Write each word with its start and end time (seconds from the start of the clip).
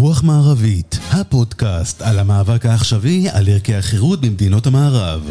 רוח 0.00 0.22
מערבית, 0.22 0.98
הפודקאסט 1.10 2.02
על 2.02 2.18
המאבק 2.18 2.66
העכשווי 2.66 3.28
על 3.32 3.48
ערכי 3.48 3.74
החירות 3.74 4.20
במדינות 4.20 4.66
המערב. 4.66 5.30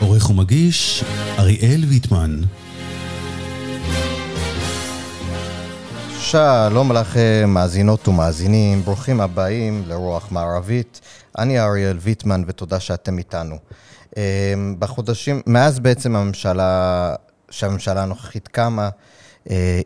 עורך 0.00 0.30
ומגיש, 0.30 1.04
אריאל 1.38 1.84
ויטמן. 1.88 2.40
שלום 6.18 6.92
לכם, 6.92 7.50
מאזינות 7.54 8.08
ומאזינים, 8.08 8.82
ברוכים 8.82 9.20
הבאים 9.20 9.82
לרוח 9.86 10.32
מערבית. 10.32 11.00
אני 11.38 11.60
אריאל 11.60 11.96
ויטמן 12.00 12.42
ותודה 12.46 12.80
שאתם 12.80 13.18
איתנו. 13.18 13.56
אמ, 14.16 14.22
בחודשים, 14.78 15.40
מאז 15.46 15.80
בעצם 15.80 16.16
הממשלה, 16.16 17.14
שהממשלה 17.50 18.02
הנוכחית 18.02 18.48
קמה, 18.48 18.88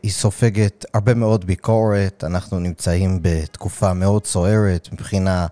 היא 0.02 0.10
סופגת 0.10 0.84
הרבה 0.94 1.14
מאוד 1.14 1.44
ביקורת, 1.44 2.24
אנחנו 2.26 2.58
נמצאים 2.58 3.18
בתקופה 3.22 3.92
מאוד 3.94 4.26
סוערת 4.26 4.88
מבחינה 4.92 5.46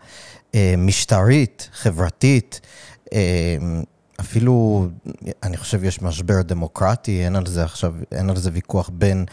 אה, 0.54 0.74
משטרית, 0.78 1.68
חברתית. 1.72 2.60
אה, 3.12 3.56
אפילו, 4.20 4.86
אני 5.42 5.56
חושב, 5.56 5.84
יש 5.84 6.02
משבר 6.02 6.42
דמוקרטי, 6.42 7.24
אין 7.24 7.36
על 7.36 7.46
זה 7.46 7.64
עכשיו, 7.64 7.94
אין 8.12 8.30
על 8.30 8.36
זה 8.36 8.50
ויכוח 8.52 8.90
בין 8.92 9.24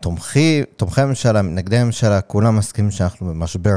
תומכי, 0.00 0.62
תומכי 0.76 1.00
הממשלה, 1.00 1.42
מתנגדי 1.42 1.76
הממשלה, 1.76 2.20
כולם 2.20 2.56
מסכימים 2.56 2.90
שאנחנו 2.90 3.26
במשבר 3.26 3.76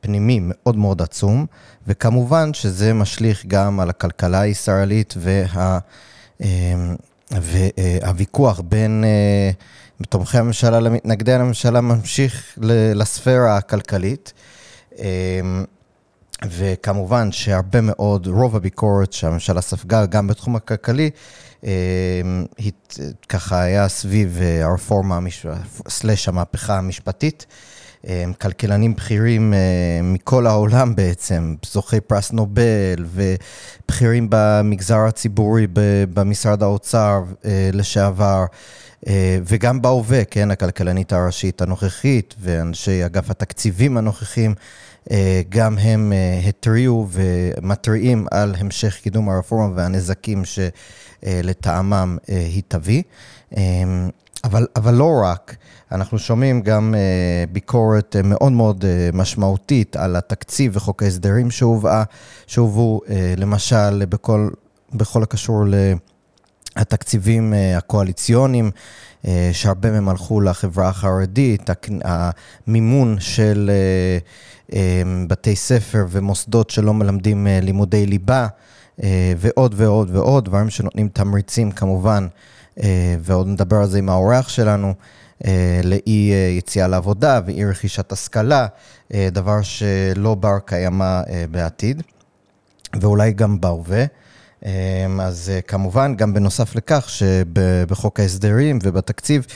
פנימי 0.00 0.38
מאוד 0.42 0.76
מאוד 0.76 1.02
עצום, 1.02 1.46
וכמובן 1.86 2.54
שזה 2.54 2.92
משליך 2.92 3.46
גם 3.46 3.80
על 3.80 3.90
הכלכלה 3.90 4.40
הישראלית 4.40 5.14
וה... 5.18 5.78
והוויכוח 7.30 8.60
בין 8.64 9.04
תומכי 10.08 10.38
הממשלה 10.38 10.80
למתנגדי 10.80 11.32
הממשלה 11.32 11.80
ממשיך 11.80 12.58
לספירה 12.94 13.56
הכלכלית. 13.56 14.32
וכמובן 16.44 17.32
שהרבה 17.32 17.80
מאוד, 17.80 18.26
רוב 18.26 18.56
הביקורת 18.56 19.12
שהממשלה 19.12 19.60
ספגה 19.60 20.06
גם 20.06 20.26
בתחום 20.26 20.56
הכלכלי, 20.56 21.10
היא 21.62 22.72
ככה 23.28 23.62
היה 23.62 23.88
סביב 23.88 24.38
הרפורמה, 24.62 25.18
סלש 25.88 26.28
המהפכה 26.28 26.78
המשפטית. 26.78 27.46
כלכלנים 28.40 28.94
בכירים 28.94 29.54
מכל 30.02 30.46
העולם 30.46 30.94
בעצם, 30.94 31.54
זוכי 31.72 32.00
פרס 32.00 32.32
נובל 32.32 33.04
ובכירים 33.06 34.26
במגזר 34.30 34.98
הציבורי 34.98 35.66
במשרד 36.14 36.62
האוצר 36.62 37.22
לשעבר. 37.72 38.44
וגם 39.46 39.82
בהווה, 39.82 40.24
כן, 40.24 40.50
הכלכלנית 40.50 41.12
הראשית 41.12 41.62
הנוכחית 41.62 42.34
ואנשי 42.40 43.06
אגף 43.06 43.30
התקציבים 43.30 43.96
הנוכחים, 43.96 44.54
גם 45.48 45.78
הם 45.78 46.12
התריעו 46.48 47.08
ומתריעים 47.10 48.26
על 48.30 48.54
המשך 48.58 48.98
קידום 49.02 49.28
הרפורמה 49.28 49.76
והנזקים 49.76 50.42
שלטעמם 50.44 52.18
היא 52.28 52.62
תביא. 52.68 53.02
אבל, 54.44 54.66
אבל 54.76 54.94
לא 54.94 55.20
רק, 55.24 55.56
אנחנו 55.92 56.18
שומעים 56.18 56.60
גם 56.60 56.94
uh, 56.94 57.52
ביקורת 57.52 58.16
uh, 58.18 58.26
מאוד 58.26 58.52
מאוד 58.52 58.84
uh, 58.84 59.16
משמעותית 59.16 59.96
על 59.96 60.16
התקציב 60.16 60.76
וחוק 60.76 61.02
ההסדרים 61.02 61.50
שהובאה, 61.50 62.02
שהובאו, 62.46 63.00
למשל, 63.36 64.04
בכל, 64.04 64.48
בכל 64.94 65.22
הקשור 65.22 65.64
לתקציבים 66.76 67.54
הקואליציוניים, 67.76 68.70
שהרבה 69.52 69.90
מהם 69.90 70.08
הלכו 70.08 70.40
לחברה 70.40 70.88
החרדית, 70.88 71.70
המימון 72.04 73.16
של 73.20 73.70
בתי 75.26 75.56
ספר 75.56 76.06
ומוסדות 76.10 76.70
שלא 76.70 76.94
מלמדים 76.94 77.46
לימודי 77.62 78.06
ליבה, 78.06 78.46
ועוד 79.38 79.74
ועוד 79.76 80.16
ועוד, 80.16 80.44
דברים 80.44 80.70
שנותנים 80.70 81.08
תמריצים 81.08 81.70
כמובן. 81.70 82.26
ועוד 83.20 83.46
נדבר 83.46 83.76
על 83.76 83.86
זה 83.86 83.98
עם 83.98 84.08
האורח 84.08 84.48
שלנו, 84.48 84.94
לאי 85.84 86.32
יציאה 86.58 86.88
לעבודה 86.88 87.40
ואי 87.46 87.64
רכישת 87.64 88.12
השכלה, 88.12 88.66
דבר 89.12 89.62
שלא 89.62 90.34
בר 90.34 90.58
קיימא 90.64 91.22
בעתיד, 91.50 92.02
ואולי 93.00 93.32
גם 93.32 93.60
בהווה. 93.60 94.04
אז 95.20 95.52
כמובן, 95.68 96.14
גם 96.16 96.34
בנוסף 96.34 96.74
לכך, 96.74 97.08
שבחוק 97.08 98.20
ההסדרים 98.20 98.78
ובתקציב, 98.82 99.46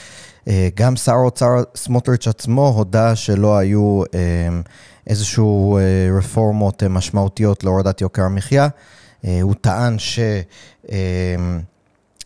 גם 0.75 0.97
שר 0.97 1.15
האוצר 1.15 1.55
סמוטריץ' 1.77 2.29
עצמו 2.29 2.69
הודה 2.69 3.17
שלא 3.17 3.59
היו 3.59 4.03
איזשהו 5.07 5.79
רפורמות 6.19 6.83
משמעותיות 6.83 7.65
להורדת 7.65 8.01
יוקר 8.01 8.23
המחיה. 8.23 8.69
הוא 9.23 9.55
טען 9.61 9.99
ש... 9.99 10.19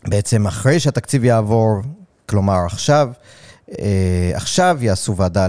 בעצם 0.07 0.47
אחרי 0.47 0.79
שהתקציב 0.79 1.23
יעבור, 1.23 1.81
כלומר 2.25 2.65
עכשיו, 2.65 3.09
אה, 3.09 3.44
עכשיו 4.33 4.77
יעשו 4.81 5.17
ועדה 5.17 5.47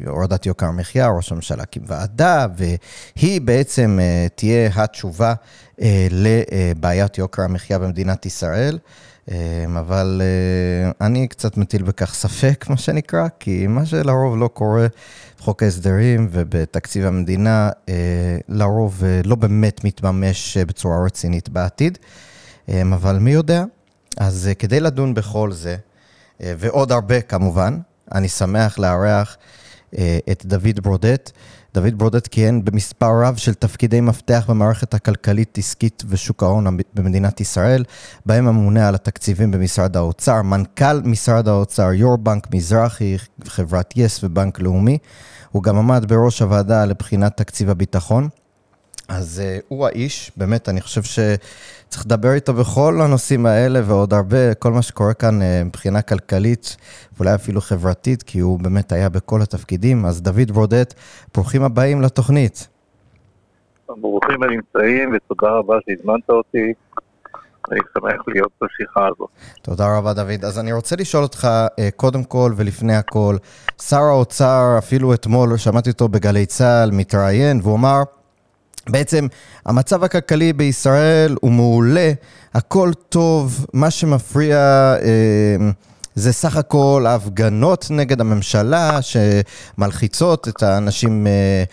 להורדת 0.00 0.46
יוקר 0.46 0.66
המחיה, 0.66 1.08
ראש 1.08 1.32
הממשלה 1.32 1.62
הקים 1.62 1.82
ועדה, 1.86 2.46
והיא 2.56 3.40
בעצם 3.40 3.98
אה, 4.02 4.26
תהיה 4.34 4.70
התשובה 4.74 5.34
אה, 5.80 6.08
לבעיית 6.10 7.18
יוקר 7.18 7.42
המחיה 7.42 7.78
במדינת 7.78 8.26
ישראל. 8.26 8.78
אבל 9.78 10.22
אני 11.00 11.28
קצת 11.28 11.56
מטיל 11.56 11.82
בכך 11.82 12.14
ספק, 12.14 12.66
מה 12.68 12.76
שנקרא, 12.76 13.26
כי 13.40 13.66
מה 13.66 13.86
שלרוב 13.86 14.36
לא 14.38 14.48
קורה 14.48 14.86
בחוק 15.38 15.62
ההסדרים 15.62 16.28
ובתקציב 16.30 17.06
המדינה, 17.06 17.70
לרוב 18.48 19.02
לא 19.24 19.34
באמת 19.34 19.84
מתממש 19.84 20.56
בצורה 20.56 21.04
רצינית 21.04 21.48
בעתיד. 21.48 21.98
אבל 22.68 23.18
מי 23.18 23.32
יודע? 23.32 23.64
אז 24.16 24.50
כדי 24.58 24.80
לדון 24.80 25.14
בכל 25.14 25.52
זה, 25.52 25.76
ועוד 26.40 26.92
הרבה 26.92 27.20
כמובן, 27.20 27.78
אני 28.14 28.28
שמח 28.28 28.78
לארח 28.78 29.36
את 30.30 30.46
דוד 30.46 30.80
ברודט. 30.82 31.30
דוד 31.74 31.98
ברודט 31.98 32.26
כיהן 32.26 32.64
במספר 32.64 33.10
רב 33.24 33.36
של 33.36 33.54
תפקידי 33.54 34.00
מפתח 34.00 34.44
במערכת 34.48 34.94
הכלכלית, 34.94 35.58
עסקית 35.58 36.02
ושוק 36.08 36.42
ההון 36.42 36.78
במדינת 36.94 37.40
ישראל, 37.40 37.84
בהם 38.26 38.48
הממונה 38.48 38.88
על 38.88 38.94
התקציבים 38.94 39.50
במשרד 39.50 39.96
האוצר, 39.96 40.42
מנכ"ל 40.42 41.00
משרד 41.04 41.48
האוצר, 41.48 41.92
יו"ר 41.92 42.16
בנק 42.16 42.54
מזרחי, 42.54 43.16
חברת 43.44 43.94
יס 43.96 44.24
ובנק 44.24 44.60
לאומי. 44.60 44.98
הוא 45.50 45.62
גם 45.62 45.76
עמד 45.76 46.04
בראש 46.08 46.42
הוועדה 46.42 46.84
לבחינת 46.84 47.36
תקציב 47.36 47.70
הביטחון. 47.70 48.28
אז 49.08 49.42
uh, 49.44 49.64
הוא 49.68 49.86
האיש, 49.86 50.32
באמת, 50.36 50.68
אני 50.68 50.80
חושב 50.80 51.02
שצריך 51.94 52.06
לדבר 52.06 52.32
איתו 52.32 52.52
בכל 52.54 53.00
הנושאים 53.00 53.46
האלה 53.46 53.80
ועוד 53.84 54.14
הרבה, 54.14 54.54
כל 54.54 54.72
מה 54.72 54.82
שקורה 54.82 55.14
כאן 55.14 55.40
uh, 55.40 55.44
מבחינה 55.64 56.02
כלכלית, 56.02 56.76
ואולי 57.16 57.34
אפילו 57.34 57.60
חברתית, 57.60 58.22
כי 58.22 58.38
הוא 58.38 58.60
באמת 58.60 58.92
היה 58.92 59.08
בכל 59.08 59.42
התפקידים. 59.42 60.04
אז 60.06 60.22
דוד 60.22 60.50
ברודט, 60.54 60.94
ברוכים 61.34 61.62
הבאים 61.62 62.02
לתוכנית. 62.02 62.68
ברוכים 63.88 64.42
הנמצאים, 64.42 65.12
ותודה 65.16 65.48
רבה 65.48 65.74
שהזמנת 65.86 66.30
אותי. 66.30 66.72
אני 67.70 67.80
שמח 67.98 68.22
להיות 68.26 68.52
בשיחה 68.62 69.06
הזאת. 69.06 69.28
תודה 69.62 69.98
רבה, 69.98 70.12
דוד. 70.12 70.44
אז 70.44 70.58
אני 70.58 70.72
רוצה 70.72 70.96
לשאול 70.96 71.22
אותך, 71.22 71.44
uh, 71.44 71.82
קודם 71.96 72.24
כל 72.24 72.52
ולפני 72.56 72.96
הכל, 72.96 73.36
שר 73.82 74.02
האוצר, 74.02 74.74
אפילו 74.78 75.14
אתמול 75.14 75.56
שמעתי 75.56 75.90
אותו 75.90 76.08
בגלי 76.08 76.46
צה"ל, 76.46 76.90
מתראיין, 76.90 77.60
והוא 77.62 77.76
אמר, 77.76 78.02
בעצם 78.88 79.26
המצב 79.66 80.04
הכלכלי 80.04 80.52
בישראל 80.52 81.36
הוא 81.40 81.52
מעולה, 81.52 82.12
הכל 82.54 82.90
טוב, 83.08 83.66
מה 83.72 83.90
שמפריע 83.90 84.58
אה, 85.02 85.70
זה 86.14 86.32
סך 86.32 86.56
הכל 86.56 87.04
ההפגנות 87.08 87.86
נגד 87.90 88.20
הממשלה 88.20 88.98
שמלחיצות 89.02 90.48
את 90.48 90.62
האנשים, 90.62 91.26
אה, 91.26 91.64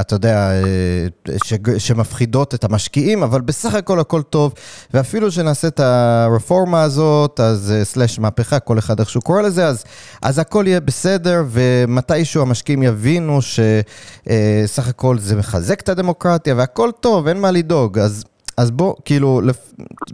אתה 0.00 0.14
יודע, 0.14 0.50
אה, 0.50 1.34
שמפחידות 1.78 2.54
את 2.54 2.64
המשקיעים, 2.64 3.22
אבל 3.22 3.40
בסך 3.40 3.74
הכל 3.74 4.00
הכל 4.00 4.22
טוב, 4.22 4.54
ואפילו 4.94 5.30
שנעשה 5.32 5.68
את 5.68 5.80
הרפורמה 5.80 6.82
הזאת, 6.82 7.40
אז 7.40 7.74
סלאש 7.82 8.18
מהפכה, 8.18 8.58
כל 8.58 8.78
אחד 8.78 9.00
איך 9.00 9.10
שהוא 9.10 9.22
קורא 9.22 9.42
לזה, 9.42 9.66
אז, 9.66 9.84
אז 10.22 10.38
הכל 10.38 10.64
יהיה 10.66 10.80
בסדר, 10.80 11.44
ומתישהו 11.50 12.42
המשקיעים 12.42 12.82
יבינו 12.82 13.38
שסך 13.42 14.88
הכל 14.88 15.18
זה 15.18 15.36
מחזק 15.36 15.80
את 15.80 15.88
הדמוקרטיה, 15.88 16.54
והכל 16.54 16.90
טוב, 17.00 17.28
אין 17.28 17.40
מה 17.40 17.50
לדאוג. 17.50 17.98
אז, 17.98 18.24
אז 18.56 18.70
בוא, 18.70 18.94
כאילו, 19.04 19.40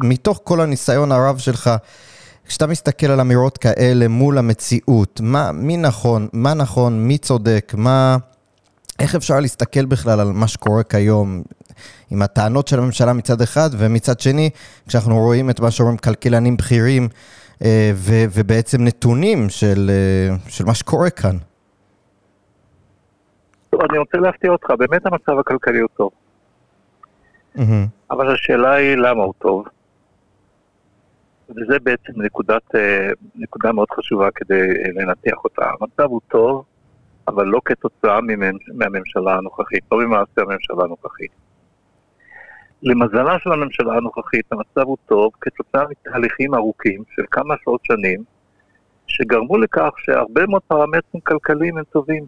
מתוך 0.02 0.40
כל 0.44 0.60
הניסיון 0.60 1.12
הרב 1.12 1.38
שלך, 1.38 1.70
כשאתה 2.46 2.66
מסתכל 2.66 3.06
על 3.06 3.20
אמירות 3.20 3.58
כאלה 3.58 4.08
מול 4.08 4.38
המציאות, 4.38 5.20
מה, 5.22 5.52
מי 5.52 5.76
נכון, 5.76 6.28
מה 6.32 6.54
נכון, 6.54 7.08
מי 7.08 7.18
צודק, 7.18 7.72
מה... 7.76 8.16
איך 9.00 9.14
אפשר 9.14 9.40
להסתכל 9.40 9.84
בכלל 9.84 10.20
על 10.20 10.32
מה 10.32 10.48
שקורה 10.48 10.82
כיום 10.82 11.42
עם 12.10 12.22
הטענות 12.22 12.68
של 12.68 12.78
הממשלה 12.78 13.12
מצד 13.12 13.40
אחד, 13.40 13.70
ומצד 13.78 14.20
שני, 14.20 14.50
כשאנחנו 14.88 15.18
רואים 15.18 15.50
את 15.50 15.60
מה 15.60 15.70
שאומרים 15.70 15.96
כלכלנים 15.96 16.56
בכירים, 16.56 17.08
אה, 17.64 17.92
ו- 17.94 18.24
ובעצם 18.34 18.84
נתונים 18.84 19.48
של, 19.48 19.90
אה, 19.90 20.36
של 20.48 20.64
מה 20.64 20.74
שקורה 20.74 21.10
כאן. 21.10 21.36
טוב, 23.70 23.80
אני 23.90 23.98
רוצה 23.98 24.18
להפתיע 24.18 24.50
אותך, 24.50 24.70
באמת 24.78 25.06
המצב 25.06 25.38
הכלכלי 25.38 25.80
הוא 25.80 25.88
טוב. 25.96 26.10
מהמם. 27.54 27.86
אבל 28.10 28.34
השאלה 28.34 28.74
היא 28.74 28.96
למה 28.96 29.22
הוא 29.22 29.34
טוב. 29.38 29.64
וזה 31.50 31.78
בעצם 31.82 32.12
נקודת, 32.16 32.74
אה, 32.74 33.08
נקודה 33.34 33.72
מאוד 33.72 33.88
חשובה 33.90 34.28
כדי 34.34 34.68
לנתח 34.94 35.44
אותה. 35.44 35.70
המצב 35.80 36.10
הוא 36.10 36.20
טוב, 36.28 36.64
אבל 37.30 37.46
לא 37.46 37.60
כתוצאה 37.64 38.18
מהממשלה 38.74 39.36
הנוכחית, 39.36 39.84
לא 39.92 39.98
ממעשה 39.98 40.40
הממשלה 40.40 40.84
הנוכחית. 40.84 41.30
למזלה 42.82 43.38
של 43.38 43.52
הממשלה 43.52 43.96
הנוכחית, 43.96 44.52
המצב 44.52 44.80
הוא 44.80 44.96
טוב 45.06 45.32
כתוצאה 45.40 45.84
מתהליכים 45.90 46.54
ארוכים 46.54 47.02
של 47.16 47.22
כמה 47.30 47.54
עשרות 47.54 47.80
שנים, 47.84 48.24
שגרמו 49.06 49.58
לכך 49.58 49.90
שהרבה 49.96 50.46
מאוד 50.46 50.62
פרמטרים 50.62 51.20
כלכליים 51.20 51.78
הם 51.78 51.84
טובים. 51.84 52.26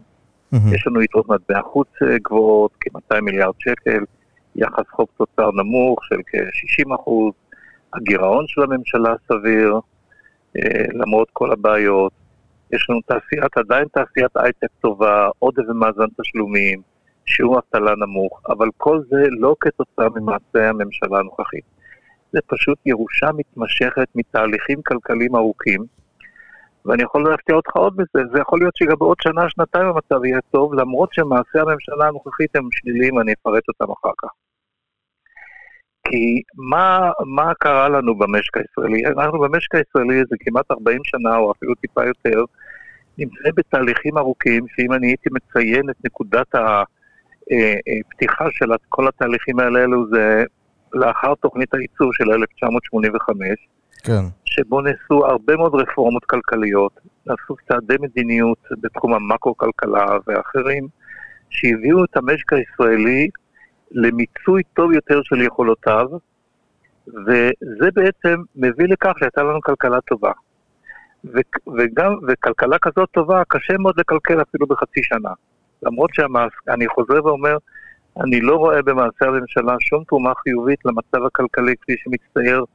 מהמם. 0.51 0.73
יש 0.73 0.87
לנו 0.87 1.01
יתרות 1.01 1.29
מטבע 1.29 1.61
חוץ 1.61 1.87
אה, 2.01 2.17
גבוהות, 2.17 2.71
כ-200 2.79 3.21
מיליארד 3.21 3.53
שקל, 3.59 4.03
יחס 4.55 4.87
חוב 4.91 5.07
תוצר 5.17 5.51
נמוך 5.51 5.99
של 6.05 6.19
כ-60 6.27 6.95
אחוז, 6.95 7.33
הגירעון 7.93 8.45
של 8.47 8.61
הממשלה 8.61 9.13
סביר, 9.27 9.79
אה, 10.57 10.85
למרות 10.93 11.27
כל 11.33 11.51
הבעיות. 11.51 12.22
יש 12.75 12.89
לנו 12.89 12.99
תעשיית, 13.01 13.57
עדיין 13.57 13.87
תעשיית 13.87 14.31
הייטק 14.35 14.67
טובה, 14.81 15.29
עודף 15.39 15.63
ומאזן 15.69 16.07
תשלומים, 16.21 16.81
שיעור 17.25 17.59
אבטלה 17.59 17.95
נמוך, 17.95 18.41
אבל 18.49 18.67
כל 18.77 18.99
זה 19.09 19.21
לא 19.39 19.55
כתוצאה 19.59 20.09
ממעשה 20.15 20.69
הממשלה 20.69 21.19
הנוכחית. 21.19 21.63
זה 22.31 22.39
פשוט 22.47 22.77
ירושה 22.85 23.29
מתמשכת 23.37 24.07
מתהליכים 24.15 24.81
כלכליים 24.81 25.35
ארוכים, 25.35 25.85
ואני 26.85 27.03
יכול 27.03 27.29
להפתיע 27.29 27.55
אותך 27.55 27.75
עוד 27.75 27.95
בזה, 27.95 28.23
זה 28.33 28.39
יכול 28.39 28.59
להיות 28.59 28.75
שגם 28.75 28.95
בעוד 28.99 29.17
שנה, 29.21 29.49
שנתיים 29.49 29.87
המצב 29.87 30.25
יהיה 30.25 30.39
טוב, 30.51 30.73
למרות 30.73 31.13
שמעשי 31.13 31.59
הממשלה 31.59 32.07
הנוכחית 32.07 32.55
הם 32.55 32.67
שליליים, 32.71 33.19
אני 33.19 33.33
אפרט 33.33 33.63
אותם 33.67 33.91
אחר 33.91 34.11
כך. 34.21 34.29
כי 36.07 36.41
מה, 36.55 37.11
מה 37.25 37.53
קרה 37.59 37.89
לנו 37.89 38.15
במשק 38.15 38.57
הישראלי? 38.57 39.05
אנחנו 39.05 39.39
במשק 39.39 39.75
הישראלי 39.75 40.23
זה 40.29 40.35
כמעט 40.39 40.71
40 40.71 41.01
שנה, 41.03 41.37
או 41.37 41.51
אפילו 41.51 41.75
טיפה 41.75 42.05
יותר, 42.05 42.43
נמצאים 43.17 43.53
בתהליכים 43.55 44.17
ארוכים, 44.17 44.65
שאם 44.75 44.93
אני 44.93 45.07
הייתי 45.07 45.29
מציין 45.31 45.89
את 45.89 45.95
נקודת 46.05 46.47
הפתיחה 46.55 48.45
של 48.51 48.65
כל 48.89 49.07
התהליכים 49.07 49.59
האלה, 49.59 49.83
אלו 49.83 50.05
זה 50.11 50.43
לאחר 50.93 51.35
תוכנית 51.35 51.73
הייצור 51.73 52.13
של 52.13 52.31
1985, 52.31 53.47
כן. 54.03 54.23
שבו 54.45 54.81
נעשו 54.81 55.25
הרבה 55.25 55.55
מאוד 55.55 55.75
רפורמות 55.75 56.25
כלכליות, 56.25 56.99
נעשו 57.25 57.55
צעדי 57.67 57.95
מדיניות 57.99 58.67
בתחום 58.81 59.13
המקרו-כלכלה 59.13 60.05
ואחרים, 60.27 60.87
שהביאו 61.49 62.05
את 62.05 62.17
המשק 62.17 62.53
הישראלי 62.53 63.29
למיצוי 63.91 64.63
טוב 64.73 64.93
יותר 64.93 65.19
של 65.23 65.41
יכולותיו, 65.41 66.05
וזה 67.07 67.89
בעצם 67.93 68.41
מביא 68.55 68.87
לכך 68.87 69.13
שהייתה 69.19 69.43
לנו 69.43 69.61
כלכלה 69.61 70.01
טובה. 70.01 70.31
ו- 71.25 71.71
וגם, 71.77 72.15
וכלכלה 72.27 72.77
כזאת 72.81 73.09
טובה, 73.11 73.43
קשה 73.47 73.77
מאוד 73.77 73.99
לקלקל 73.99 74.41
אפילו 74.41 74.67
בחצי 74.67 75.03
שנה. 75.03 75.29
למרות 75.83 76.09
שאני 76.13 76.87
חוזר 76.87 77.25
ואומר, 77.25 77.57
אני 78.23 78.41
לא 78.41 78.55
רואה 78.55 78.81
במעשה 78.81 79.25
הממשלה 79.25 79.75
שום 79.79 80.03
תרומה 80.03 80.33
חיובית 80.35 80.79
למצב 80.85 81.25
הכלכלי 81.25 81.75
כפי 81.81 81.93
שמצטייר 81.97 82.65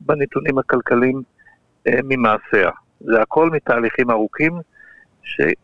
בנתונים 0.00 0.58
הכלכליים 0.58 1.22
אה, 1.86 2.00
ממעשיה. 2.04 2.70
זה 3.00 3.20
הכל 3.22 3.50
מתהליכים 3.50 4.10
ארוכים 4.10 4.52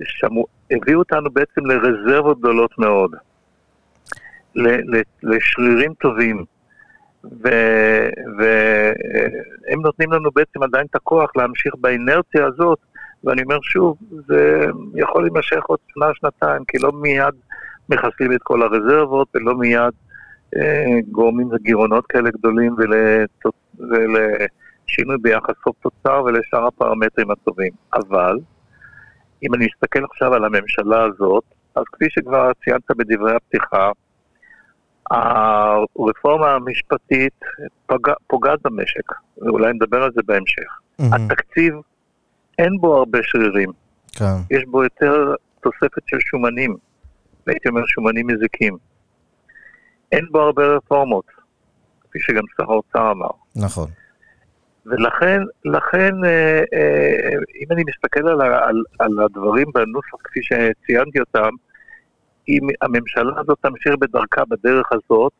שהביאו 0.04 0.98
אותנו 0.98 1.30
בעצם 1.30 1.66
לרזרבות 1.66 2.38
גדולות 2.38 2.78
מאוד, 2.78 3.14
ל- 4.54 4.96
ל- 4.96 5.02
לשרירים 5.22 5.94
טובים, 5.94 6.44
והם 8.38 9.80
נותנים 9.82 10.12
לנו 10.12 10.30
בעצם 10.34 10.62
עדיין 10.62 10.86
את 10.90 10.94
הכוח 10.94 11.30
להמשיך 11.36 11.74
באינרציה 11.80 12.46
הזאת, 12.46 12.78
ואני 13.24 13.42
אומר 13.42 13.58
שוב, 13.62 13.96
זה 14.26 14.66
יכול 14.94 15.22
להימשך 15.22 15.64
עוד 15.66 15.78
שנה, 15.94 16.06
שנתיים, 16.14 16.62
כי 16.68 16.78
לא 16.78 16.92
מיד 16.92 17.34
מחסלים 17.88 18.32
את 18.32 18.42
כל 18.42 18.62
הרזרבות 18.62 19.28
ולא 19.34 19.54
מיד 19.54 19.92
אה, 20.56 20.98
גורמים 21.10 21.52
לגירעונות 21.52 22.06
כאלה 22.06 22.30
גדולים 22.30 22.74
ולתוצ... 22.78 23.54
ולשינוי 23.78 25.16
ביחס 25.22 25.54
חוב 25.62 25.74
תוצר 25.80 26.22
ולשאר 26.24 26.66
הפרמטרים 26.66 27.30
הטובים. 27.30 27.72
אבל, 27.94 28.38
אם 29.42 29.54
אני 29.54 29.66
מסתכל 29.66 30.04
עכשיו 30.04 30.34
על 30.34 30.44
הממשלה 30.44 31.04
הזאת, 31.04 31.44
אז 31.74 31.84
כפי 31.92 32.04
שכבר 32.08 32.50
ציינת 32.64 32.90
בדברי 32.96 33.34
הפתיחה, 33.34 33.90
הרפורמה 35.10 36.50
המשפטית 36.54 37.40
פגע, 37.86 38.12
פוגעת 38.26 38.58
במשק, 38.62 39.12
ואולי 39.38 39.72
נדבר 39.72 40.02
על 40.02 40.10
זה 40.14 40.20
בהמשך. 40.26 40.80
מהמם. 40.98 41.14
התקציב, 41.14 41.74
אין 42.58 42.76
בו 42.80 42.96
הרבה 42.96 43.18
שרירים, 43.22 43.72
כן. 44.12 44.54
יש 44.56 44.64
בו 44.66 44.84
יותר 44.84 45.34
תוספת 45.60 46.02
של 46.06 46.16
שומנים, 46.20 46.76
הייתי 47.46 47.68
אומר 47.68 47.86
שומנים 47.86 48.26
מזיקים. 48.26 48.76
אין 50.12 50.26
בו 50.30 50.40
הרבה 50.40 50.66
רפורמות, 50.66 51.24
כפי 52.00 52.18
שגם 52.20 52.42
שר 52.56 52.72
האוצר 52.72 53.10
אמר. 53.10 53.30
נכון. 53.56 53.88
ולכן, 54.86 55.40
לכן, 55.64 56.24
אה, 56.24 56.62
אה, 56.74 57.38
אם 57.62 57.66
אני 57.70 57.82
מסתכל 57.88 58.28
על, 58.28 58.40
על, 58.40 58.82
על 58.98 59.20
הדברים 59.24 59.66
בנוסח 59.74 60.16
כפי 60.24 60.40
שציינתי 60.42 61.20
אותם, 61.20 61.48
אם 62.48 62.60
הממשלה 62.82 63.32
הזאת 63.40 63.58
תמשיך 63.60 63.94
בדרכה 64.00 64.42
בדרך 64.48 64.92
הזאת, 64.92 65.32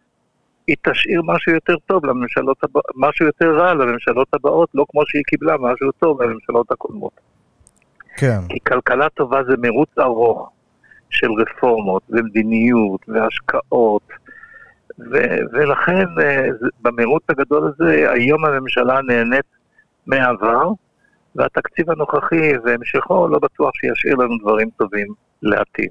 היא 0.67 0.77
תשאיר 0.83 1.23
משהו 1.25 1.53
יותר 1.53 1.75
טוב 1.87 2.07
לממשלות 2.07 2.65
הבאות, 2.65 2.85
משהו 2.97 3.27
יותר 3.27 3.57
רע 3.57 3.75
לממשלות 3.75 4.29
הבאות, 4.33 4.69
לא 4.75 4.87
כמו 4.91 5.03
שהיא 5.07 5.23
קיבלה 5.27 5.57
משהו 5.61 5.93
טוב 5.93 6.23
לממשלות 6.23 6.73
הקודמות. 6.73 7.21
כן. 8.17 8.39
כי 8.49 8.59
כלכלה 8.67 9.09
טובה 9.09 9.45
זה 9.49 9.57
מירוץ 9.57 9.89
ארוך 9.99 10.51
של 11.11 11.29
רפורמות 11.33 12.03
ומדיניות 12.11 13.01
והשקעות, 13.09 14.09
ו- 14.99 15.41
ולכן 15.53 16.07
אה, 16.21 16.47
במרוץ 16.83 17.23
הגדול 17.29 17.73
הזה 17.75 18.11
היום 18.13 18.45
הממשלה 18.45 19.01
נהנית 19.03 19.47
מהעבר, 20.07 20.71
והתקציב 21.37 21.91
הנוכחי 21.91 22.53
והמשכו 22.65 23.29
לא 23.29 23.39
בטוח 23.39 23.71
שישאיר 23.75 24.15
לנו 24.15 24.39
דברים 24.43 24.71
טובים 24.77 25.07
לעתיד. 25.43 25.91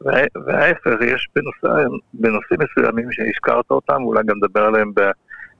וה- 0.00 0.42
וההפך, 0.46 0.90
יש 1.06 1.28
בנושא, 1.36 1.88
בנושאים 2.14 2.60
מסוימים 2.60 3.12
שהזכרת 3.12 3.70
אותם, 3.70 4.04
ואולי 4.04 4.22
גם 4.26 4.36
נדבר 4.36 4.64
עליהם 4.64 4.92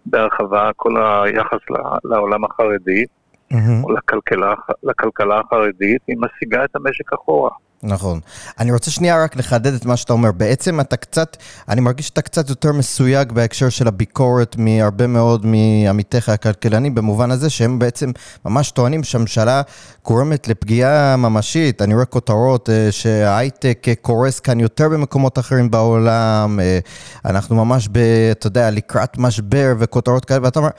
בהרחבה, 0.06 0.70
כל 0.76 0.94
היחס 0.96 1.58
לעולם 2.04 2.44
החרדי, 2.44 3.04
מהמם. 3.50 3.84
או 3.84 3.92
לכלכלה, 3.92 4.54
לכלכלה 4.82 5.40
החרדית, 5.40 6.02
היא 6.08 6.16
משיגה 6.18 6.64
את 6.64 6.76
המשק 6.76 7.12
אחורה. 7.12 7.50
נכון. 7.82 8.20
אני 8.58 8.72
רוצה 8.72 8.90
שנייה 8.90 9.22
רק 9.24 9.36
לחדד 9.36 9.74
את 9.74 9.86
מה 9.86 9.96
שאתה 9.96 10.12
אומר. 10.12 10.32
בעצם 10.32 10.80
אתה 10.80 10.96
קצת, 10.96 11.36
אני 11.68 11.80
מרגיש 11.80 12.06
שאתה 12.06 12.22
קצת 12.22 12.48
יותר 12.48 12.72
מסויג 12.72 13.32
בהקשר 13.32 13.68
של 13.68 13.88
הביקורת 13.88 14.56
מהרבה 14.58 15.06
מאוד 15.06 15.46
מעמיתיך 15.46 16.28
הכלכלנים, 16.28 16.94
במובן 16.94 17.30
הזה 17.30 17.50
שהם 17.50 17.78
בעצם 17.78 18.10
ממש 18.44 18.70
טוענים 18.70 19.04
שהממשלה 19.04 19.62
גורמת 20.04 20.48
לפגיעה 20.48 21.16
ממשית. 21.16 21.82
אני 21.82 21.94
רואה 21.94 22.04
כותרות 22.04 22.70
אה, 22.70 22.92
שההייטק 22.92 23.84
אה, 23.88 23.94
קורס 23.94 24.40
כאן 24.40 24.60
יותר 24.60 24.88
במקומות 24.88 25.38
אחרים 25.38 25.70
בעולם, 25.70 26.60
אה, 26.60 26.78
אנחנו 27.24 27.56
ממש, 27.56 27.88
ב, 27.92 27.98
אתה 28.30 28.46
יודע, 28.46 28.70
לקראת 28.70 29.18
משבר 29.18 29.74
וכותרות 29.78 30.24
כאלה, 30.24 30.40
ואתה 30.42 30.58
אומר... 30.58 30.70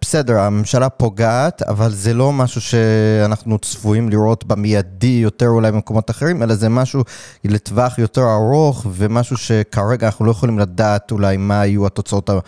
בסדר, 0.00 0.38
הממשלה 0.40 0.88
פוגעת, 0.88 1.62
אבל 1.62 1.90
זה 1.90 2.14
לא 2.14 2.32
משהו 2.32 2.60
שאנחנו 2.60 3.58
צפויים 3.58 4.08
לראות 4.08 4.44
במיידי 4.44 5.20
יותר 5.22 5.46
אולי 5.46 5.72
במקומות 5.72 6.10
אחרים, 6.10 6.42
אלא 6.48 6.54
זה 6.54 6.68
משהו 6.68 7.00
לטווח 7.44 7.98
יותר 7.98 8.22
ארוך, 8.22 8.86
ומשהו 8.96 9.36
שכרגע 9.36 10.06
אנחנו 10.06 10.24
לא 10.24 10.30
יכולים 10.30 10.58
לדעת 10.58 11.10
אולי 11.10 11.36
מה 11.36 11.66
יהיו 11.66 11.86
התוצאות 11.86 12.30
ה- 12.30 12.40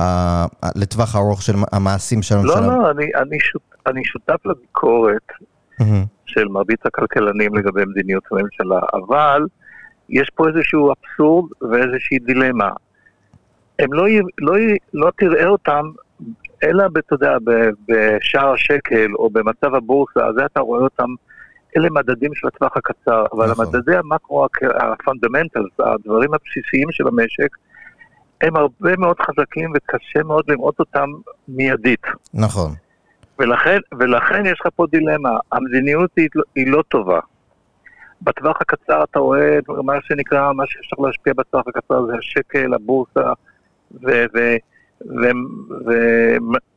ה- 0.00 0.46
לטווח 0.76 1.14
הארוך 1.14 1.42
של 1.42 1.54
המעשים 1.72 2.22
של 2.22 2.34
הממשלה. 2.34 2.60
לא, 2.60 2.66
לא, 2.66 2.90
אני, 2.90 3.04
אני, 3.14 3.40
שות, 3.40 3.62
אני 3.86 4.04
שותף 4.04 4.46
לביקורת. 4.46 5.26
של 6.26 6.48
מרבית 6.48 6.86
הכלכלנים 6.86 7.54
לגבי 7.54 7.84
מדיניות 7.84 8.22
הממשלה, 8.30 8.80
אבל 8.94 9.42
יש 10.08 10.30
פה 10.34 10.48
איזשהו 10.48 10.92
אבסורד 10.92 11.50
ואיזושהי 11.70 12.18
דילמה. 12.18 12.70
הם 13.78 13.92
לא, 13.92 14.06
לא, 14.38 14.54
לא 14.94 15.10
תראה 15.18 15.46
אותם, 15.46 15.82
אלא, 16.64 16.84
אתה 16.98 17.14
יודע, 17.14 17.36
בשער 17.88 18.52
השקל 18.52 19.14
או 19.14 19.30
במצב 19.30 19.74
הבורסה, 19.74 20.20
זה 20.36 20.46
אתה 20.46 20.60
רואה 20.60 20.80
אותם, 20.80 21.08
אלה 21.76 21.88
מדדים 21.90 22.34
של 22.34 22.46
הטווח 22.46 22.76
הקצר, 22.76 23.24
אבל 23.32 23.50
נכון. 23.50 23.66
המדדי 23.66 23.96
המקרו, 23.96 24.46
ה 24.62 24.70
fundamentals, 24.70 25.72
הדברים 25.78 26.30
הבסיסיים 26.34 26.92
של 26.92 27.08
המשק, 27.08 27.56
הם 28.40 28.56
הרבה 28.56 28.96
מאוד 28.98 29.16
חזקים 29.20 29.72
וקשה 29.74 30.22
מאוד 30.24 30.44
לראות 30.48 30.80
אותם 30.80 31.06
מיידית. 31.48 32.02
נכון. 32.34 32.70
ולכן, 33.38 33.78
ולכן 33.98 34.46
יש 34.46 34.60
לך 34.60 34.66
פה 34.76 34.86
דילמה, 34.90 35.30
המדיניות 35.52 36.10
היא, 36.16 36.28
היא 36.54 36.66
לא 36.72 36.82
טובה. 36.88 37.20
בטווח 38.22 38.56
הקצר 38.60 39.04
אתה 39.04 39.18
רואה 39.18 39.58
מה 39.68 39.94
שנקרא, 40.02 40.52
מה 40.52 40.64
שאפשר 40.66 40.96
להשפיע 41.02 41.32
בטווח 41.36 41.64
הקצר 41.68 42.06
זה 42.06 42.12
השקל, 42.18 42.74
הבורסה 42.74 43.32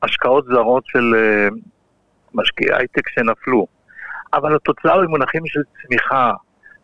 והשקעות 0.02 0.46
זרות 0.46 0.84
של 0.86 1.16
אה, 1.16 1.48
משקיעי 2.34 2.76
הייטק 2.76 3.10
שנפלו. 3.10 3.68
אבל 4.34 4.56
התוצאה 4.56 5.02
במונחים 5.02 5.42
של 5.46 5.60
צמיחה, 5.82 6.32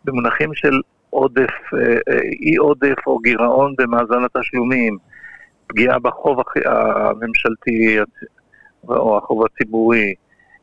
במונחים 0.04 0.54
של 0.54 0.80
עודף, 1.10 1.50
אה, 1.74 1.78
אה, 2.08 2.20
אי 2.42 2.56
עודף 2.56 3.06
או 3.06 3.18
גירעון 3.18 3.74
במאזן 3.78 4.24
התשלומים, 4.24 4.98
פגיעה 5.66 5.98
בחוב 5.98 6.38
הממשלתי 6.64 7.98
או 8.88 9.18
החוב 9.18 9.44
הציבורי, 9.44 10.14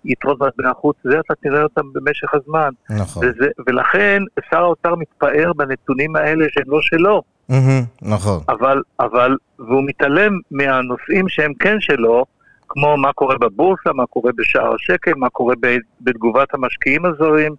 יתרות 0.05 0.41
מטבע 0.41 0.69
החוץ, 0.69 0.95
זה 1.03 1.19
אתה 1.19 1.33
תראה 1.35 1.63
אותם 1.63 1.93
במשך 1.93 2.33
הזמן. 2.33 2.69
נכון. 2.89 3.27
וזה, 3.27 3.47
ולכן 3.67 4.23
שר 4.49 4.59
האוצר 4.59 4.95
מתפאר 4.95 5.51
בנתונים 5.53 6.15
האלה 6.15 6.45
שהם 6.49 6.65
לא 6.67 6.81
שלו. 6.81 7.21
Mm-hmm, 7.51 7.85
נכון. 8.01 8.39
אבל, 8.49 8.81
אבל, 8.99 9.37
והוא 9.59 9.83
מתעלם 9.85 10.31
מהנושאים 10.51 11.29
שהם 11.29 11.53
כן 11.53 11.79
שלו, 11.79 12.25
כמו 12.73 12.97
מה 12.97 13.13
קורה 13.13 13.37
בבורסה, 13.37 13.93
מה 13.93 14.05
קורה 14.05 14.31
בשער 14.37 14.73
השקל, 14.75 15.13
מה 15.15 15.29
קורה 15.29 15.55
בתגובת 16.01 16.53
המשקיעים 16.53 17.05
הזרים, 17.05 17.55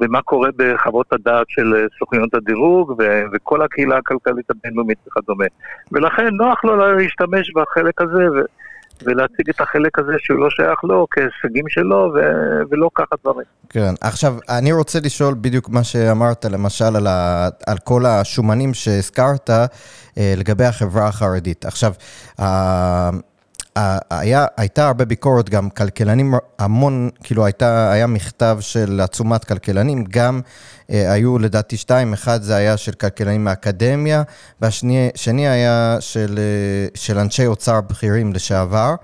ומה 0.00 0.22
קורה 0.22 0.48
בחוות 0.56 1.12
הדעת 1.12 1.46
של 1.48 1.74
אה, 1.74 1.80
סוכניות 1.98 2.34
הדירוג 2.34 2.90
ו- 2.98 3.22
וכל 3.32 3.62
הקהילה 3.62 3.96
הכלכלית 3.96 4.50
הבינלאומית 4.50 4.98
וכדומה. 5.06 5.44
ולכן 5.92 6.28
נוח 6.32 6.64
לו 6.64 6.96
להשתמש 6.96 7.52
בחלק 7.54 8.00
הזה 8.00 8.30
ו- 8.30 8.44
ולהציג 9.04 9.48
את 9.50 9.60
החלק 9.60 9.98
הזה 9.98 10.12
שהוא 10.18 10.38
לא 10.38 10.50
שייך 10.50 10.84
לו 10.84 11.06
כהישגים 11.10 11.68
שלו 11.68 12.12
ו- 12.14 12.60
ולא 12.70 12.90
ככה 12.94 13.16
דברים. 13.24 13.46
כן, 13.68 13.94
עכשיו 14.00 14.34
אני 14.48 14.72
רוצה 14.72 14.98
לשאול 15.04 15.34
בדיוק 15.40 15.68
מה 15.68 15.84
שאמרת 15.84 16.44
למשל 16.44 16.96
על, 16.96 17.06
ה- 17.06 17.48
על 17.66 17.76
כל 17.84 18.06
השומנים 18.06 18.74
שהזכרת 18.74 19.50
אה, 19.50 19.64
לגבי 20.36 20.64
החברה 20.64 21.06
החרדית. 21.08 21.64
עכשיו, 21.64 21.92
היה, 23.76 24.46
הייתה 24.56 24.86
הרבה 24.86 25.04
ביקורת, 25.04 25.50
גם 25.50 25.70
כלכלנים 25.70 26.34
המון, 26.58 27.10
כאילו 27.24 27.44
הייתה, 27.44 27.92
היה 27.92 28.06
מכתב 28.06 28.58
של 28.60 29.00
עצומת 29.00 29.44
כלכלנים, 29.44 30.04
גם 30.10 30.40
אה, 30.90 31.12
היו 31.12 31.38
לדעתי 31.38 31.76
שתיים, 31.76 32.12
אחד 32.12 32.42
זה 32.42 32.56
היה 32.56 32.76
של 32.76 32.92
כלכלנים 32.92 33.44
מהאקדמיה, 33.44 34.22
והשני 34.60 35.48
היה 35.48 35.96
של, 36.00 36.38
אה, 36.38 36.88
של 36.94 37.18
אנשי 37.18 37.46
אוצר 37.46 37.80
בכירים 37.80 38.32
לשעבר. 38.32 38.94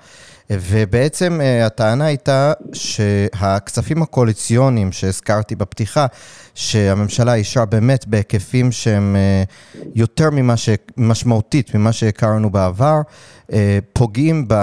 ובעצם 0.51 1.41
אה, 1.41 1.67
הטענה 1.67 2.05
הייתה 2.05 2.53
שהכספים 2.73 4.03
הקואליציוניים 4.03 4.93
שהזכרתי 4.93 5.55
בפתיחה, 5.55 6.07
שהממשלה 6.55 7.35
אישרה 7.35 7.65
באמת 7.65 8.07
בהיקפים 8.07 8.73
שהם 8.73 9.17
אה, 9.17 9.43
יותר 9.95 10.31
ממה 10.31 10.57
ש... 10.57 10.69
משמעותית 10.97 11.75
ממה 11.75 11.93
שהכרנו 11.93 12.51
בעבר, 12.51 13.01
אה, 13.53 13.79
פוגעים 13.93 14.45
ב... 14.49 14.55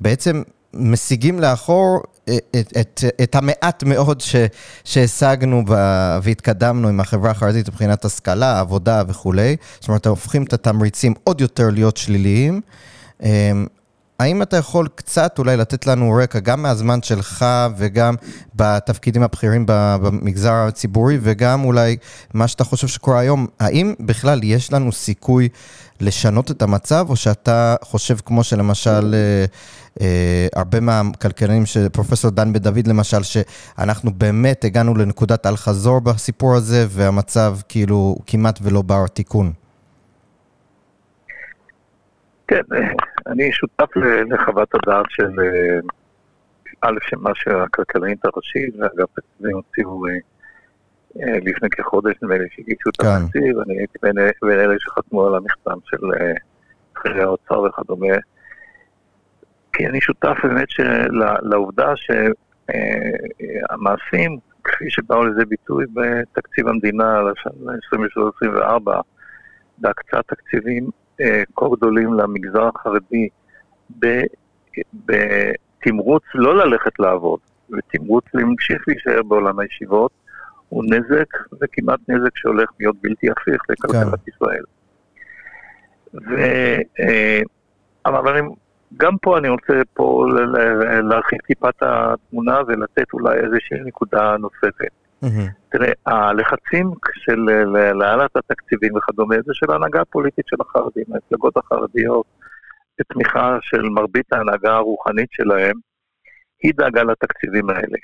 בעצם 0.00 0.42
משיגים 0.74 1.40
לאחור 1.40 2.02
את, 2.24 2.72
את, 2.80 3.04
את 3.22 3.34
המעט 3.34 3.82
מאוד 3.82 4.20
ש, 4.20 4.36
שהשגנו 4.84 5.62
ב, 5.66 5.72
והתקדמנו 6.22 6.88
עם 6.88 7.00
החברה 7.00 7.30
החרדית 7.30 7.68
מבחינת 7.68 8.04
השכלה, 8.04 8.60
עבודה 8.60 9.02
וכולי. 9.08 9.56
זאת 9.80 9.88
אומרת, 9.88 10.06
הופכים 10.06 10.42
את 10.42 10.52
התמריצים 10.52 11.14
עוד 11.24 11.40
יותר 11.40 11.70
להיות 11.70 11.96
שליליים. 11.96 12.60
האם 14.18 14.42
אתה 14.42 14.56
יכול 14.56 14.88
קצת 14.94 15.38
אולי 15.38 15.56
לתת 15.56 15.86
לנו 15.86 16.18
רקע, 16.22 16.38
גם 16.38 16.62
מהזמן 16.62 17.02
שלך 17.02 17.46
וגם 17.76 18.14
בתפקידים 18.54 19.22
הבכירים 19.22 19.64
במגזר 19.66 20.52
הציבורי, 20.52 21.18
וגם 21.22 21.64
אולי 21.64 21.96
מה 22.34 22.48
שאתה 22.48 22.64
חושב 22.64 22.86
שקורה 22.86 23.20
היום, 23.20 23.46
האם 23.60 23.94
בכלל 24.00 24.40
יש 24.42 24.72
לנו 24.72 24.92
סיכוי 24.92 25.48
לשנות 26.00 26.50
את 26.50 26.62
המצב, 26.62 27.06
או 27.08 27.16
שאתה 27.16 27.76
חושב 27.82 28.16
כמו 28.24 28.44
שלמשל... 28.44 29.14
אה, 29.14 29.44
אה, 30.00 30.46
הרבה 30.56 30.80
מהכלכלנים, 30.80 31.62
פרופסור 31.92 32.30
דן 32.30 32.52
בן 32.52 32.58
דוד 32.58 32.86
למשל, 32.86 33.22
שאנחנו 33.22 34.10
באמת 34.12 34.64
הגענו 34.64 34.94
לנקודת 34.94 35.46
אל-חזור 35.46 36.00
בסיפור 36.00 36.56
הזה, 36.56 36.86
והמצב 36.88 37.56
כאילו 37.68 38.16
כמעט 38.26 38.58
ולא 38.62 38.82
בר 38.82 39.06
תיקון. 39.06 39.52
כן, 42.48 42.62
אני 43.28 43.52
שותף 43.52 43.96
לחוות 44.30 44.74
הדעת 44.74 45.06
של 45.08 45.30
אה, 45.40 45.78
א', 46.80 46.96
שמה 47.08 47.30
שהכלכלנית 47.34 48.24
הראשית 48.24 48.74
ואגף 48.78 49.08
תקציבים 49.14 49.56
הוציאו 49.56 50.06
אה, 50.06 50.12
אה, 51.22 51.38
לפני 51.44 51.68
כחודש, 51.70 52.14
נדמה 52.22 52.38
לי 52.38 52.46
שהגישו 52.50 52.90
את 52.90 52.96
כן. 52.96 53.06
התקציב, 53.06 53.58
אני 53.58 53.78
הייתי 53.78 53.98
בין 54.02 54.18
אלה 54.58 54.74
שחתמו 54.78 55.26
על 55.26 55.34
המכתב 55.34 55.76
של 55.84 55.96
חיי 56.96 57.22
האוצר 57.22 57.60
וכדומה. 57.60 58.16
כי 59.72 59.86
אני 59.86 60.00
שותף 60.00 60.36
באמת 60.42 60.68
לעובדה 61.42 61.92
שהמעשים, 62.66 64.38
כפי 64.64 64.90
שבאו 64.90 65.24
לזה 65.24 65.44
ביטוי 65.44 65.84
בתקציב 65.94 66.68
המדינה 66.68 67.20
לשנה 67.22 67.72
2023-2024, 68.78 68.90
בהקצאת 69.78 70.24
תקציבים, 70.26 70.90
כה 71.56 71.66
גדולים 71.76 72.14
למגזר 72.14 72.68
החרדי 72.74 73.28
בתמרוץ 75.06 76.22
לא 76.34 76.56
ללכת 76.56 76.98
לעבוד, 76.98 77.40
ותמרוץ 77.70 78.24
להמשיך 78.34 78.84
להישאר 78.88 79.22
בעולם 79.22 79.58
הישיבות, 79.58 80.10
הוא 80.68 80.84
נזק, 80.84 81.34
וכמעט 81.60 82.00
נזק 82.08 82.36
שהולך 82.36 82.70
להיות 82.80 82.96
בלתי 83.02 83.30
הפיך 83.30 83.62
לכלכלת 83.68 84.20
כן. 84.24 84.30
ישראל. 84.34 84.64
ו, 86.14 86.36
אה, 87.00 87.40
אבל 88.06 88.40
גם 88.96 89.18
פה 89.22 89.38
אני 89.38 89.48
רוצה 89.48 89.80
פה 89.94 90.26
להרחיב 91.10 91.38
טיפה 91.46 91.68
את 91.68 91.82
התמונה 91.82 92.60
ולתת 92.66 93.12
אולי 93.12 93.34
איזושהי 93.34 93.78
נקודה 93.84 94.36
נוספת. 94.36 95.07
תראה, 95.68 95.92
הלחצים 96.06 96.90
של 97.14 97.40
להעלאת 97.94 98.36
התקציבים 98.36 98.96
וכדומה, 98.96 99.36
זה 99.46 99.52
של 99.54 99.70
ההנהגה 99.70 100.00
הפוליטית 100.00 100.44
של 100.48 100.56
החרדים, 100.60 101.04
המפלגות 101.08 101.56
החרדיות, 101.56 102.26
בתמיכה 102.98 103.58
של 103.62 103.82
מרבית 103.82 104.32
ההנהגה 104.32 104.74
הרוחנית 104.74 105.28
שלהם, 105.30 105.76
היא 106.62 106.72
דאגה 106.76 107.02
לתקציבים 107.02 107.70
האלה. 107.70 107.98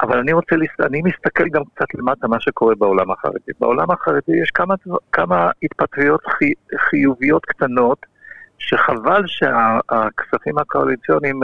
אבל 0.00 0.18
אני 0.18 0.32
רוצה, 0.32 0.54
אני 0.86 1.02
מסתכל 1.02 1.48
גם 1.48 1.62
קצת 1.74 1.94
למטה 1.94 2.28
מה 2.28 2.40
שקורה 2.40 2.74
בעולם 2.74 3.10
החרדי. 3.10 3.52
בעולם 3.60 3.90
החרדי 3.90 4.36
יש 4.42 4.50
כמה, 4.50 4.74
כמה 5.12 5.50
התפתחויות 5.62 6.20
חי, 6.26 6.52
חיוביות 6.90 7.44
קטנות, 7.44 8.06
שחבל 8.58 9.22
שהכספים 9.26 10.58
הקואליציוניים 10.58 11.40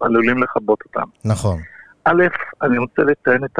עלולים 0.00 0.42
לכבות 0.42 0.78
אותם. 0.84 1.08
נכון. 1.24 1.58
א', 2.04 2.22
אני 2.62 2.78
רוצה 2.78 3.02
לציין 3.02 3.44
את 3.44 3.58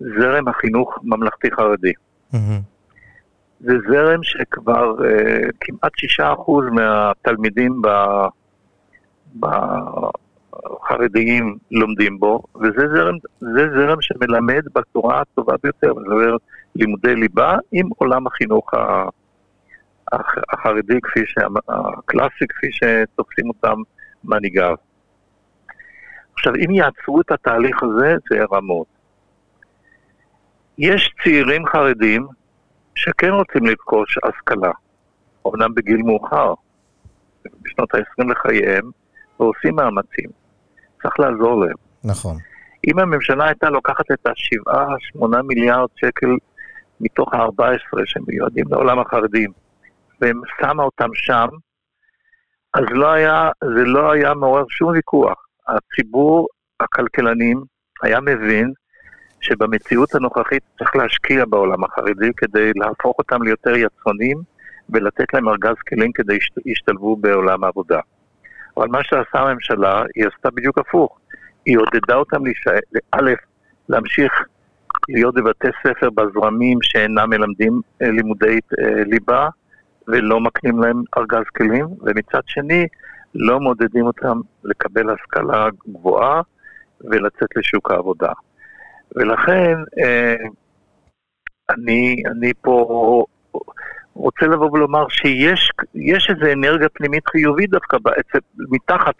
הזרם 0.00 0.48
החינוך 0.48 0.98
ממלכתי-חרדי. 1.02 1.92
זה 3.60 3.72
זרם 3.88 4.22
שכבר 4.22 4.94
uh, 4.98 5.02
כמעט 5.60 5.92
שישה 5.96 6.32
אחוז 6.32 6.64
מהתלמידים 6.72 7.82
בחרדיים 10.80 11.56
לומדים 11.70 12.18
בו, 12.18 12.42
וזה 12.56 12.88
זרם, 12.94 13.16
זרם 13.40 14.00
שמלמד 14.00 14.62
בצורה 14.74 15.20
הטובה 15.20 15.54
ביותר, 15.62 15.94
מדבר 15.94 16.36
לימודי 16.74 17.14
ליבה 17.14 17.56
עם 17.72 17.88
עולם 17.96 18.26
החינוך 18.26 18.70
החרדי, 20.52 21.00
כפי 21.02 21.20
שהקלאסי, 21.26 22.46
כפי 22.48 22.66
שתופסים 22.72 23.48
אותם 23.48 23.76
מנהיגיו. 24.24 24.74
עכשיו, 26.34 26.54
אם 26.54 26.70
יעצרו 26.70 27.20
את 27.20 27.30
התהליך 27.30 27.82
הזה, 27.82 28.16
זה 28.30 28.36
יהיה 28.36 28.46
רמות. 28.52 28.86
יש 30.78 31.14
צעירים 31.24 31.66
חרדים 31.66 32.26
שכן 32.94 33.30
רוצים 33.30 33.66
לרכוש 33.66 34.18
השכלה, 34.24 34.72
אמנם 35.46 35.74
בגיל 35.74 36.02
מאוחר, 36.02 36.54
בשנות 37.62 37.94
ה-20 37.94 38.30
לחייהם, 38.30 38.90
ועושים 39.40 39.74
מאמצים. 39.74 40.30
צריך 41.02 41.20
לעזור 41.20 41.64
להם. 41.64 41.76
נכון. 42.04 42.36
אם 42.86 42.98
הממשלה 42.98 43.46
הייתה 43.46 43.70
לוקחת 43.70 44.10
את 44.12 44.26
ה-7-8 44.26 45.42
מיליארד 45.42 45.88
שקל 45.96 46.36
מתוך 47.00 47.34
ה-14 47.34 48.02
שמיועדים 48.04 48.64
לעולם 48.70 48.98
החרדים, 48.98 49.50
ושמה 50.20 50.82
אותם 50.82 51.08
שם, 51.14 51.46
אז 52.74 52.84
לא 52.90 53.12
היה, 53.12 53.50
זה 53.64 53.84
לא 53.84 54.12
היה 54.12 54.34
מעורר 54.34 54.64
שום 54.68 54.90
ויכוח. 54.90 55.46
הציבור, 55.68 56.48
הכלכלנים, 56.80 57.62
היה 58.02 58.20
מבין 58.20 58.72
שבמציאות 59.40 60.14
הנוכחית 60.14 60.62
צריך 60.78 60.96
להשקיע 60.96 61.44
בעולם 61.44 61.84
החרדי 61.84 62.30
כדי 62.36 62.70
להפוך 62.74 63.18
אותם 63.18 63.42
ליותר 63.42 63.76
יצרנים 63.76 64.38
ולתת 64.88 65.34
להם 65.34 65.48
ארגז 65.48 65.76
כלים 65.88 66.12
כדי 66.12 66.38
שישתלבו 66.40 67.16
בעולם 67.16 67.64
העבודה. 67.64 68.00
אבל 68.76 68.88
מה 68.88 69.04
שעשה 69.04 69.38
הממשלה, 69.38 70.02
היא 70.14 70.24
עשתה 70.26 70.50
בדיוק 70.50 70.78
הפוך. 70.78 71.18
היא 71.66 71.78
עודדה 71.78 72.14
אותם 72.14 72.44
להישאר, 72.44 72.78
א', 73.12 73.30
להמשיך 73.88 74.32
להיות 75.08 75.34
בבתי 75.34 75.68
ספר 75.82 76.10
בזרמים 76.10 76.78
שאינם 76.82 77.30
מלמדים 77.30 77.80
אה, 78.02 78.10
לימודי 78.10 78.58
אה, 78.78 79.04
ליבה 79.04 79.48
ולא 80.08 80.40
מקנים 80.40 80.78
להם 80.78 81.02
ארגז 81.18 81.44
כלים, 81.56 81.86
ומצד 82.02 82.40
שני 82.46 82.86
לא 83.34 83.60
מעודדים 83.60 84.06
אותם 84.06 84.40
לקבל 84.64 85.10
השכלה 85.10 85.68
גבוהה 85.88 86.42
ולצאת 87.00 87.48
לשוק 87.56 87.90
העבודה. 87.90 88.32
ולכן 89.16 89.74
אה, 89.98 90.34
אני, 91.70 92.22
אני 92.26 92.52
פה 92.60 93.24
רוצה 94.14 94.46
לבוא 94.46 94.70
ולומר 94.72 95.08
שיש 95.08 96.30
איזו 96.30 96.52
אנרגיה 96.52 96.88
פנימית 96.88 97.28
חיובית 97.28 97.70
דווקא 97.70 97.98
בעצם, 98.02 98.38
מתחת 98.70 99.14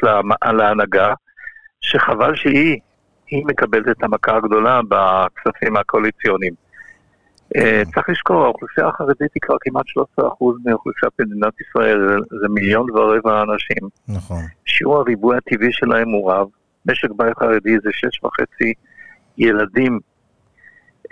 להנהגה, 0.52 1.14
שחבל 1.80 2.34
שהיא 2.36 2.80
היא 3.26 3.46
מקבלת 3.46 3.88
את 3.88 4.02
המכה 4.02 4.36
הגדולה 4.36 4.80
בכספים 4.88 5.76
הקואליציוניים. 5.76 6.63
אה, 7.56 7.82
צריך 7.94 8.08
לזכור, 8.08 8.44
האוכלוסייה 8.44 8.88
החרדית 8.88 9.30
היא 9.34 9.40
כבר 9.42 9.56
כמעט 9.60 9.84
13% 10.18 10.20
מאוכלוסיית 10.64 11.12
מדינת 11.20 11.52
ישראל, 11.60 12.18
זה 12.40 12.48
מיליון 12.48 12.90
ורבע 12.90 13.42
אנשים. 13.42 13.88
נכון. 14.08 14.42
שיעור 14.64 14.98
הריבוי 14.98 15.36
הטבעי 15.36 15.72
שלהם 15.72 16.08
הוא 16.08 16.32
רב, 16.32 16.48
משק 16.86 17.10
בית 17.16 17.38
חרדי 17.38 17.76
זה 17.82 17.90
6.5 18.24 18.72
ילדים, 19.38 20.00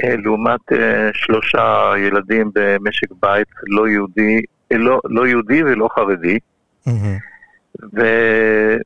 אה, 0.05 0.17
לעומת 0.17 0.73
אה, 0.73 1.11
שלושה 1.13 1.93
ילדים 1.99 2.51
במשק 2.55 3.09
בית 3.23 3.49
לא 3.67 3.89
יהודי, 3.89 4.41
לא, 4.71 5.01
לא 5.05 5.27
יהודי 5.27 5.63
ולא 5.63 5.89
חרדי. 5.95 6.39
Mm-hmm. 6.89 7.32
ו, 7.81 8.01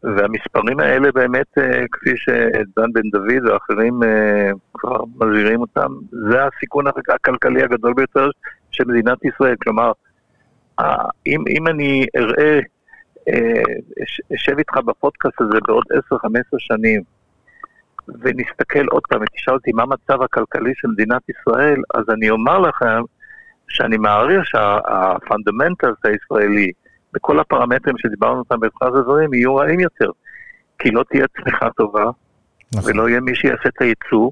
והמספרים 0.02 0.80
האלה 0.80 1.12
באמת, 1.12 1.58
אה, 1.58 1.84
כפי 1.92 2.10
שדן 2.16 2.92
בן 2.92 3.10
דוד 3.12 3.46
ואחרים 3.46 4.02
אה, 4.02 4.50
כבר 4.74 5.04
מזהירים 5.20 5.60
אותם, 5.60 5.88
זה 6.30 6.44
הסיכון 6.44 6.84
הכלכלי 7.08 7.62
הגדול 7.62 7.94
ביותר 7.94 8.30
של 8.70 8.84
מדינת 8.86 9.24
ישראל. 9.24 9.54
כלומר, 9.62 9.92
אם, 11.26 11.44
אם 11.48 11.66
אני 11.66 12.06
אראה, 12.16 12.60
אה, 13.28 13.62
אשב 14.34 14.58
איתך 14.58 14.76
בפודקאסט 14.76 15.40
הזה 15.40 15.58
בעוד 15.66 15.84
10-15 16.12 16.16
שנים, 16.58 17.02
ונסתכל 18.08 18.86
עוד 18.90 19.02
פעם 19.08 19.20
ותשאל 19.22 19.54
אותי 19.54 19.72
מה 19.72 19.82
המצב 19.82 20.22
הכלכלי 20.22 20.72
של 20.74 20.88
מדינת 20.88 21.22
ישראל, 21.28 21.76
אז 21.94 22.04
אני 22.10 22.30
אומר 22.30 22.58
לכם 22.58 23.00
שאני 23.68 23.96
מעריך 23.96 24.46
שה 24.46 24.76
fundamentals 24.76 25.96
הישראלי, 26.04 26.72
וכל 27.16 27.40
הפרמטרים 27.40 27.98
שדיברנו 27.98 28.38
אותם 28.38 28.60
בתחילת 28.60 28.94
הדברים 28.94 29.34
יהיו 29.34 29.56
רעים 29.56 29.80
יותר. 29.80 30.10
כי 30.78 30.90
לא 30.90 31.04
תהיה 31.10 31.24
צמיחה 31.36 31.68
טובה, 31.76 32.04
נכון. 32.74 32.90
ולא 32.90 33.08
יהיה 33.08 33.20
מי 33.20 33.34
שיעשה 33.34 33.68
את 33.68 33.82
הייצוא, 33.82 34.30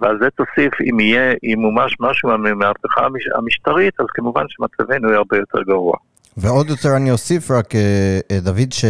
ועל 0.00 0.18
זה 0.22 0.30
תוסיף, 0.30 0.72
אם 0.90 1.00
יהיה, 1.00 1.34
אם 1.44 1.58
מומש 1.58 1.96
משהו 2.00 2.38
מהמהפכה 2.38 3.06
המשטרית, 3.36 3.94
אז 4.00 4.06
כמובן 4.14 4.44
שמצבנו 4.48 5.08
יהיה 5.08 5.18
הרבה 5.18 5.36
יותר 5.36 5.62
גרוע. 5.62 5.96
ועוד 6.36 6.68
יותר 6.68 6.96
אני 6.96 7.10
אוסיף 7.10 7.50
רק, 7.50 7.74
אה, 7.74 8.20
אה, 8.30 8.40
דוד, 8.40 8.72
ש... 8.72 8.84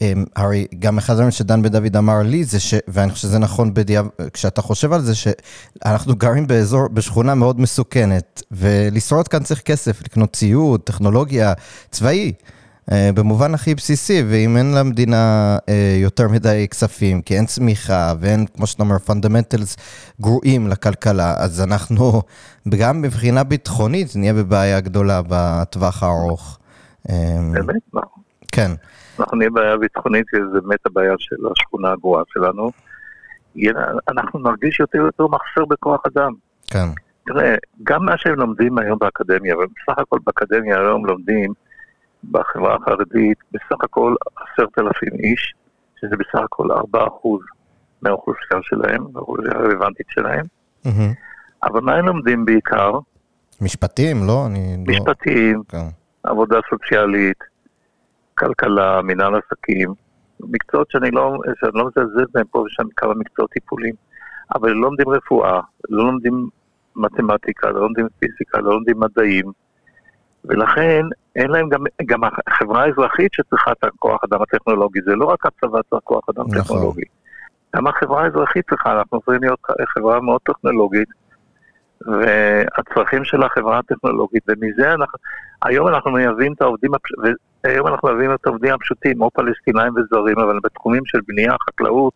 אמ, 0.00 0.24
הרי 0.36 0.66
גם 0.78 0.98
אחד 0.98 1.12
הדברים 1.12 1.30
שדן 1.30 1.62
בן 1.62 1.76
דוד 1.76 1.96
אמר 1.96 2.22
לי 2.24 2.44
זה 2.44 2.60
ש... 2.60 2.74
ואני 2.88 3.10
חושב 3.10 3.22
שזה 3.22 3.38
נכון 3.38 3.74
בדיעב... 3.74 4.08
כשאתה 4.32 4.62
חושב 4.62 4.92
על 4.92 5.00
זה, 5.00 5.14
שאנחנו 5.14 6.16
גרים 6.16 6.46
באזור, 6.46 6.88
בשכונה 6.88 7.34
מאוד 7.34 7.60
מסוכנת, 7.60 8.42
ולשרוד 8.50 9.28
כאן 9.28 9.42
צריך 9.42 9.60
כסף, 9.60 10.02
לקנות 10.02 10.32
ציוד, 10.32 10.80
טכנולוגיה, 10.80 11.52
צבאי. 11.90 12.32
אה, 12.90 13.10
במובן 13.14 13.54
הכי 13.54 13.74
בסיסי, 13.74 14.22
ואם 14.30 14.56
אין 14.56 14.74
למדינה 14.78 15.56
אה, 15.68 15.96
יותר 16.02 16.28
מדי 16.28 16.66
כספים, 16.70 17.22
כי 17.22 17.36
אין 17.36 17.46
צמיחה 17.46 18.12
ואין, 18.20 18.46
כמו 18.46 18.66
שאתה 18.66 18.82
אומר, 18.82 18.98
fundamentals 18.98 19.76
גרועים 20.20 20.68
לכלכלה, 20.68 21.34
אז 21.38 21.64
אנחנו, 21.64 22.22
גם 22.68 23.02
מבחינה 23.02 23.44
ביטחונית, 23.44 24.06
נהיה 24.16 24.34
בבעיה 24.34 24.80
גדולה 24.80 25.20
בטווח 25.28 26.02
הארוך. 26.02 26.58
אה, 27.10 27.14
באמת? 27.52 27.82
כן. 28.52 28.70
אנחנו 29.20 29.36
נהיה 29.36 29.50
בבעיה 29.50 29.76
ביטחונית, 29.76 30.26
וזו 30.34 30.62
באמת 30.62 30.86
הבעיה 30.86 31.12
של 31.18 31.36
השכונה 31.52 31.92
הגרועה 31.92 32.22
שלנו. 32.28 32.70
אנחנו 34.08 34.38
נרגיש 34.38 34.80
יותר 34.80 34.98
ויותר 35.02 35.26
מחסר 35.26 35.64
בכוח 35.70 36.00
אדם. 36.06 36.32
כן. 36.66 36.88
תראה, 37.26 37.54
גם 37.82 38.04
מה 38.04 38.12
שהם 38.16 38.34
לומדים 38.34 38.78
היום 38.78 38.98
באקדמיה, 38.98 39.56
ובסך 39.56 39.98
הכל 39.98 40.18
באקדמיה 40.26 40.80
היום 40.80 41.06
לומדים 41.06 41.52
בחברה 42.30 42.76
החרדית 42.76 43.38
בסך 43.52 43.84
הכל 43.84 44.14
עשרת 44.36 44.78
אלפים 44.78 45.18
איש, 45.18 45.54
שזה 46.00 46.16
בסך 46.16 46.44
הכל 46.44 46.72
ארבעה 46.72 47.06
אחוז 47.06 47.40
מהאוכלוסייה 48.02 48.60
שלהם, 48.62 49.06
האוכלוסייה 49.14 49.56
הרלוונטית 49.56 50.06
שלהם. 50.10 50.44
Mm-hmm. 50.86 51.14
אבל 51.62 51.80
מה 51.80 51.94
הם 51.94 52.06
לומדים 52.06 52.44
בעיקר? 52.44 52.92
משפטים, 53.60 54.16
לא? 54.26 54.46
אני 54.46 54.76
לא- 54.86 54.94
משפטים, 54.94 55.62
לא... 55.72 55.80
עבודה 56.22 56.58
סוציאלית, 56.70 57.38
כלכלה, 58.34 59.02
מנהל 59.02 59.34
עסקים, 59.34 59.94
מקצועות 60.40 60.90
שאני 60.90 61.10
לא, 61.10 61.38
שאני 61.60 61.72
לא 61.74 61.86
מזלזל 61.86 62.24
בהם 62.34 62.46
פה 62.50 62.58
ושם 62.58 62.88
כמה 62.96 63.14
מקצועות 63.14 63.50
טיפולים, 63.50 63.94
אבל 64.54 64.70
לא 64.70 64.80
לומדים 64.80 65.08
רפואה, 65.08 65.60
לא 65.90 66.04
לומדים 66.04 66.48
מתמטיקה, 66.96 67.70
לא 67.70 67.80
לומדים 67.80 68.06
פיזיקה, 68.18 68.58
לא 68.60 68.72
לומדים 68.74 69.00
מדעים, 69.00 69.52
ולכן 70.44 71.02
אין 71.36 71.50
להם 71.50 71.68
גם, 71.68 71.84
גם 72.06 72.20
החברה 72.24 72.82
האזרחית 72.82 73.32
שצריכה 73.32 73.72
את 73.72 73.84
הכוח 73.84 74.20
אדם 74.24 74.42
הטכנולוגי, 74.42 75.00
זה 75.04 75.14
לא 75.14 75.24
רק 75.24 75.46
הצבא 75.46 75.78
צריך 75.90 76.02
כוח 76.04 76.24
אדם 76.30 76.44
נכון. 76.48 76.62
טכנולוגי. 76.62 77.04
גם 77.76 77.86
החברה 77.86 78.24
האזרחית 78.24 78.68
צריכה, 78.70 78.92
אנחנו 78.92 79.18
יכולים 79.18 79.40
להיות 79.42 79.60
חברה 79.94 80.20
מאוד 80.20 80.40
טכנולוגית, 80.44 81.08
והצרכים 82.06 83.24
של 83.24 83.42
החברה 83.42 83.78
הטכנולוגית, 83.78 84.42
ומזה 84.48 84.92
אנחנו, 84.92 85.18
היום 85.62 85.88
אנחנו 85.88 86.10
מייבאים 86.10 86.52
את 86.52 86.62
העובדים, 86.62 86.90
היום 87.64 87.86
אנחנו 87.86 88.08
מייבאים 88.08 88.34
את 88.34 88.46
העובדים 88.46 88.74
הפשוטים, 88.74 89.22
או 89.22 89.30
פלסטינאים 89.30 89.92
וזרים, 89.96 90.38
אבל 90.38 90.58
בתחומים 90.64 91.02
של 91.06 91.18
בנייה, 91.28 91.54
חקלאות 91.68 92.12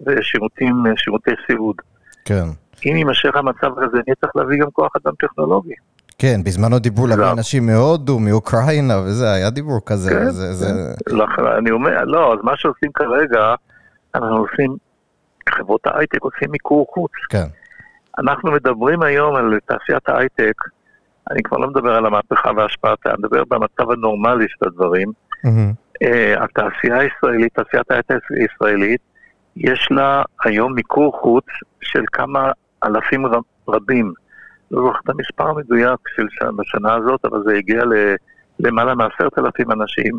ושירותי 0.00 1.30
סיעוד. 1.46 1.76
כן. 2.24 2.44
אם 2.86 2.96
יימשך 2.96 3.36
המצב 3.36 3.78
הזה, 3.78 3.96
אני 4.06 4.14
צריך 4.20 4.36
להביא 4.36 4.60
גם 4.60 4.70
כוח 4.72 4.92
אדם 5.04 5.12
טכנולוגי. 5.18 5.74
כן, 6.20 6.40
בזמנו 6.44 6.78
דיברו 6.78 7.06
להביא 7.06 7.32
אנשים 7.32 7.66
מהודו, 7.66 8.18
מאוקראינה 8.18 8.98
וזה, 8.98 9.32
היה 9.32 9.50
דיבור 9.50 9.80
כזה. 9.86 10.10
כן, 10.10 10.30
זה, 10.30 10.52
זה... 10.52 10.66
לא, 11.06 11.26
אני 11.58 11.70
אומר, 11.70 12.04
לא, 12.04 12.34
אז 12.34 12.38
מה 12.42 12.56
שעושים 12.56 12.90
כרגע, 12.94 13.54
אנחנו 14.14 14.36
עושים, 14.36 14.76
חברות 15.48 15.86
ההייטק 15.86 16.22
עושים 16.22 16.50
מיקור 16.50 16.86
חוץ. 16.94 17.10
כן. 17.30 17.46
אנחנו 18.18 18.52
מדברים 18.52 19.02
היום 19.02 19.36
על 19.36 19.58
תעשיית 19.66 20.08
ההייטק, 20.08 20.54
אני 21.30 21.42
כבר 21.42 21.58
לא 21.58 21.68
מדבר 21.68 21.94
על 21.94 22.06
המהפכה 22.06 22.50
והשפעתה, 22.56 23.10
אני 23.10 23.18
מדבר 23.18 23.42
במצב 23.48 23.90
הנורמלי 23.90 24.46
של 24.48 24.68
הדברים. 24.68 25.08
Mm-hmm. 25.08 26.04
Uh, 26.04 26.44
התעשייה 26.44 26.98
הישראלית, 26.98 27.54
תעשיית 27.54 27.90
ההייטק 27.90 28.18
הישראלית, 28.30 29.00
יש 29.56 29.88
לה 29.90 30.22
היום 30.44 30.74
מיקור 30.74 31.18
חוץ 31.22 31.44
של 31.80 32.02
כמה 32.12 32.52
אלפים 32.84 33.26
רב, 33.26 33.42
רבים. 33.68 34.12
לא 34.70 34.82
זוכר 34.82 34.98
את 35.04 35.08
המספר 35.08 35.48
המדויק 35.48 36.00
של 36.16 36.26
שם, 36.30 36.56
בשנה 36.56 36.94
הזאת, 36.94 37.24
אבל 37.24 37.42
זה 37.46 37.54
הגיע 37.54 37.82
למעלה 38.58 38.94
מעשרת 38.94 39.38
אלפים 39.38 39.72
אנשים, 39.72 40.18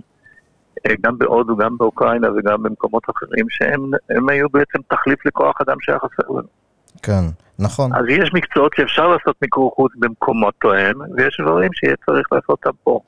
אה, 0.88 0.94
גם 1.02 1.18
בהודו, 1.18 1.58
גם 1.58 1.78
באוקראינה 1.78 2.28
וגם 2.32 2.64
במקומות 2.64 3.04
אחרים, 3.10 3.46
שהם 3.50 4.30
היו 4.30 4.50
בעצם 4.50 4.80
תחליף 4.88 5.26
לכוח 5.26 5.62
אדם 5.62 5.76
שהיה 5.80 6.00
חסר 6.00 6.30
לנו. 6.30 6.48
כן, 7.04 7.22
נכון. 7.60 7.94
אז 7.96 8.06
יש 8.10 8.34
מקצועות 8.34 8.72
שאפשר 8.76 9.08
לעשות 9.08 9.36
מיקור 9.42 9.72
חוץ 9.76 9.92
במקומות 9.96 10.54
תואם, 10.62 10.94
ויש 11.18 11.38
דברים 11.42 11.70
שיהיה 11.74 11.96
צריך 12.06 12.28
לעשות 12.32 12.50
אותם 12.50 12.78
פה. 12.84 13.00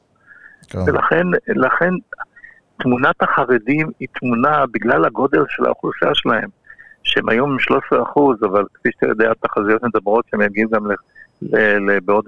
כן. 0.69 0.79
ולכן 0.87 1.27
לכן, 1.47 1.89
תמונת 2.77 3.15
החרדים 3.21 3.91
היא 3.99 4.07
תמונה, 4.19 4.65
בגלל 4.71 5.05
הגודל 5.05 5.43
של 5.49 5.65
האוכלוסייה 5.65 6.11
שלהם, 6.13 6.49
שהם 7.03 7.29
היום 7.29 7.59
13 7.59 8.03
אחוז, 8.03 8.37
אבל 8.43 8.63
כפי 8.73 8.89
שאתה 8.91 9.07
יודע, 9.07 9.31
התחזיות 9.31 9.83
מדברות 9.83 10.25
שהם 10.31 10.41
יגיעו 10.41 10.69
גם 10.69 10.87
בעוד 12.05 12.25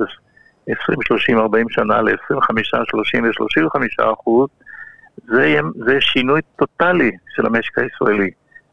20, 0.68 1.00
30, 1.02 1.38
40 1.38 1.70
שנה 1.70 2.02
ל-25, 2.02 2.54
30 2.86 3.24
ו-35 3.24 4.14
אחוז, 4.14 4.50
זה, 5.28 5.60
זה 5.86 5.98
שינוי 6.00 6.42
טוטאלי 6.56 7.12
של 7.36 7.46
המשק 7.46 7.80
הישראלי. 7.80 8.30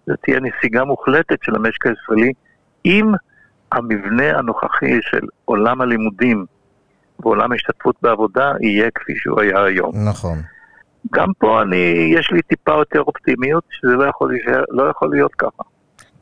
זו 0.07 0.15
תהיה 0.21 0.41
נסיגה 0.41 0.85
מוחלטת 0.85 1.39
של 1.43 1.55
המשק 1.57 1.87
הישראלי 1.87 2.33
אם 2.85 3.13
המבנה 3.73 4.39
הנוכחי 4.39 4.99
של 5.01 5.27
עולם 5.45 5.81
הלימודים 5.81 6.45
ועולם 7.21 7.53
ההשתתפות 7.53 7.97
בעבודה 8.03 8.53
יהיה 8.61 8.91
כפי 8.95 9.13
שהוא 9.17 9.41
היה 9.41 9.65
היום. 9.65 9.93
נכון. 10.09 10.39
גם 11.13 11.29
פה 11.39 11.63
אני, 11.63 12.13
יש 12.19 12.31
לי 12.31 12.43
טיפה 12.43 12.73
יותר 12.73 13.01
אופטימיות, 13.01 13.65
שזה 13.71 13.93
לא 13.93 14.05
יכול, 14.05 14.35
לא 14.69 14.83
יכול 14.83 15.11
להיות 15.11 15.35
ככה. 15.35 15.63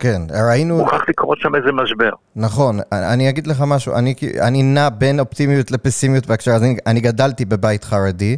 כן, 0.00 0.22
ראינו... 0.48 0.78
מוכרח 0.78 1.02
לקרות 1.08 1.38
שם 1.40 1.54
איזה 1.54 1.72
משבר. 1.72 2.10
נכון, 2.36 2.78
אני 2.92 3.28
אגיד 3.28 3.46
לך 3.46 3.64
משהו, 3.66 3.94
אני, 3.94 4.14
אני 4.40 4.62
נע 4.62 4.88
בין 4.88 5.20
אופטימיות 5.20 5.70
לפסימיות 5.70 6.26
בהקשר 6.26 6.54
הזה, 6.54 6.64
אני, 6.64 6.76
אני 6.86 7.00
גדלתי 7.00 7.44
בבית 7.44 7.84
חרדי, 7.84 8.36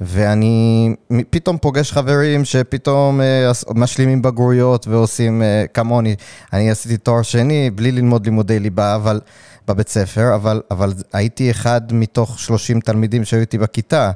ואני 0.00 0.94
פתאום 1.30 1.58
פוגש 1.58 1.92
חברים 1.92 2.44
שפתאום 2.44 3.20
אה, 3.20 3.50
משלימים 3.74 4.22
בגרויות 4.22 4.88
ועושים 4.88 5.42
אה, 5.42 5.64
כמוני. 5.74 6.14
אני 6.52 6.70
עשיתי 6.70 6.96
תואר 6.96 7.22
שני 7.22 7.70
בלי 7.70 7.92
ללמוד 7.92 8.24
לימודי 8.24 8.58
ליבה, 8.58 8.94
אבל 8.94 9.20
בבית 9.68 9.88
ספר, 9.88 10.34
אבל, 10.34 10.60
אבל 10.70 10.92
הייתי 11.12 11.50
אחד 11.50 11.80
מתוך 11.92 12.38
30 12.38 12.80
תלמידים 12.80 13.24
שהיו 13.24 13.40
איתי 13.40 13.58
בכיתה. 13.58 14.10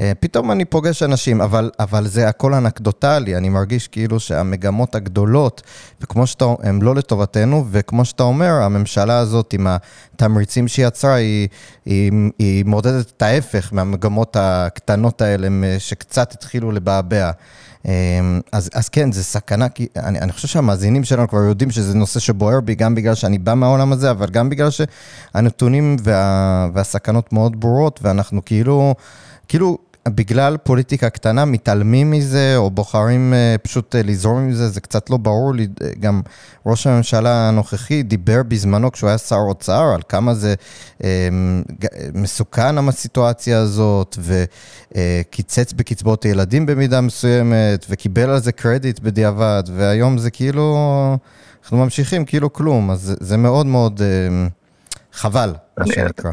אה, 0.00 0.12
פתאום 0.20 0.50
אני 0.50 0.64
פוגש 0.64 1.02
אנשים, 1.02 1.40
אבל, 1.40 1.70
אבל 1.78 2.06
זה 2.06 2.28
הכל 2.28 2.54
אנקדוטלי, 2.54 3.36
אני 3.36 3.48
מרגיש 3.48 3.88
כאילו 3.88 4.20
שהמגמות 4.20 4.94
הגדולות, 4.94 5.62
וכמו 6.00 6.26
שאתה, 6.26 6.44
הן 6.62 6.82
לא 6.82 6.94
לטובתנו, 6.94 7.64
וכמו 7.70 8.04
שאתה 8.04 8.22
אומר, 8.22 8.52
הממשלה 8.52 9.18
הזאת 9.18 9.52
עם 9.52 9.66
התמריצים 9.66 10.68
שהיא 10.68 10.86
יצרה, 10.86 11.14
היא, 11.14 11.48
היא, 11.86 12.12
היא 12.38 12.64
מודדת 12.64 13.12
את 13.16 13.22
ההפך 13.22 13.68
מהמגמות 13.72 14.36
הקטנות 14.40 15.22
האלה, 15.22 15.48
שקצת 15.78 16.32
התחילו 16.32 16.72
לבעבע. 16.72 17.30
אה, 17.86 17.92
אז, 18.52 18.70
אז 18.74 18.88
כן, 18.88 19.12
זה 19.12 19.24
סכנה, 19.24 19.68
כי 19.68 19.86
אני, 19.96 20.20
אני 20.20 20.32
חושב 20.32 20.48
שהמאזינים 20.48 21.04
שלנו 21.04 21.28
כבר 21.28 21.38
יודעים 21.38 21.70
שזה 21.70 21.94
נושא 21.94 22.20
שבוער 22.20 22.60
בי, 22.60 22.74
גם 22.74 22.94
בגלל 22.94 23.14
שאני 23.14 23.38
בא 23.38 23.54
מהעולם 23.54 23.92
הזה, 23.92 24.10
אבל 24.10 24.28
גם 24.28 24.48
בגלל 24.48 24.68
שהנתונים 24.70 25.96
וה, 26.02 26.68
והסכנות 26.74 27.32
מאוד 27.32 27.60
ברורות, 27.60 28.00
ואנחנו 28.02 28.44
כאילו, 28.44 28.94
כאילו, 29.48 29.78
בגלל 30.14 30.56
פוליטיקה 30.56 31.10
קטנה 31.10 31.44
מתעלמים 31.44 32.10
מזה, 32.10 32.56
או 32.56 32.70
בוחרים 32.70 33.32
uh, 33.32 33.58
פשוט 33.58 33.94
uh, 33.94 33.98
לזרום 34.06 34.48
מזה, 34.48 34.68
זה 34.68 34.80
קצת 34.80 35.10
לא 35.10 35.16
ברור 35.16 35.54
לי. 35.54 35.66
גם 36.00 36.20
ראש 36.66 36.86
הממשלה 36.86 37.48
הנוכחי 37.48 38.02
דיבר 38.02 38.42
בזמנו, 38.48 38.92
כשהוא 38.92 39.08
היה 39.08 39.18
שר 39.18 39.36
אוצר, 39.36 39.82
על 39.94 40.00
כמה 40.08 40.34
זה 40.34 40.54
um, 40.98 41.02
מסוכן 42.14 42.88
הסיטואציה 42.88 43.58
הזאת, 43.58 44.18
וקיצץ 44.20 45.72
בקצבאות 45.72 46.22
הילדים 46.22 46.66
במידה 46.66 47.00
מסוימת, 47.00 47.86
וקיבל 47.90 48.30
על 48.30 48.38
זה 48.38 48.52
קרדיט 48.52 49.00
בדיעבד, 49.00 49.62
והיום 49.76 50.18
זה 50.18 50.30
כאילו, 50.30 50.76
אנחנו 51.62 51.76
ממשיכים 51.78 52.24
כאילו 52.24 52.52
כלום, 52.52 52.90
אז 52.90 53.00
זה, 53.00 53.14
זה 53.20 53.36
מאוד 53.36 53.66
מאוד 53.66 54.00
uh, 54.00 54.52
חבל, 55.12 55.54
מה 55.78 55.86
שנקרא. 55.86 56.32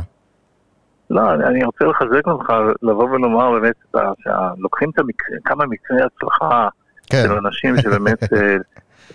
לא, 1.10 1.34
אני 1.34 1.64
רוצה 1.64 1.86
לחזק 1.86 2.28
אותך, 2.28 2.54
לבוא 2.82 3.10
ולומר 3.10 3.52
באמת 3.52 3.76
שלוקחים 4.24 4.90
את 4.90 5.00
המקרה, 5.00 5.38
כמה 5.46 5.66
מקרי 5.66 6.02
הצלחה 6.02 6.68
כן. 7.10 7.24
של 7.24 7.32
אנשים 7.32 7.78
שבאמת 7.78 8.34
אה, 8.34 8.56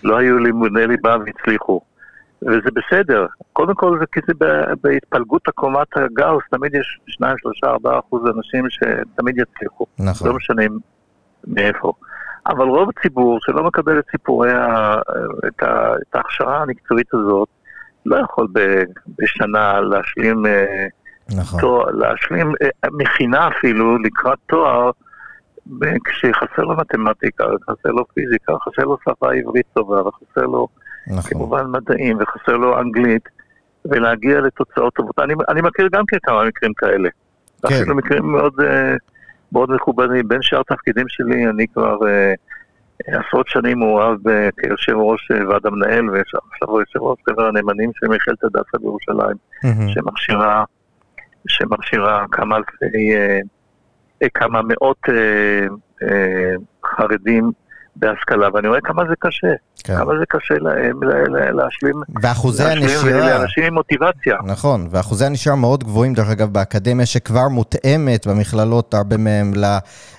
לא 0.03 0.18
היו 0.18 0.38
לימודי 0.38 0.87
ליבה 0.87 1.16
והצליחו. 1.26 1.81
וזה 2.42 2.68
בסדר. 2.74 3.26
קודם 3.53 3.74
כל 3.74 3.98
זה 4.00 4.05
כי 4.12 4.20
זה 4.26 4.33
בהתפלגות 4.83 5.48
עקומת 5.48 5.96
הגאוס, 5.96 6.42
תמיד 6.50 6.74
יש 6.74 7.00
2, 7.07 7.35
3, 7.38 7.64
4 7.64 7.98
אחוז 7.98 8.22
אנשים 8.37 8.64
שתמיד 8.70 9.38
יצליחו. 9.38 9.87
נכון. 9.98 10.29
לא 10.29 10.35
משנה 10.35 10.62
מאיפה. 11.46 11.92
אבל 12.46 12.64
רוב 12.64 12.88
הציבור 12.96 13.38
שלא 13.40 13.64
מקבל 13.64 13.98
את 13.98 14.05
סיפורי, 14.11 14.53
ה, 14.53 14.96
את, 15.48 15.62
ה, 15.62 15.94
את 15.96 16.14
ההכשרה 16.14 16.62
המקצועית 16.62 17.14
הזאת, 17.14 17.48
לא 18.07 18.16
יכול 18.16 18.48
בשנה 19.18 19.81
להשלים 19.81 20.46
אה, 20.46 20.87
נכון. 21.37 21.61
תואר, 21.61 21.90
להשלים 21.90 22.53
אה, 22.62 22.88
מכינה 22.93 23.49
אפילו 23.49 23.99
לקראת 23.99 24.38
תואר, 24.47 24.90
כשחסר 26.05 26.62
לו 26.62 26.77
מתמטיקה, 26.77 27.45
חסר 27.71 27.90
לו 27.90 28.05
פיזיקה, 28.14 28.53
חסר 28.62 28.83
לו 28.83 28.97
שפה 29.09 29.33
עברית 29.33 29.66
טובה, 29.75 30.09
וחסר 30.09 30.47
לו 30.47 30.69
נכון. 31.07 31.31
כמובן 31.31 31.66
מדעים, 31.71 32.19
וחסר 32.21 32.57
לו 32.57 32.81
אנגלית, 32.81 33.29
ולהגיע 33.85 34.40
לתוצאות 34.40 34.95
טובות. 34.95 35.19
אני, 35.19 35.35
אני 35.49 35.61
מכיר 35.61 35.88
גם 35.93 36.05
כן 36.09 36.16
כמה 36.23 36.45
מקרים 36.45 36.73
כאלה. 36.75 37.09
כן. 37.69 37.75
אפילו 37.75 37.95
מקרים 37.95 38.33
מאוד, 38.33 38.53
אה, 38.64 38.95
מאוד 39.53 39.71
מכובדים. 39.71 40.29
בין 40.29 40.43
שאר 40.43 40.61
התפקידים 40.61 41.07
שלי, 41.09 41.47
אני 41.47 41.66
כבר 41.75 41.99
אה, 42.09 42.35
עשרות 43.07 43.49
שנים 43.49 43.79
מעורב 43.79 44.16
כיושב 44.61 44.97
ראש 44.97 45.31
ועד 45.49 45.66
המנהל, 45.66 46.11
ועכשיו 46.11 46.81
יושב 46.81 47.01
ראש 47.01 47.19
חבר 47.31 47.47
הנאמנים 47.47 47.90
של 47.95 48.07
מכללת 48.07 48.45
הדסה 48.45 48.79
בירושלים, 48.81 49.37
mm-hmm. 49.64 49.95
שמכשירה 49.95 50.64
שמכשירה 51.48 52.24
כמה 52.33 52.57
אלפי, 52.57 53.14
אה, 53.14 53.38
אה, 54.22 54.29
כמה 54.35 54.61
מאות 54.62 54.98
אה, 55.09 56.55
חרדים 56.96 57.50
בהשכלה, 57.96 58.48
ואני 58.55 58.68
רואה 58.68 58.81
כמה 58.81 59.03
זה 59.09 59.14
קשה, 59.18 59.48
כן. 59.85 59.96
כמה 59.96 60.12
זה 60.18 60.24
קשה 60.29 60.55
להם 60.59 61.00
להשלים, 61.55 61.94
ואחוזי 62.22 62.64
הנשירה, 62.64 63.38
לאנשים 63.38 63.64
עם 63.64 63.74
מוטיבציה. 63.74 64.37
נכון, 64.44 64.88
ואחוזי 64.90 65.24
הנשירה 65.24 65.57
מאוד 65.57 65.85
גבוהים, 65.85 66.14
דרך 66.14 66.29
אגב, 66.29 66.53
באקדמיה 66.53 67.07
שכבר 67.07 67.48
מותאמת 67.48 68.26
במכללות, 68.26 68.94
הרבה 68.94 69.16
מהם 69.16 69.53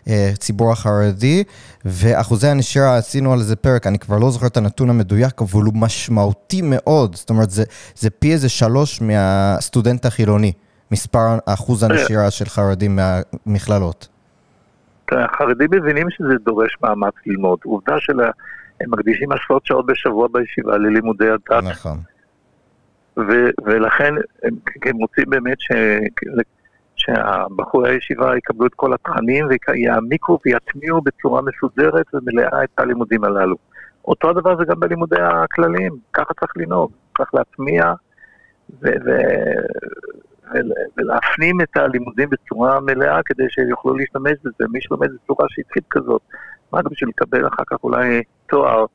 לציבור 0.07 0.71
החרדי, 0.71 1.43
ואחוזי 1.85 2.47
הנשירה, 2.47 2.97
עשינו 2.97 3.33
על 3.33 3.39
זה 3.39 3.55
פרק, 3.55 3.87
אני 3.87 3.99
כבר 3.99 4.17
לא 4.17 4.29
זוכר 4.29 4.47
את 4.47 4.57
הנתון 4.57 4.89
המדויק, 4.89 5.41
אבל 5.41 5.63
הוא 5.63 5.73
משמעותי 5.75 6.61
מאוד, 6.63 7.15
זאת 7.15 7.29
אומרת, 7.29 7.51
זה, 7.51 7.63
זה 7.95 8.09
פי 8.09 8.33
איזה 8.33 8.49
שלוש 8.49 9.01
מהסטודנט 9.01 10.05
החילוני. 10.05 10.51
מספר, 10.91 11.37
אחוז 11.45 11.83
הנשירה 11.83 12.31
של 12.31 12.45
חרדים 12.45 12.95
מהמכללות? 12.95 14.07
החרדים 15.11 15.67
מבינים 15.71 16.09
שזה 16.09 16.33
דורש 16.45 16.77
מאמץ 16.83 17.13
ללמוד. 17.25 17.59
עובדה 17.63 17.95
שהם 17.99 18.17
מקדישים 18.87 19.31
עשרות 19.31 19.65
שעות 19.65 19.85
בשבוע 19.85 20.27
בישיבה 20.31 20.77
ללימודי 20.77 21.29
הדת. 21.29 21.63
נכון. 21.63 21.97
ו- 23.17 23.49
ולכן 23.63 24.13
הם, 24.43 24.55
הם 24.85 24.97
רוצים 24.97 25.25
באמת 25.27 25.57
ש... 25.59 25.71
שהבחורי 26.95 27.89
הישיבה 27.89 28.37
יקבלו 28.37 28.67
את 28.67 28.73
כל 28.75 28.93
התכנים 28.93 29.47
ויעמיקו 29.67 30.39
ויטמיעו 30.45 31.01
בצורה 31.01 31.41
מסודרת 31.41 32.05
ומלאה 32.13 32.63
את 32.63 32.69
הלימודים 32.79 33.23
הללו. 33.23 33.55
אותו 34.05 34.29
הדבר 34.29 34.57
זה 34.57 34.63
גם 34.65 34.79
בלימודי 34.79 35.21
הכלליים, 35.21 35.91
ככה 36.13 36.33
צריך 36.39 36.51
לנהוג, 36.55 36.91
צריך 37.17 37.33
להטמיע 37.33 37.93
ו- 38.81 38.97
ו- 39.05 39.61
ולהפנים 40.97 41.61
את 41.61 41.77
הלימודים 41.77 42.29
בצורה 42.29 42.79
מלאה 42.79 43.19
כדי 43.25 43.43
שיוכלו 43.49 43.93
להשתמש 43.93 44.33
בזה. 44.43 44.65
מי 44.71 44.81
שלומד 44.81 45.07
בצורה 45.23 45.45
שטחית 45.49 45.83
כזאת, 45.89 46.21
רק 46.73 46.85
בשביל 46.85 47.09
לקבל 47.09 47.47
אחר 47.47 47.63
כך 47.67 47.77
אולי 47.83 48.21
תואר 48.47 48.85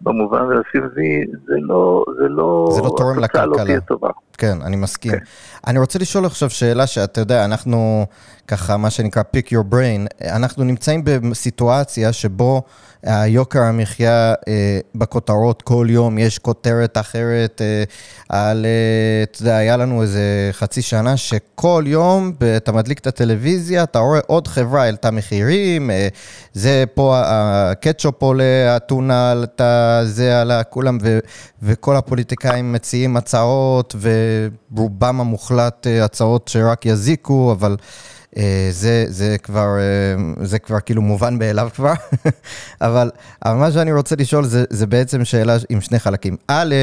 במובן 0.00 0.44
הסביבי, 0.52 1.24
זה 1.46 1.54
לא, 1.58 2.04
זה 2.18 2.28
לא, 2.28 2.68
זה 2.70 2.82
לא 2.82 2.94
תורם 2.96 3.18
לכלכלה. 3.18 3.46
לא 3.46 3.64
תהיה 3.64 3.80
טובה. 3.80 4.10
כן, 4.38 4.62
אני 4.62 4.76
מסכים. 4.76 5.12
כן. 5.12 5.18
אני 5.66 5.78
רוצה 5.78 5.98
לשאול 5.98 6.26
עכשיו 6.26 6.50
שאלה 6.50 6.86
שאתה 6.86 7.20
יודע, 7.20 7.44
אנחנו 7.44 8.06
ככה, 8.48 8.76
מה 8.76 8.90
שנקרא 8.90 9.22
pick 9.36 9.48
your 9.48 9.72
brain, 9.72 10.24
אנחנו 10.24 10.64
נמצאים 10.64 11.02
בסיטואציה 11.04 12.12
שבו 12.12 12.62
היוקר 13.06 13.62
המחיה 13.62 14.34
אה, 14.48 14.78
בכותרות 14.94 15.62
כל 15.62 15.86
יום, 15.90 16.18
יש 16.18 16.38
כותרת 16.38 16.98
אחרת 16.98 17.62
אה, 17.62 17.84
על, 18.28 18.66
אה, 18.66 19.22
אתה 19.22 19.42
יודע, 19.42 19.56
היה 19.56 19.76
לנו 19.76 20.02
איזה 20.02 20.50
חצי 20.52 20.82
שנה 20.82 21.16
שכל 21.16 21.84
יום 21.86 22.32
אתה 22.56 22.72
מדליק 22.72 22.98
את 22.98 23.06
הטלוויזיה, 23.06 23.82
אתה 23.82 23.98
רואה 23.98 24.20
עוד 24.26 24.48
חברה 24.48 24.82
העלתה 24.82 25.10
מחירים, 25.10 25.90
אה, 25.90 26.08
זה 26.52 26.84
פה 26.94 27.20
הקטשופ 27.24 28.22
עולה, 28.22 28.76
הטונה 28.76 29.30
עלתה, 29.30 30.00
זה 30.04 30.40
עלה, 30.40 30.62
כולם, 30.62 30.98
ו, 31.02 31.18
וכל 31.62 31.96
הפוליטיקאים 31.96 32.72
מציעים 32.72 33.16
הצעות, 33.16 33.94
ורובם 34.76 35.20
המוחלט 35.20 35.86
אה, 35.86 36.04
הצעות 36.04 36.48
שרק 36.48 36.86
יזיקו, 36.86 37.52
אבל... 37.52 37.76
אה, 38.36 38.68
זה, 38.70 39.04
זה, 39.08 39.36
כבר, 39.42 39.68
אה, 39.78 40.44
זה 40.44 40.58
כבר 40.58 40.80
כאילו 40.80 41.02
מובן 41.02 41.38
מאליו 41.38 41.68
כבר, 41.74 41.92
אבל, 42.80 43.10
אבל 43.44 43.54
מה 43.54 43.72
שאני 43.72 43.92
רוצה 43.92 44.16
לשאול 44.16 44.44
זה, 44.44 44.64
זה 44.70 44.86
בעצם 44.86 45.24
שאלה 45.24 45.56
עם 45.68 45.80
שני 45.80 45.98
חלקים. 45.98 46.36
א', 46.48 46.74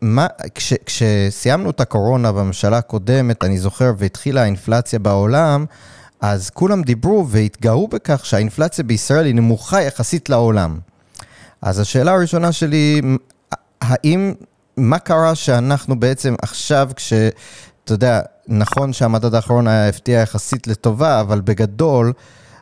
מה, 0.00 0.26
כש, 0.54 0.72
כשסיימנו 0.86 1.70
את 1.70 1.80
הקורונה 1.80 2.32
בממשלה 2.32 2.78
הקודמת, 2.78 3.44
אני 3.44 3.58
זוכר, 3.58 3.92
והתחילה 3.98 4.42
האינפלציה 4.42 4.98
בעולם, 4.98 5.64
אז 6.20 6.50
כולם 6.50 6.82
דיברו 6.82 7.28
והתגאו 7.28 7.88
בכך 7.88 8.26
שהאינפלציה 8.26 8.84
בישראל 8.84 9.26
היא 9.26 9.34
נמוכה 9.34 9.82
יחסית 9.82 10.28
לעולם. 10.28 10.78
אז 11.62 11.78
השאלה 11.78 12.12
הראשונה 12.12 12.52
שלי, 12.52 13.00
האם, 13.80 14.34
מה 14.76 14.98
קרה 14.98 15.34
שאנחנו 15.34 16.00
בעצם 16.00 16.34
עכשיו, 16.42 16.90
כש... 16.96 17.12
אתה 17.84 17.92
יודע, 17.92 18.20
נכון 18.48 18.92
שהמדד 18.92 19.34
האחרון 19.34 19.68
היה 19.68 19.88
הפתיע 19.88 20.20
יחסית 20.20 20.66
לטובה, 20.66 21.20
אבל 21.20 21.40
בגדול, 21.40 22.12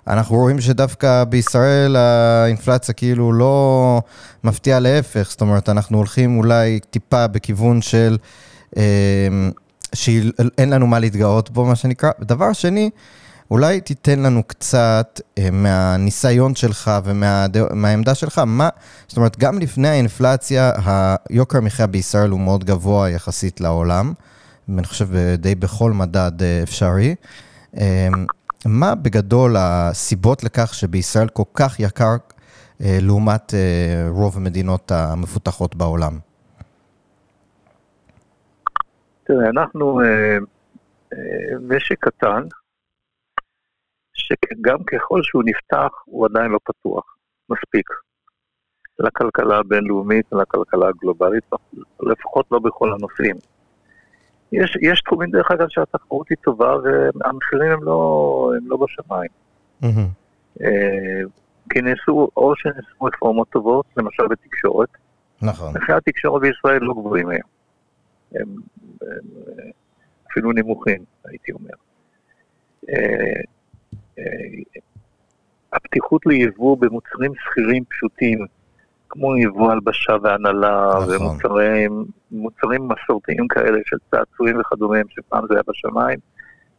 אנחנו 0.07 0.37
רואים 0.37 0.61
שדווקא 0.61 1.25
בישראל 1.25 1.97
האינפלציה 1.97 2.95
כאילו 2.95 3.33
לא 3.33 4.03
מפתיעה 4.45 4.81
להפך, 4.81 5.27
זאת 5.31 5.41
אומרת, 5.41 5.69
אנחנו 5.69 5.97
הולכים 5.97 6.39
אולי 6.39 6.81
טיפה 6.91 7.27
בכיוון 7.27 7.83
של, 7.83 8.17
אה, 8.77 8.83
שאין 9.95 10.71
לנו 10.71 10.87
מה 10.87 10.99
להתגאות 10.99 11.51
בו, 11.51 11.65
מה 11.65 11.77
שנקרא. 11.77 12.11
דבר 12.21 12.53
שני, 12.53 12.91
אולי 13.51 13.81
תיתן 13.81 14.19
לנו 14.21 14.43
קצת 14.43 15.21
אה, 15.39 15.49
מהניסיון 15.53 16.55
שלך 16.55 16.91
ומהעמדה 17.05 18.15
שלך, 18.15 18.43
מה, 18.47 18.69
זאת 19.09 19.17
אומרת, 19.17 19.39
גם 19.39 19.59
לפני 19.59 19.89
האינפלציה, 19.89 20.73
היוקר 21.31 21.59
המחיה 21.59 21.87
בישראל 21.87 22.31
הוא 22.31 22.41
מאוד 22.41 22.65
גבוה 22.65 23.11
יחסית 23.11 23.61
לעולם. 23.61 24.13
אני 24.79 24.87
חושב 24.87 25.07
די 25.39 25.55
בכל 25.55 25.93
מדד 25.93 26.43
אה, 26.43 26.61
אפשרי. 26.63 27.15
מה 28.67 28.95
בגדול 28.95 29.57
הסיבות 29.59 30.45
לכך 30.45 30.75
שבישראל 30.75 31.29
כל 31.29 31.43
כך 31.55 31.81
יקר 31.81 32.17
אה, 32.85 32.99
לעומת 33.03 33.55
אה, 33.55 34.09
רוב 34.09 34.37
המדינות 34.37 34.93
המפותחות 34.93 35.77
בעולם? 35.77 36.19
תראה, 39.25 39.49
אנחנו 39.49 40.01
אה, 40.01 40.39
משק 41.61 41.97
קטן, 42.01 42.43
שגם 44.31 44.85
ככל 44.85 45.23
שהוא 45.23 45.43
נפתח, 45.47 45.89
הוא 46.05 46.27
עדיין 46.27 46.51
לא 46.51 46.59
פתוח 46.65 47.17
מספיק. 47.49 47.89
לכלכלה 48.99 49.59
הבינלאומית 49.59 50.33
ולכלכלה 50.33 50.89
הגלובלית, 50.89 51.45
לפחות 52.01 52.47
לא 52.51 52.59
בכל 52.59 52.93
הנושאים. 52.93 53.37
יש, 54.53 54.77
יש 54.81 55.01
תחומים, 55.01 55.31
דרך 55.31 55.51
אגב, 55.51 55.67
שהתחרות 55.69 56.29
היא 56.31 56.37
טובה 56.45 56.77
והמחירים 56.77 57.73
הם 57.73 57.83
לא, 57.83 58.53
הם 58.57 58.71
לא 58.71 58.77
בשמיים. 58.77 59.31
Mm-hmm. 59.83 60.65
כי 61.71 61.81
נעשו, 61.81 62.29
או 62.37 62.57
שנעשו 62.57 63.05
רפורמות 63.05 63.49
טובות, 63.49 63.87
למשל 63.97 64.27
בתקשורת. 64.27 64.89
נכון. 65.43 65.77
מחירי 65.77 65.99
התקשורת 65.99 66.43
בישראל 66.43 66.83
לא 66.83 66.95
גבוהים 66.95 67.29
היום. 67.29 67.49
הם, 68.35 68.49
הם 69.03 69.25
אפילו 70.31 70.53
נמוכים, 70.53 71.05
הייתי 71.25 71.53
אומר. 71.53 71.75
אה, 72.89 72.95
אה, 72.95 73.43
הפתיחות 75.73 76.27
ליבוא 76.27 76.77
במוצרים 76.77 77.33
שכירים 77.35 77.85
פשוטים, 77.85 78.47
כמו 79.09 79.37
יבוא 79.37 79.73
הלבשה 79.73 80.13
והנהלה, 80.23 80.91
נכון. 81.15 81.37
ומוצרים 82.33 82.89
מסורתיים 82.89 83.49
כאלה 83.49 83.79
של 83.85 83.97
צעצועים 84.11 84.61
וכדומה, 84.61 84.99
שפעם 85.09 85.45
זה 85.49 85.55
היה 85.55 85.63
בשמיים, 85.69 86.19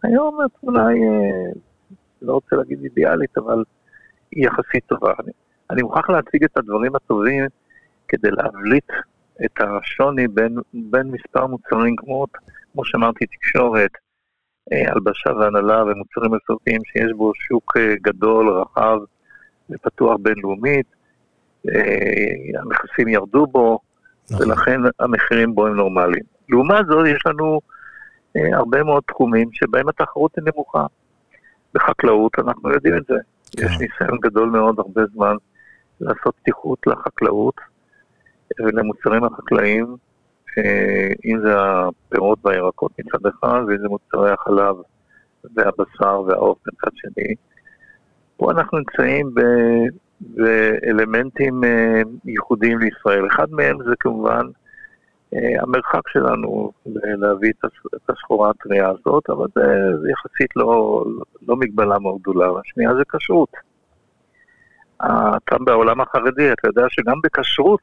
היום 0.04 0.40
את 0.46 0.52
אולי, 0.64 1.04
אה, 1.04 1.52
לא 2.22 2.34
רוצה 2.34 2.56
להגיד 2.56 2.80
אידיאלית, 2.84 3.38
אבל 3.38 3.64
היא 4.32 4.48
יחסית 4.48 4.86
טובה. 4.86 5.14
אני, 5.24 5.32
אני 5.70 5.82
מוכרח 5.82 6.10
להציג 6.10 6.44
את 6.44 6.58
הדברים 6.58 6.96
הטובים 6.96 7.46
כדי 8.08 8.32
להבליט 8.32 8.90
את 9.46 9.52
השוני 9.60 10.28
בין, 10.28 10.58
בין 10.74 11.08
מספר 11.08 11.48
מוצרים 11.48 11.96
כמו, 11.96 12.26
כמו 12.74 12.86
שאמרתי, 12.86 13.26
תקשורת, 13.26 13.92
אה, 13.96 14.11
הלבשה 14.72 15.30
והנהלה 15.30 15.84
ומוצרים 15.84 16.32
מסורתיים 16.32 16.82
שיש 16.86 17.12
בו 17.18 17.32
שוק 17.36 17.78
אה, 17.78 17.96
גדול, 18.02 18.50
רחב 18.50 18.98
ופתוח 19.70 20.18
בינלאומית. 20.22 20.86
אה, 21.70 22.62
המכסים 22.62 23.08
ירדו 23.08 23.48
בו, 23.48 23.80
נכון. 24.32 24.48
ולכן 24.48 24.82
המחירים 25.00 25.56
בו 25.56 25.68
הם 25.68 25.76
נורמליים. 25.76 26.24
לעומת 26.50 26.86
זאת, 26.86 27.08
יש 27.08 27.26
לנו 27.26 27.60
הרבה 28.36 28.84
מאוד 28.84 29.04
תחומים 29.08 29.50
שבהם 29.54 29.90
התחרות 29.90 30.32
היא 30.36 30.44
נמוכה. 30.54 30.86
בחקלאות 31.74 32.32
אנחנו 32.40 32.70
יודעים 32.70 32.98
את 32.98 33.04
זה. 33.08 33.16
כן. 33.58 33.66
יש 33.66 33.72
ניסיון 33.72 34.20
גדול 34.22 34.50
מאוד 34.50 34.80
הרבה 34.80 35.02
זמן 35.14 35.36
לעשות 36.02 36.36
פתיחות 36.42 36.80
לחקלאות 36.88 37.56
ולמוצרים 38.60 39.24
החקלאיים, 39.24 39.96
אם 41.26 41.40
זה 41.44 41.54
הפירות 41.58 42.40
והירקות 42.46 42.92
מצד 43.00 43.26
אחד, 43.26 43.62
ואם 43.68 43.78
זה 43.78 43.88
מוצרי 43.88 44.32
החלב 44.32 44.76
והבשר 45.56 46.22
והעוף 46.22 46.58
מצד 46.68 46.92
שני. 46.96 47.36
פה 48.38 48.52
אנחנו 48.52 48.78
נמצאים 48.78 49.32
באלמנטים 50.22 51.64
אה, 51.64 52.02
ייחודיים 52.26 52.80
לישראל. 52.80 53.28
אחד 53.28 53.52
מהם 53.52 53.78
זה 53.84 53.94
כמובן 54.00 54.48
אה, 55.34 55.62
המרחק 55.62 56.08
שלנו 56.08 56.72
להביא 57.18 57.52
את 57.96 58.10
הסחורה 58.10 58.50
הטריה 58.50 58.90
הזאת, 58.90 59.30
אבל 59.30 59.48
זה 60.02 60.10
יחסית 60.12 60.56
לא, 60.56 61.04
לא 61.48 61.56
מגבלה 61.56 62.00
מאוד 62.00 62.18
גדולה. 62.22 62.48
השנייה 62.66 62.96
זה 62.96 63.04
כשרות. 63.16 63.50
אתה 64.98 65.58
בעולם 65.66 66.02
החרדי, 66.02 66.52
אתה 66.52 66.68
יודע 66.68 66.86
שגם 66.90 67.16
בכשרות 67.24 67.82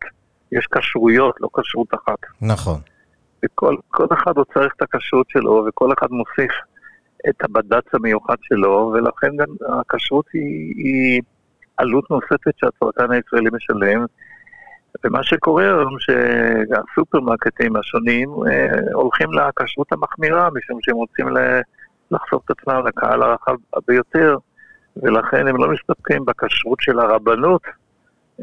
יש 0.52 0.66
כשרויות, 0.66 1.34
לא 1.40 1.48
כשרות 1.60 1.94
אחת. 1.94 2.18
נכון. 2.42 2.80
וכל 3.44 4.06
אחד 4.12 4.36
עוד 4.36 4.46
צריך 4.54 4.72
את 4.76 4.82
הכשרות 4.82 5.26
שלו, 5.30 5.64
וכל 5.68 5.92
אחד 5.98 6.06
מוסיף 6.10 6.52
את 7.28 7.44
הבד"ץ 7.44 7.84
המיוחד 7.94 8.36
שלו, 8.42 8.92
ולכן 8.94 9.36
גם 9.36 9.46
הכשרות 9.80 10.24
היא, 10.32 10.74
היא 10.76 11.22
עלות 11.76 12.10
נוספת 12.10 12.52
שהצרכן 12.56 13.10
הישראלי 13.10 13.50
משלם. 13.52 14.04
ומה 15.04 15.22
שקורה 15.22 15.62
היום, 15.64 15.96
שהסופרמרקטים 15.98 17.76
השונים 17.76 18.30
אה, 18.30 18.66
הולכים 18.92 19.28
לכשרות 19.32 19.92
המחמירה, 19.92 20.48
משום 20.54 20.78
שהם 20.82 20.96
רוצים 20.96 21.26
לחשוף 22.10 22.42
את 22.44 22.50
עצמם 22.50 22.86
לקהל 22.86 23.22
הרחב 23.22 23.54
ביותר, 23.86 24.36
ולכן 24.96 25.48
הם 25.48 25.56
לא 25.56 25.68
מסתפקים 25.70 26.24
בכשרות 26.24 26.78
של 26.80 26.98
הרבנות, 26.98 27.62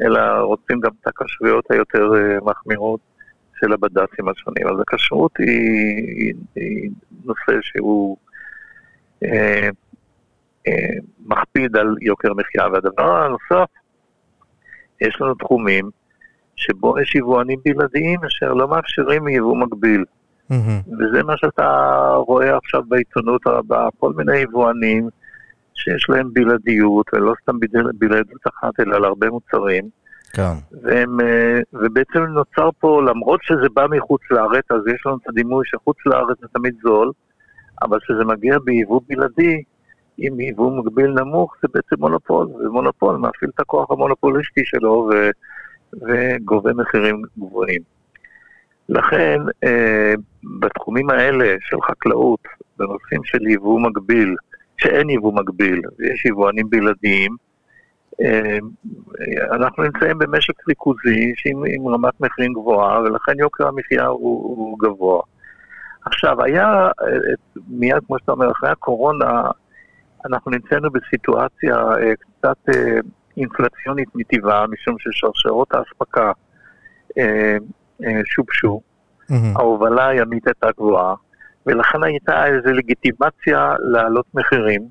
אלא 0.01 0.19
רוצים 0.41 0.79
גם 0.79 0.91
את 1.01 1.07
הכשרויות 1.07 1.65
היותר 1.71 2.09
אה, 2.15 2.37
מחמירות 2.45 2.99
של 3.59 3.73
הבד"צים 3.73 4.29
השונים. 4.29 4.67
אז 4.67 4.79
הכשרות 4.79 5.31
היא, 5.39 6.03
היא, 6.17 6.33
היא 6.55 6.89
נושא 7.25 7.61
שהוא 7.61 8.17
אה, 9.23 9.69
אה, 10.67 10.97
מכביד 11.25 11.77
על 11.77 11.95
יוקר 12.01 12.31
המחיה. 12.31 12.67
והדבר 12.73 13.15
הנוסף, 13.15 13.69
יש 15.01 15.21
לנו 15.21 15.35
תחומים 15.35 15.89
שבו 16.55 16.99
יש 16.99 17.15
יבואנים 17.15 17.59
בלעדיים 17.65 18.19
אשר 18.23 18.53
לא 18.53 18.67
מאפשרים 18.67 19.27
יבוא 19.27 19.57
מקביל. 19.57 20.03
Mm-hmm. 20.51 20.93
וזה 20.99 21.23
מה 21.23 21.37
שאתה 21.37 22.09
רואה 22.27 22.57
עכשיו 22.57 22.83
בעיתונות 22.87 23.47
הרבה, 23.47 23.87
כל 23.99 24.13
מיני 24.13 24.37
יבואנים 24.37 25.09
שיש 25.75 26.09
להם 26.09 26.33
בלעדיות, 26.33 27.05
ולא 27.13 27.33
סתם 27.41 27.59
בלעדיות 27.97 28.41
אחת, 28.47 28.79
אלא 28.79 28.95
על 28.95 29.05
הרבה 29.05 29.29
מוצרים. 29.29 29.89
כן. 30.33 30.53
והם, 30.83 31.21
אה, 31.21 31.59
ובעצם 31.73 32.19
נוצר 32.19 32.69
פה, 32.79 33.01
למרות 33.01 33.39
שזה 33.43 33.69
בא 33.73 33.85
מחוץ 33.89 34.21
לארץ, 34.31 34.63
אז 34.69 34.81
יש 34.95 35.05
לנו 35.05 35.17
את 35.23 35.29
הדימוי 35.29 35.65
שחוץ 35.65 35.97
לארץ 36.05 36.37
זה 36.41 36.47
תמיד 36.53 36.75
זול, 36.83 37.11
אבל 37.81 37.99
כשזה 37.99 38.25
מגיע 38.25 38.57
ביבוא 38.63 39.01
בלעדי, 39.07 39.63
עם 40.17 40.39
יבוא 40.39 40.79
מקביל 40.79 41.11
נמוך, 41.11 41.55
זה 41.61 41.67
בעצם 41.73 41.95
מונופול, 41.99 42.47
ומונופול 42.47 43.15
מפעיל 43.15 43.51
את 43.55 43.59
הכוח 43.59 43.91
המונופוליסטי 43.91 44.61
שלו 44.65 45.09
ו, 45.11 45.29
וגובה 45.93 46.73
מחירים 46.73 47.21
גבוהים. 47.37 47.81
לכן, 48.89 49.41
אה, 49.63 50.13
בתחומים 50.59 51.09
האלה 51.09 51.55
של 51.59 51.77
חקלאות, 51.81 52.39
בנושאים 52.77 53.23
של 53.23 53.47
יבוא 53.47 53.79
מקביל, 53.79 54.35
שאין 54.77 55.09
יבוא 55.09 55.33
מקביל, 55.33 55.81
ויש 55.99 56.25
יבואנים 56.25 56.69
בלעדיים, 56.69 57.35
אה, 58.21 58.57
אנחנו 59.55 59.83
נמצאים 59.83 60.19
במשק 60.19 60.67
ריכוזי 60.69 61.33
עם 61.75 61.87
רמת 61.87 62.21
מחירים 62.21 62.53
גבוהה, 62.53 62.99
ולכן 62.99 63.33
יוקר 63.39 63.67
המחיה 63.67 64.05
הוא, 64.05 64.57
הוא 64.57 64.79
גבוה. 64.79 65.21
עכשיו, 66.05 66.43
היה, 66.43 66.67
אה, 66.85 67.17
מיד 67.67 67.97
כמו 68.07 68.19
שאתה 68.19 68.31
אומר, 68.31 68.51
אחרי 68.51 68.69
הקורונה, 68.69 69.41
אנחנו 70.25 70.51
נמצאנו 70.51 70.89
בסיטואציה 70.91 71.75
אה, 71.75 72.13
קצת 72.15 72.75
אינפלציונית 73.37 74.09
מטבעה, 74.15 74.67
משום 74.67 74.95
ששרשרות 74.99 75.73
האספקה 75.73 76.31
שובשו, 78.25 78.81
mm-hmm. 79.21 79.33
ההובלה 79.55 80.07
הימית 80.07 80.47
הייתה 80.47 80.67
גבוהה, 80.77 81.15
ולכן 81.65 82.03
הייתה 82.03 82.45
איזו 82.45 82.71
לגיטימציה 82.71 83.73
להעלות 83.79 84.25
מחירים. 84.33 84.81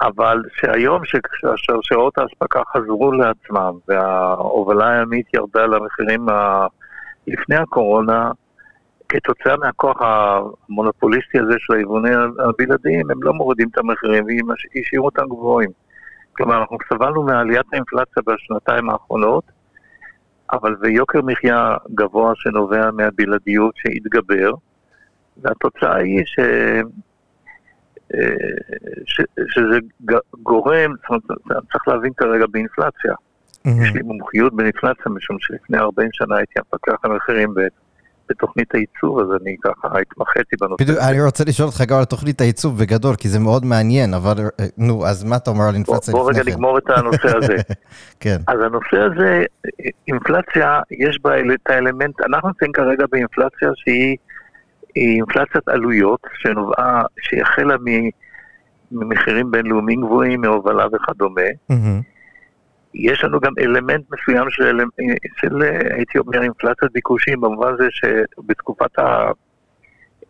אבל 0.00 0.42
שהיום 0.56 1.02
כשהשרשרות 1.04 2.18
האספקה 2.18 2.62
חזרו 2.72 3.12
לעצמם 3.12 3.72
וההובלה 3.88 4.88
הימית 4.88 5.26
ירדה 5.34 5.66
למחירים 5.66 6.28
ה... 6.28 6.66
לפני 7.26 7.56
הקורונה, 7.56 8.30
כתוצאה 9.08 9.56
מהכוח 9.56 9.96
המונופוליסטי 10.00 11.38
הזה 11.38 11.54
של 11.58 11.74
היבואנים 11.74 12.18
הבלעדיים, 12.38 13.10
הם 13.10 13.22
לא 13.22 13.32
מורידים 13.32 13.68
את 13.72 13.78
המחירים 13.78 14.24
והשאירו 14.48 15.06
אותם 15.06 15.26
גבוהים. 15.26 15.70
כלומר, 16.36 16.58
אנחנו 16.60 16.76
סבלנו 16.88 17.22
מעליית 17.22 17.66
האינפלציה 17.72 18.22
בשנתיים 18.26 18.90
האחרונות, 18.90 19.44
אבל 20.52 20.76
זה 20.82 20.88
יוקר 20.88 21.22
מחיה 21.22 21.76
גבוה 21.94 22.32
שנובע 22.34 22.90
מהבלעדיות 22.90 23.74
שהתגבר, 23.76 24.50
והתוצאה 25.42 25.96
היא 25.96 26.22
ש... 26.26 26.40
ש, 29.06 29.20
שזה 29.48 29.78
גורם, 30.42 30.92
זאת 30.96 31.08
אומרת, 31.10 31.62
צריך 31.72 31.88
להבין 31.88 32.12
כרגע 32.16 32.44
באינפלציה. 32.50 33.12
Mm-hmm. 33.12 33.82
יש 33.82 33.92
לי 33.94 34.02
מומחיות 34.02 34.56
באינפלציה, 34.56 35.04
משום 35.06 35.36
שלפני 35.40 35.78
40 35.78 36.08
שנה 36.12 36.36
הייתי 36.36 36.52
המפקח 36.58 37.04
המחירים 37.04 37.54
בתוכנית 38.28 38.74
הייצוב, 38.74 39.18
אז 39.20 39.26
אני 39.42 39.56
ככה 39.64 39.88
התמחיתי 40.00 40.56
בנושא. 40.60 40.84
בדיוק, 40.84 40.98
אני 40.98 41.22
רוצה 41.22 41.44
לשאול 41.44 41.68
אותך 41.68 41.80
גם 41.80 41.98
על 41.98 42.04
תוכנית 42.04 42.40
הייצוב 42.40 42.78
בגדול, 42.78 43.16
כי 43.16 43.28
זה 43.28 43.38
מאוד 43.38 43.64
מעניין, 43.64 44.14
אבל 44.14 44.34
אה, 44.60 44.66
נו, 44.78 45.06
אז 45.06 45.24
מה 45.24 45.36
אתה 45.36 45.50
אומר 45.50 45.64
על 45.68 45.74
אינפלציה 45.74 46.14
לפני 46.14 46.14
כן? 46.14 46.18
בוא 46.18 46.30
רגע 46.30 46.42
נגמור 46.52 46.78
את 46.78 46.90
הנושא 46.90 47.36
הזה. 47.36 47.56
כן. 48.20 48.36
אז 48.46 48.60
הנושא 48.60 48.96
הזה, 48.96 49.44
אינפלציה, 50.08 50.80
יש 50.90 51.18
בה 51.22 51.40
את 51.40 51.70
האלמנט, 51.70 52.20
אנחנו 52.20 52.48
נמצאים 52.48 52.72
כרגע 52.72 53.04
באינפלציה 53.12 53.68
שהיא... 53.74 54.16
היא 54.94 55.16
אינפלציית 55.16 55.68
עלויות 55.68 56.20
שנובעה, 56.34 57.02
שהחלה 57.20 57.74
ממחירים 58.92 59.50
בינלאומיים 59.50 60.00
גבוהים, 60.00 60.40
מהובלה 60.40 60.86
וכדומה. 60.92 61.42
יש 62.94 63.24
לנו 63.24 63.40
גם 63.40 63.52
אלמנט 63.58 64.04
מסוים 64.10 64.50
של, 64.50 64.80
של 65.36 65.62
הייתי 65.90 66.18
אומר, 66.18 66.42
אינפלציית 66.42 66.92
ביקושים, 66.92 67.40
במובן 67.40 67.76
זה 67.78 67.86
שבתקופת 67.90 68.98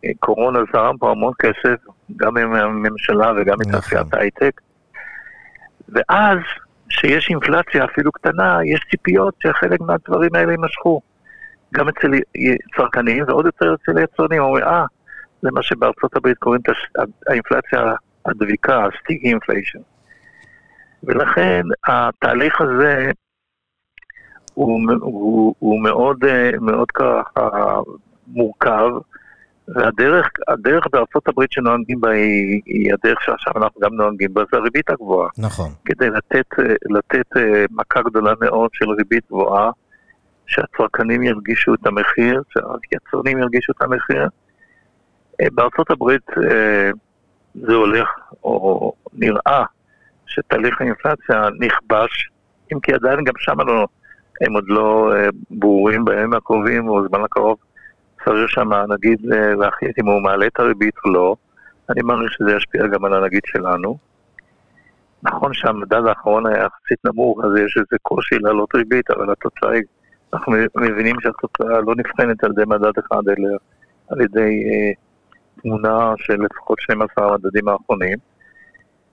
הקורונה 0.04 0.58
זרם 0.72 0.96
פה 0.98 1.10
המון 1.10 1.32
כסף, 1.38 1.76
גם 2.16 2.36
עם 2.36 2.54
הממשלה 2.54 3.32
וגם 3.36 3.56
נכון. 3.60 3.72
מתעשיית 3.74 4.14
ההייטק. 4.14 4.60
ואז, 5.88 6.38
כשיש 6.88 7.30
אינפלציה 7.30 7.84
אפילו 7.84 8.12
קטנה, 8.12 8.58
יש 8.64 8.80
ציפיות 8.90 9.34
שחלק 9.42 9.80
מהדברים 9.80 10.30
האלה 10.34 10.52
יימשכו. 10.52 11.00
גם 11.74 11.88
אצל 11.88 12.10
צרכנים 12.76 13.24
ועוד 13.28 13.46
יותר 13.46 13.74
אצל 13.74 13.98
יצרנים, 13.98 14.42
אומרים, 14.42 14.64
אה, 14.64 14.84
זה 15.42 15.48
מה 15.52 15.62
שבארצות 15.62 16.16
הברית 16.16 16.38
קוראים 16.38 16.60
את 16.60 16.68
הש- 16.68 17.06
האינפלציה 17.28 17.94
הדביקה, 18.26 18.76
ה-sticky 18.84 19.36
inflation. 19.36 19.80
ולכן 21.04 21.62
התהליך 21.88 22.60
הזה 22.60 23.10
הוא, 24.54 24.80
הוא, 25.00 25.54
הוא 25.58 25.82
מאוד, 25.82 26.18
מאוד 26.60 26.90
ככה 26.90 27.48
מורכב, 28.26 28.88
והדרך 29.68 30.28
הדרך 30.48 30.86
בארצות 30.92 31.28
הברית 31.28 31.52
שנוהגים 31.52 32.00
בה 32.00 32.10
היא, 32.10 32.60
היא 32.66 32.92
הדרך 32.94 33.22
שעכשיו 33.22 33.52
אנחנו 33.56 33.80
גם 33.80 33.94
נוהגים 33.94 34.34
בה, 34.34 34.42
זה 34.52 34.58
הריבית 34.58 34.90
הגבוהה. 34.90 35.28
נכון. 35.38 35.70
כדי 35.84 36.10
לתת, 36.10 36.46
לתת 36.90 37.36
אה, 37.36 37.64
מכה 37.70 38.02
גדולה 38.02 38.32
מאוד 38.40 38.70
של 38.72 38.90
ריבית 38.90 39.24
גבוהה, 39.26 39.70
שהצרכנים 40.46 41.22
ירגישו 41.22 41.74
את 41.74 41.86
המחיר, 41.86 42.42
שהיצרנים 42.48 43.38
ירגישו 43.38 43.72
את 43.72 43.82
המחיר. 43.82 44.28
אה, 45.40 45.46
בארצות 45.52 45.90
הברית 45.90 46.30
אה, 46.30 46.90
זה 47.54 47.74
הולך, 47.74 48.08
או 48.44 48.92
נראה, 49.12 49.64
שתהליך 50.26 50.80
האינפלציה 50.80 51.48
נכבש, 51.60 52.30
אם 52.72 52.80
כי 52.80 52.92
עדיין 52.92 53.24
גם 53.24 53.34
שם 53.38 53.60
לא, 53.60 53.86
הם 54.40 54.54
עוד 54.54 54.64
לא 54.68 55.12
אה, 55.16 55.28
ברורים 55.50 56.04
בימים 56.04 56.34
הקרובים 56.34 56.88
או 56.88 57.02
בזמן 57.02 57.24
הקרוב. 57.24 57.58
צריך 58.24 58.50
שם 58.50 58.68
נגיד 58.88 59.32
אה, 59.32 59.54
להחליט 59.54 59.98
אם 59.98 60.06
הוא 60.06 60.22
מעלה 60.22 60.46
את 60.46 60.60
הריבית 60.60 60.94
או 61.04 61.12
לא. 61.12 61.36
אני 61.90 62.02
מעריך 62.02 62.32
שזה 62.32 62.56
ישפיע 62.56 62.86
גם 62.86 63.04
על 63.04 63.14
הנגיד 63.14 63.42
שלנו. 63.46 63.98
נכון 65.22 65.54
שהמדד 65.54 66.06
האחרון 66.06 66.46
היה 66.46 66.64
יחסית 66.64 66.98
נמוך, 67.04 67.44
אז 67.44 67.50
יש 67.56 67.76
איזה 67.76 67.96
קושי 68.02 68.34
להעלות 68.34 68.74
ריבית, 68.74 69.10
אבל 69.10 69.32
התוצאה 69.32 69.70
היא, 69.70 69.82
אנחנו 70.34 70.52
מבינים 70.76 71.16
שהתוצאה 71.20 71.80
לא 71.80 71.94
נבחנת 71.96 72.44
על 72.44 72.50
ידי 72.50 72.62
מדד 72.66 72.92
אחד, 72.98 73.28
אלא 73.28 73.48
על 74.08 74.20
ידי 74.20 74.64
אה, 74.66 74.92
תמונה 75.62 76.12
של 76.18 76.36
לפחות 76.42 76.80
12 76.80 77.34
המדדים 77.34 77.68
האחרונים. 77.68 78.18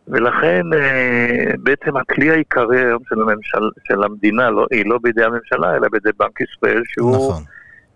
ולכן 0.08 0.66
אה, 0.74 1.52
בעצם 1.60 1.98
הכלי 1.98 2.30
העיקרי 2.32 2.80
היום 2.86 3.04
של, 3.10 3.22
הממשל, 3.22 3.70
של 3.84 4.04
המדינה, 4.04 4.50
לא, 4.50 4.66
היא 4.72 4.86
לא 4.86 5.00
בידי 5.02 5.24
הממשלה, 5.24 5.76
אלא 5.76 5.88
בידי 5.92 6.10
בנק 6.20 6.42
ישראל, 6.42 6.82
שהוא 6.86 7.16
נכון. 7.16 7.44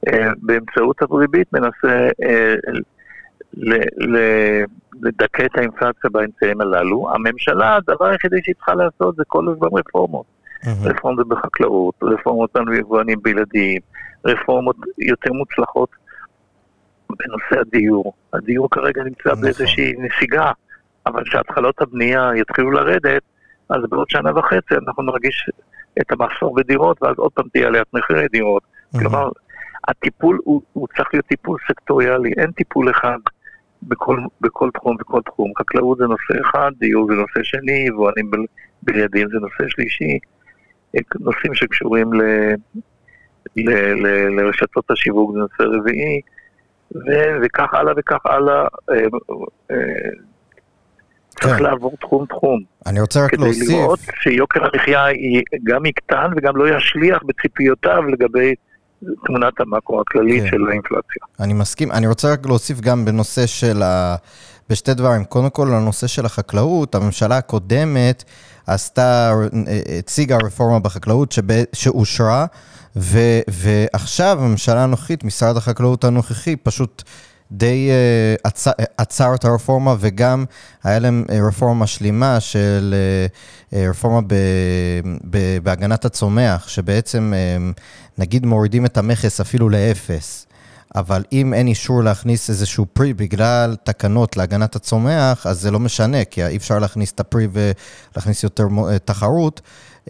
אה, 0.08 0.30
באמצעות 0.38 1.02
הריבית 1.02 1.54
מנסה 1.54 2.10
אה, 2.24 2.56
ל- 3.54 4.16
ל- 4.16 4.64
לדכא 5.02 5.46
את 5.46 5.58
האינפלציה 5.58 6.10
באמצעים 6.12 6.62
הללו. 6.62 7.10
הממשלה, 7.14 7.76
הדבר 7.76 8.06
היחידי 8.06 8.38
שהיא 8.44 8.56
צריכה 8.56 8.74
לעשות 8.76 9.16
זה 9.16 9.24
כל 9.28 9.48
הזמן 9.50 9.68
רפורמות. 9.74 10.35
מהמם. 10.66 10.88
רפורמות 10.88 11.28
בחקלאות, 11.28 11.96
רפורמות 12.04 12.50
ביבואנים 12.70 13.20
בלעדיים, 13.22 13.82
רפורמות 14.26 14.76
יותר 14.98 15.34
מוצלחות 15.34 15.90
בנושא 17.10 17.60
הדיור. 17.62 18.14
הדיור 18.34 18.68
כרגע 18.72 19.04
נמצא 19.04 19.30
נכון. 19.30 19.42
באיזושהי 19.42 19.94
נסיגה, 19.98 20.52
אבל 21.06 21.24
כשהתחלות 21.24 21.82
הבנייה 21.82 22.32
יתחילו 22.36 22.72
לרדת, 22.72 23.22
אז 23.70 23.78
בעוד 23.90 24.10
שנה 24.10 24.40
וחצי 24.40 24.76
אנחנו 24.88 25.04
נרגיש 25.04 25.50
את 26.02 26.12
המחסור 26.12 26.56
בדירות, 26.56 27.04
ואז 27.04 27.16
עוד 27.18 27.32
פעם 27.32 27.46
תהיה 27.54 27.68
עליית 27.68 27.88
מחירי 27.94 28.28
דירות. 28.28 28.64
כלומר, 29.00 29.30
הטיפול 29.88 30.40
הוא, 30.44 30.62
הוא 30.74 30.88
צריך 30.98 31.10
להיות 31.14 31.26
טיפול 31.26 31.58
סקטוריאלי, 31.68 32.34
אין 32.38 32.52
טיפול 32.52 32.92
אחד 32.92 33.18
בכל, 33.84 34.20
בכל 34.42 34.70
תחום 34.74 34.96
וכל 35.00 35.22
תחום. 35.26 35.52
חקלאות 35.60 35.98
זה 35.98 36.04
נושא 36.04 36.50
אחד, 36.50 36.72
דיור 36.80 37.08
זה 37.08 37.14
נושא 37.14 37.44
שני, 37.44 37.86
יבואנים 37.88 38.32
בל- 38.32 38.46
בלעדיים 38.84 39.28
זה 39.30 39.38
נושא 39.40 39.64
שלישי, 39.68 40.20
נושאים 41.20 41.54
שקשורים 41.54 42.14
ל, 42.14 42.22
ל, 43.56 43.70
ל, 43.70 44.08
לרשתות 44.40 44.92
השיווק 44.92 45.32
זה 45.34 45.40
נושא 45.40 45.78
רביעי, 45.78 46.22
ו, 46.96 47.10
וכך 47.44 47.74
הלאה 47.74 47.94
וכך 47.98 48.26
הלאה. 48.26 48.68
אה, 48.92 48.96
אה, 49.72 49.76
צריך 51.42 51.58
כן. 51.58 51.64
לעבור 51.64 51.94
תחום-תחום. 52.02 52.60
אני 52.86 53.02
רוצה 53.02 53.26
רק 53.26 53.32
כדי 53.32 53.40
לראות 53.42 54.00
להוסיף, 54.00 54.16
שיוקר 54.16 54.60
המחיה 54.66 55.06
גם 55.64 55.86
יקטן 55.86 56.32
וגם 56.36 56.58
לא 56.58 56.78
ישליך 56.78 57.24
בציפיותיו 57.24 58.04
לגבי 58.04 58.54
תמונת 59.26 59.60
המקרו 59.60 60.02
הכללית 60.02 60.44
כן. 60.44 60.50
של 60.50 60.68
האינפלציה. 60.70 61.22
אני 61.40 61.54
מסכים. 61.54 61.92
אני 61.92 62.08
רוצה 62.08 62.34
רק 62.34 62.46
להוסיף 62.46 62.80
גם 62.82 63.06
בנושא 63.06 63.46
של 63.46 63.84
ה... 63.84 64.16
בשתי 64.70 64.94
דברים. 64.94 65.24
קודם 65.24 65.50
כל, 65.50 65.74
הנושא 65.74 66.08
של 66.08 66.26
החקלאות, 66.26 66.96
הממשלה 66.96 67.38
הקודמת 67.38 68.24
עשתה, 68.68 69.34
הציגה 70.00 70.38
רפורמה 70.44 70.80
בחקלאות 70.80 71.32
שב, 71.32 71.64
שאושרה, 71.74 72.46
ו, 72.96 73.20
ועכשיו 73.48 74.38
הממשלה 74.42 74.84
הנוכחית, 74.84 75.24
משרד 75.24 75.58
החקלאות 75.58 76.04
הנוכחי, 76.04 76.56
פשוט 76.56 77.04
די 77.52 77.90
אה, 77.92 78.36
עצר, 78.44 78.72
עצר 78.98 79.36
את 79.36 79.46
הרפורמה, 79.46 79.96
וגם 80.00 80.46
היה 80.84 81.00
להם 81.00 81.26
אה, 81.30 81.40
רפורמה 81.48 81.84
משלימה 81.84 82.40
של 82.40 82.96
אה, 83.74 83.90
רפורמה 83.90 84.22
ב, 84.22 84.34
ב, 85.30 85.58
בהגנת 85.64 86.06
הצומח, 86.06 86.68
שבעצם 86.68 87.34
אה, 87.36 87.72
נגיד 88.18 88.46
מורידים 88.46 88.86
את 88.86 88.98
המכס 88.98 89.42
אפילו 89.42 89.70
לאפס. 89.70 90.46
אבל 90.96 91.24
אם 91.32 91.54
אין 91.54 91.68
אישור 91.68 92.04
להכניס 92.04 92.50
איזשהו 92.50 92.86
פרי 92.94 93.14
בגלל 93.14 93.76
תקנות 93.84 94.38
להגנת 94.38 94.76
הצומח, 94.76 95.48
אז 95.48 95.62
זה 95.62 95.72
לא 95.72 95.80
משנה, 95.80 96.26
כי 96.26 96.46
אי 96.46 96.58
אפשר 96.58 96.80
להכניס 96.80 97.12
את 97.12 97.20
הפרי 97.20 97.48
ולהכניס 97.52 98.44
יותר 98.44 98.68
אה, 98.90 99.00
תחרות. 99.00 99.62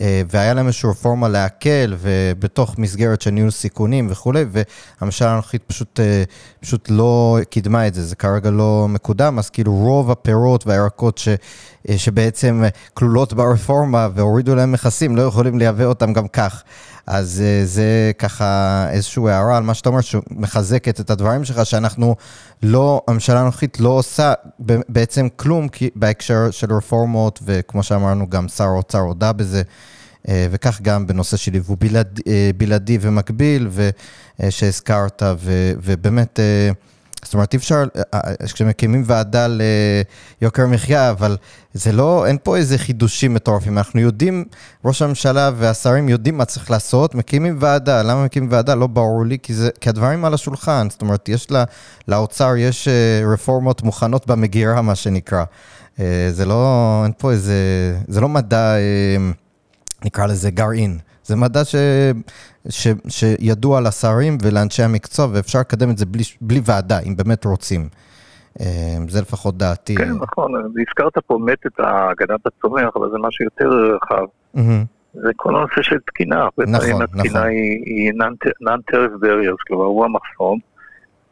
אה, 0.01 0.21
והיה 0.29 0.53
להם 0.53 0.67
איזושהי 0.67 0.89
רפורמה 0.89 1.29
להקל, 1.29 1.95
ובתוך 1.99 2.77
מסגרת 2.77 3.21
של 3.21 3.31
ניהול 3.31 3.51
סיכונים 3.51 4.07
וכולי, 4.11 4.45
והממשלה 4.51 5.33
הנוכחית 5.33 5.63
פשוט, 5.67 5.99
אה, 5.99 6.23
פשוט 6.59 6.89
לא 6.89 7.37
קידמה 7.49 7.87
את 7.87 7.93
זה, 7.93 8.03
זה 8.03 8.15
כרגע 8.15 8.49
לא 8.49 8.85
מקודם, 8.89 9.39
אז 9.39 9.49
כאילו 9.49 9.75
רוב 9.75 10.11
הפירות 10.11 10.67
והירקות 10.67 11.17
ש, 11.17 11.29
שבעצם 11.97 12.63
כלולות 12.93 13.33
ברפורמה 13.33 14.07
והורידו 14.15 14.55
להם 14.55 14.71
מכסים, 14.71 15.15
לא 15.15 15.21
יכולים 15.21 15.59
לייבא 15.59 15.85
אותם 15.85 16.13
גם 16.13 16.27
כך. 16.27 16.63
אז 17.07 17.43
אה, 17.45 17.65
זה 17.65 18.11
ככה 18.17 18.87
איזושהי 18.91 19.29
הערה 19.29 19.57
על 19.57 19.63
מה 19.63 19.73
שאתה 19.73 19.89
אומר, 19.89 20.01
שמחזקת 20.01 20.99
את 20.99 21.09
הדברים 21.09 21.45
שלך, 21.45 21.65
שאנחנו 21.65 22.15
לא, 22.63 23.01
הממשלה 23.07 23.41
הנוכחית 23.41 23.79
לא 23.79 23.89
עושה 23.89 24.33
בעצם 24.89 25.27
כלום 25.35 25.67
בהקשר 25.95 26.51
של 26.51 26.73
רפורמות, 26.73 27.39
וכמו 27.45 27.83
שאמרנו, 27.83 28.29
גם 28.29 28.47
שר 28.47 28.63
האוצר 28.63 28.99
הודה 28.99 29.33
בזה. 29.33 29.61
אה, 30.27 30.47
וכך 30.51 30.81
גם 30.81 31.07
בנושא 31.07 31.37
של 31.37 31.55
יבוא 31.55 31.75
בלעד, 31.79 32.19
אה, 32.27 32.51
בלעדי 32.57 32.97
ומקביל, 33.01 33.67
ו- 33.71 33.89
אה, 34.43 34.51
שהזכרת, 34.51 35.23
ו- 35.37 35.73
ובאמת, 35.83 36.39
זאת 37.25 37.33
אומרת, 37.33 37.53
אי 37.53 37.57
אפשר, 37.57 37.83
אה, 37.95 38.01
אה, 38.13 38.47
כשמקימים 38.53 39.03
ועדה 39.05 39.47
ליוקר 40.41 40.67
מחיה, 40.67 41.09
אבל 41.09 41.37
זה 41.73 41.91
לא, 41.91 42.25
אין 42.27 42.37
פה 42.43 42.57
איזה 42.57 42.77
חידושים 42.77 43.33
מטורפים, 43.33 43.77
אנחנו 43.77 43.99
יודעים, 43.99 44.45
ראש 44.85 45.01
הממשלה 45.01 45.51
והשרים 45.55 46.09
יודעים 46.09 46.37
מה 46.37 46.45
צריך 46.45 46.71
לעשות, 46.71 47.15
מקימים 47.15 47.57
ועדה, 47.59 48.01
למה 48.01 48.25
מקימים 48.25 48.51
ועדה? 48.51 48.75
לא 48.75 48.87
ברור 48.87 49.25
לי, 49.25 49.37
כי, 49.43 49.53
זה, 49.53 49.69
כי 49.81 49.89
הדברים 49.89 50.25
על 50.25 50.33
השולחן, 50.33 50.87
זאת 50.89 51.01
אומרת, 51.01 51.29
יש 51.29 51.51
לה, 51.51 51.63
לאוצר 52.07 52.55
יש 52.57 52.87
אה, 52.87 53.33
רפורמות 53.33 53.83
מוכנות 53.83 54.27
במגירה, 54.27 54.81
מה 54.81 54.95
שנקרא. 54.95 55.43
אה, 55.99 56.27
זה 56.31 56.45
לא, 56.45 57.01
אין 57.03 57.11
פה 57.17 57.31
איזה, 57.31 57.55
זה 58.07 58.21
לא 58.21 58.29
מדע... 58.29 58.75
אה, 58.75 59.31
נקרא 60.05 60.25
לזה 60.25 60.51
גרעין. 60.51 60.97
זה 61.23 61.35
מדע 61.35 61.65
ש, 61.65 61.75
ש, 62.69 62.87
שידוע 63.07 63.81
לשרים 63.81 64.37
ולאנשי 64.41 64.83
המקצוע, 64.83 65.27
ואפשר 65.33 65.59
לקדם 65.59 65.89
את 65.89 65.97
זה 65.97 66.05
בלי, 66.05 66.23
בלי 66.41 66.61
ועדה, 66.65 66.99
אם 66.99 67.15
באמת 67.15 67.45
רוצים. 67.45 67.89
אה, 68.61 68.97
זה 69.07 69.21
לפחות 69.21 69.57
דעתי. 69.57 69.95
כן, 69.95 70.11
נכון, 70.11 70.51
הזכרת 70.55 71.17
פה 71.27 71.37
באמת 71.45 71.65
את 71.67 71.79
הגנת 71.79 72.45
הצומח, 72.45 72.89
אבל 72.95 73.09
זה 73.11 73.17
משהו 73.17 73.45
יותר 73.45 73.95
רחב. 73.95 74.25
זה 75.13 75.31
כל 75.35 75.55
הנושא 75.55 75.81
של 75.81 75.99
תקינה. 75.99 76.35
הרבה 76.35 76.63
נכון, 76.67 76.79
פעמים 76.79 77.01
התקינה 77.01 77.39
נכון. 77.39 77.49
היא, 77.49 77.81
היא 77.85 78.11
non-tariff 78.63 79.23
barriers, 79.23 79.63
כלומר 79.67 79.85
הוא 79.85 80.05
המחסום. 80.05 80.59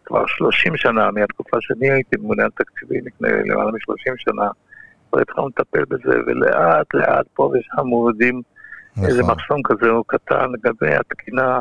כבר 0.05 0.23
30 0.27 0.77
שנה, 0.77 1.11
מהתקופה 1.11 1.57
שאני 1.61 1.91
הייתי 1.91 2.15
ממונה 2.17 2.43
על 2.43 2.49
תקציבים 2.55 3.01
לפני 3.05 3.29
למעלה 3.45 3.71
מ-30 3.71 4.13
שנה, 4.17 4.49
כבר 5.09 5.21
התחלנו 5.21 5.47
לטפל 5.47 5.85
בזה, 5.85 6.19
ולאט 6.27 6.93
לאט 6.93 7.25
פה 7.33 7.51
ושם 7.53 7.87
מורידים 7.87 8.41
איזה 8.97 9.21
נכון. 9.21 9.35
מחסום 9.35 9.61
כזה 9.63 9.89
או 9.89 10.03
קטן 10.03 10.45
לגבי 10.51 10.95
התקינה 10.95 11.59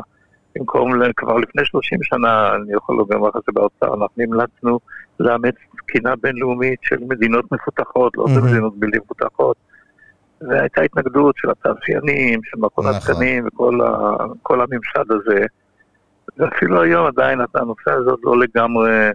במקום, 0.55 0.91
כבר 1.15 1.37
לפני 1.37 1.65
30 1.65 1.99
שנה, 2.03 2.55
אני 2.55 2.73
יכול 2.73 2.95
לומר 2.95 3.27
לך 3.27 3.35
שבאוצר, 3.45 3.93
אנחנו 3.93 4.23
המלצנו 4.23 4.79
לאמץ 5.19 5.55
תקינה 5.77 6.15
בינלאומית 6.15 6.79
של 6.81 6.97
מדינות 7.09 7.51
מפותחות, 7.51 8.17
לא 8.17 8.27
של 8.27 8.33
מהמם. 8.33 8.47
מדינות 8.47 8.79
בלתי 8.79 8.97
מפותחות. 8.97 9.57
והייתה 10.41 10.81
התנגדות 10.81 11.35
של 11.37 11.49
התעשיינים, 11.49 12.39
של 12.43 12.57
מכון 12.57 12.85
נכון. 12.87 12.97
התקנים 12.97 13.47
וכל 13.47 13.81
ה, 13.81 14.17
כל 14.41 14.61
הממסד 14.61 15.11
הזה. 15.11 15.45
ואפילו 16.37 16.81
היום 16.81 17.05
עדיין 17.05 17.39
הנושא 17.55 17.91
הזה 17.91 18.11
לא 18.23 18.39
לגמרי 18.39 19.09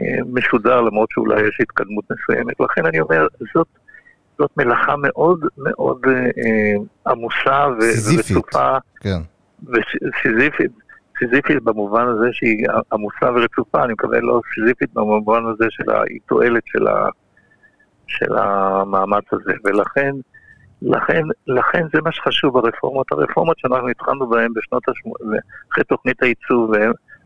אה, 0.00 0.18
משודר, 0.26 0.80
למרות 0.80 1.08
שאולי 1.10 1.40
יש 1.48 1.58
התקדמות 1.60 2.04
מסוימת. 2.10 2.60
לכן 2.60 2.86
אני 2.86 3.00
אומר, 3.00 3.26
זאת, 3.54 3.66
זאת 4.38 4.50
מלאכה 4.56 4.94
מאוד 4.96 5.40
מאוד 5.56 6.00
אה, 6.06 6.12
אה, 6.12 7.12
עמוסה 7.12 7.66
ו- 7.78 7.80
סיזיפית. 7.80 8.36
ורצופה, 8.36 8.76
כן. 9.00 9.18
וסיזיפית, 9.66 10.72
סיזיפית 11.18 11.62
במובן 11.62 12.06
הזה 12.08 12.26
שהיא 12.32 12.66
עמוסה 12.92 13.30
ורצופה, 13.34 13.84
אני 13.84 13.92
מקווה 13.92 14.20
לא 14.20 14.40
סיזיפית 14.54 14.94
במובן 14.94 15.46
הזה 15.46 15.64
של 15.70 15.84
התועלת 15.90 16.62
של, 16.66 16.86
ה, 16.86 17.08
של 18.06 18.36
המאמץ 18.36 19.24
הזה, 19.32 19.52
ולכן 19.64 20.10
לכן, 20.82 21.22
לכן 21.46 21.86
זה 21.94 22.00
מה 22.04 22.12
שחשוב 22.12 22.52
ברפורמות. 22.60 23.12
הרפורמות 23.12 23.58
שאנחנו 23.58 23.88
התחלנו 23.88 24.28
בהן 24.28 24.52
בשנות 24.54 24.88
ה-80, 24.88 25.38
אחרי 25.72 25.84
תוכנית 25.84 26.22
הייצוב, 26.22 26.70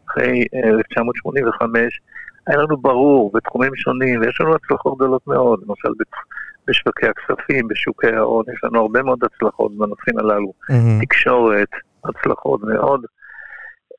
אחרי 0.08 0.44
אה, 0.54 0.70
1985, 0.70 2.00
היה 2.46 2.56
לנו 2.56 2.76
ברור 2.76 3.30
בתחומים 3.34 3.76
שונים, 3.76 4.20
ויש 4.20 4.40
לנו 4.40 4.54
הצלחות 4.54 4.96
גדולות 4.96 5.26
מאוד, 5.26 5.60
למשל 5.68 5.88
בשווקי 6.70 7.06
הכספים, 7.06 7.68
בשוקי 7.68 8.12
ההון, 8.16 8.44
יש 8.54 8.64
לנו 8.64 8.80
הרבה 8.80 9.02
מאוד 9.02 9.18
הצלחות 9.24 9.72
בנושאים 9.78 10.18
הללו. 10.18 10.52
מהמם. 10.70 11.04
תקשורת, 11.04 11.68
הצלחות 12.04 12.60
מאוד, 12.62 13.04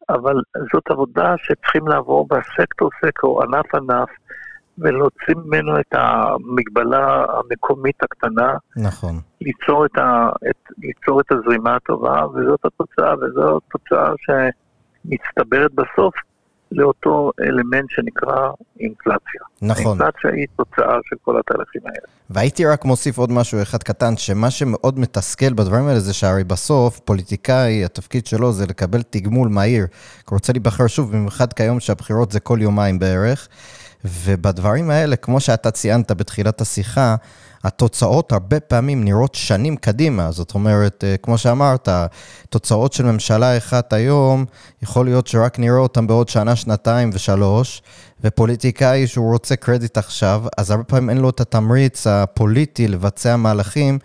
אבל 0.10 0.36
זאת 0.74 0.84
עבודה 0.90 1.34
שצריכים 1.38 1.88
לעבור 1.88 2.28
בה 2.28 2.40
סקטור 2.58 2.90
סקטור, 3.06 3.44
ענף 3.44 3.76
ענף, 3.76 4.10
ולהוציא 4.78 5.36
ממנו 5.46 5.80
את 5.80 5.94
המגבלה 5.94 7.26
המקומית 7.30 8.04
הקטנה, 8.04 8.54
נכון. 8.78 9.20
ליצור 9.42 9.86
את, 9.86 9.98
ה, 9.98 10.30
את, 10.50 10.72
ליצור 10.78 11.22
את 11.22 11.32
הזרימה 11.32 11.76
הטובה, 11.76 12.26
וזאת 12.26 12.66
התוצאה, 12.66 13.14
וזו 13.14 13.58
התוצאה 13.58 14.12
שמצטברת 14.26 15.72
בסוף 15.74 16.14
לאותו 16.72 17.32
אלמנט 17.42 17.90
שנקרא 17.90 18.50
אינפלציה. 18.80 19.42
נכון. 19.62 20.02
האינפלציה 20.02 20.32
היא 20.32 20.48
תוצאה 20.58 20.98
של 21.04 21.16
כל 21.22 21.40
התהליכים 21.40 21.82
האלה. 21.86 22.08
והייתי 22.30 22.66
רק 22.66 22.86
מוסיף 22.86 23.18
עוד 23.18 23.32
משהו 23.32 23.62
אחד 23.62 23.84
קטן, 23.84 24.18
שמה 24.18 24.52
שמאוד 24.52 25.00
מתסכל 25.00 25.54
בדברים 25.54 25.88
האלה 25.88 26.00
זה 26.00 26.14
שהרי 26.14 26.44
בסוף 26.44 27.00
פוליטיקאי, 27.00 27.86
התפקיד 27.86 28.26
שלו 28.26 28.52
זה 28.52 28.66
לקבל 28.66 29.02
תגמול 29.02 29.50
מהיר. 29.50 29.86
הוא 30.30 30.36
רוצה 30.36 30.54
להיבחר 30.54 30.88
שוב, 30.88 31.12
במיוחד 31.12 31.54
כיום 31.54 31.80
שהבחירות 31.80 32.32
זה 32.32 32.40
כל 32.40 32.58
יומיים 32.62 33.00
בערך. 33.00 33.48
ובדברים 34.06 34.90
האלה, 34.90 35.16
כמו 35.16 35.40
שאתה 35.40 35.72
ציינת 35.72 36.12
בתחילת 36.12 36.62
השיחה, 36.62 37.16
התוצאות 37.64 38.32
הרבה 38.32 38.60
פעמים 38.60 39.04
נראות 39.04 39.36
שנים 39.36 39.76
קדימה. 39.76 40.32
זאת 40.32 40.54
אומרת, 40.54 41.04
אה, 41.04 41.18
כמו 41.18 41.38
שאמרת, 41.38 41.90
תוצאות 42.50 42.94
של 42.94 43.06
ממשלה 43.06 43.58
אחת 43.58 43.94
היום, 43.94 44.46
יכול 44.82 45.06
להיות 45.06 45.28
שרק 45.28 45.60
נראה 45.60 45.78
אותן 45.78 46.08
בעוד 46.08 46.30
שנה, 46.30 46.56
שנתיים 46.56 47.10
ושלוש, 47.14 47.82
ופוליטיקאי 48.24 49.08
שהוא 49.08 49.34
רוצה 49.34 49.56
קרדיט 49.56 49.98
עכשיו, 49.98 50.44
אז 50.58 50.72
הרבה 50.72 50.84
פעמים 50.84 51.10
אין 51.10 51.18
לו 51.18 51.30
את 51.30 51.42
התמריץ 51.42 52.08
הפוליטי 52.08 52.88
לבצע 52.88 53.36
מהלכים 53.36 54.00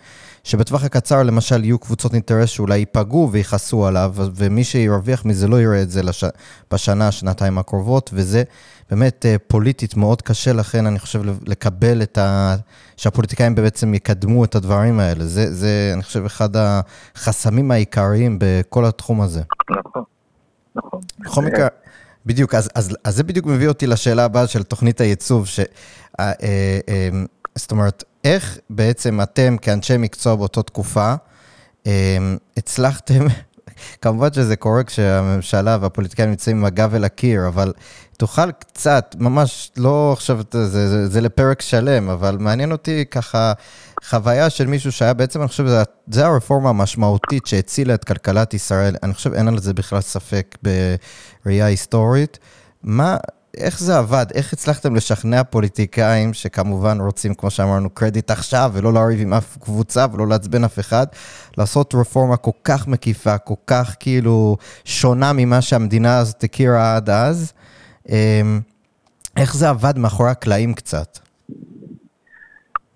שבטווח 0.47 0.83
הקצר 0.83 1.23
למשל 1.23 1.63
יהיו 1.63 1.79
קבוצות 1.79 2.13
אינטרס 2.13 2.49
שאולי 2.49 2.77
ייפגעו 2.77 3.29
ויכעסו 3.31 3.87
עליו, 3.87 4.13
ומי 4.15 4.63
שירוויח 4.63 5.25
מזה 5.25 5.47
לא 5.47 5.61
יראה 5.61 5.81
את 5.81 5.89
זה 5.89 6.03
לש... 6.03 6.23
בשנה, 6.71 7.11
שנתיים 7.11 7.57
הקרובות, 7.57 8.09
וזה 8.13 8.43
באמת 8.89 9.25
אה, 9.25 9.35
פוליטית 9.47 9.95
מאוד 9.95 10.21
קשה, 10.21 10.53
לכן 10.53 10.85
אני 10.85 10.99
חושב 10.99 11.21
לקבל 11.49 12.01
את 12.01 12.17
ה... 12.17 12.55
שהפוליטיקאים 12.97 13.55
בעצם 13.55 13.93
יקדמו 13.93 14.43
את 14.43 14.55
הדברים 14.55 14.99
האלה. 14.99 15.25
זה, 15.25 15.53
זה 15.53 15.91
אני 15.93 16.03
חושב, 16.03 16.25
אחד 16.25 16.49
החסמים 16.55 17.71
העיקריים 17.71 18.37
בכל 18.41 18.85
התחום 18.85 19.21
הזה. 19.21 19.41
נכון, 19.69 20.03
נכון. 20.75 21.01
בכל 21.19 21.41
מקרה, 21.41 21.67
בדיוק, 22.25 22.55
אז, 22.55 22.69
אז, 22.75 22.97
אז 23.03 23.15
זה 23.15 23.23
בדיוק 23.23 23.45
מביא 23.45 23.67
אותי 23.67 23.87
לשאלה 23.87 24.25
הבאה 24.25 24.47
של 24.47 24.63
תוכנית 24.63 25.01
הייצוב, 25.01 25.47
ש... 25.47 25.59
אה, 25.59 25.65
אה, 26.19 26.79
אה, 26.89 27.09
זאת 27.55 27.71
אומרת, 27.71 28.03
איך 28.27 28.57
בעצם 28.69 29.21
אתם 29.21 29.55
כאנשי 29.61 29.97
מקצוע 29.97 30.35
באותה 30.35 30.63
תקופה, 30.63 31.13
אה, 31.87 32.17
הצלחתם, 32.57 33.25
כמובן 34.01 34.33
שזה 34.33 34.55
קורה 34.55 34.83
כשהממשלה 34.83 35.77
והפוליטיקאים 35.81 36.29
נמצאים 36.29 36.57
עם 36.57 36.65
הגב 36.65 36.95
אל 36.95 37.03
הקיר, 37.03 37.47
אבל 37.47 37.73
תוכל 38.17 38.51
קצת, 38.51 39.15
ממש 39.19 39.71
לא 39.77 40.13
עכשיו, 40.13 40.39
זה, 40.51 40.67
זה, 40.67 40.89
זה, 40.89 41.07
זה 41.07 41.21
לפרק 41.21 41.61
שלם, 41.61 42.09
אבל 42.09 42.37
מעניין 42.39 42.71
אותי 42.71 43.05
ככה 43.11 43.53
חוויה 44.03 44.49
של 44.49 44.67
מישהו 44.67 44.91
שהיה 44.91 45.13
בעצם, 45.13 45.39
אני 45.41 45.47
חושב, 45.47 45.67
זה, 45.67 45.83
זה 46.07 46.25
הרפורמה 46.25 46.69
המשמעותית 46.69 47.47
שהצילה 47.47 47.93
את 47.93 48.03
כלכלת 48.03 48.53
ישראל, 48.53 48.95
אני 49.03 49.13
חושב, 49.13 49.33
אין 49.33 49.47
על 49.47 49.59
זה 49.59 49.73
בכלל 49.73 50.01
ספק 50.01 50.57
בראייה 50.63 51.65
היסטורית. 51.65 52.39
מה, 52.83 53.17
איך 53.57 53.79
זה 53.79 53.97
עבד? 53.97 54.25
איך 54.33 54.53
הצלחתם 54.53 54.95
לשכנע 54.95 55.43
פוליטיקאים 55.43 56.33
שכמובן 56.33 57.01
רוצים, 57.01 57.33
כמו 57.33 57.49
שאמרנו, 57.49 57.89
קרדיט 57.89 58.31
עכשיו, 58.31 58.71
ולא 58.73 58.93
לריב 58.93 59.21
עם 59.21 59.33
אף 59.33 59.57
קבוצה 59.57 60.05
ולא 60.13 60.27
לעצבן 60.27 60.63
אף 60.63 60.79
אחד, 60.79 61.05
לעשות 61.57 61.95
רפורמה 61.95 62.37
כל 62.37 62.51
כך 62.63 62.87
מקיפה, 62.87 63.37
כל 63.37 63.53
כך 63.67 63.95
כאילו 63.99 64.57
שונה 64.85 65.33
ממה 65.33 65.61
שהמדינה 65.61 66.17
הזאת 66.17 66.43
הכירה 66.43 66.95
עד 66.95 67.09
אז? 67.09 67.53
איך 69.37 69.55
זה 69.55 69.69
עבד 69.69 69.97
מאחורי 69.97 70.29
הקלעים 70.29 70.73
קצת? 70.73 71.19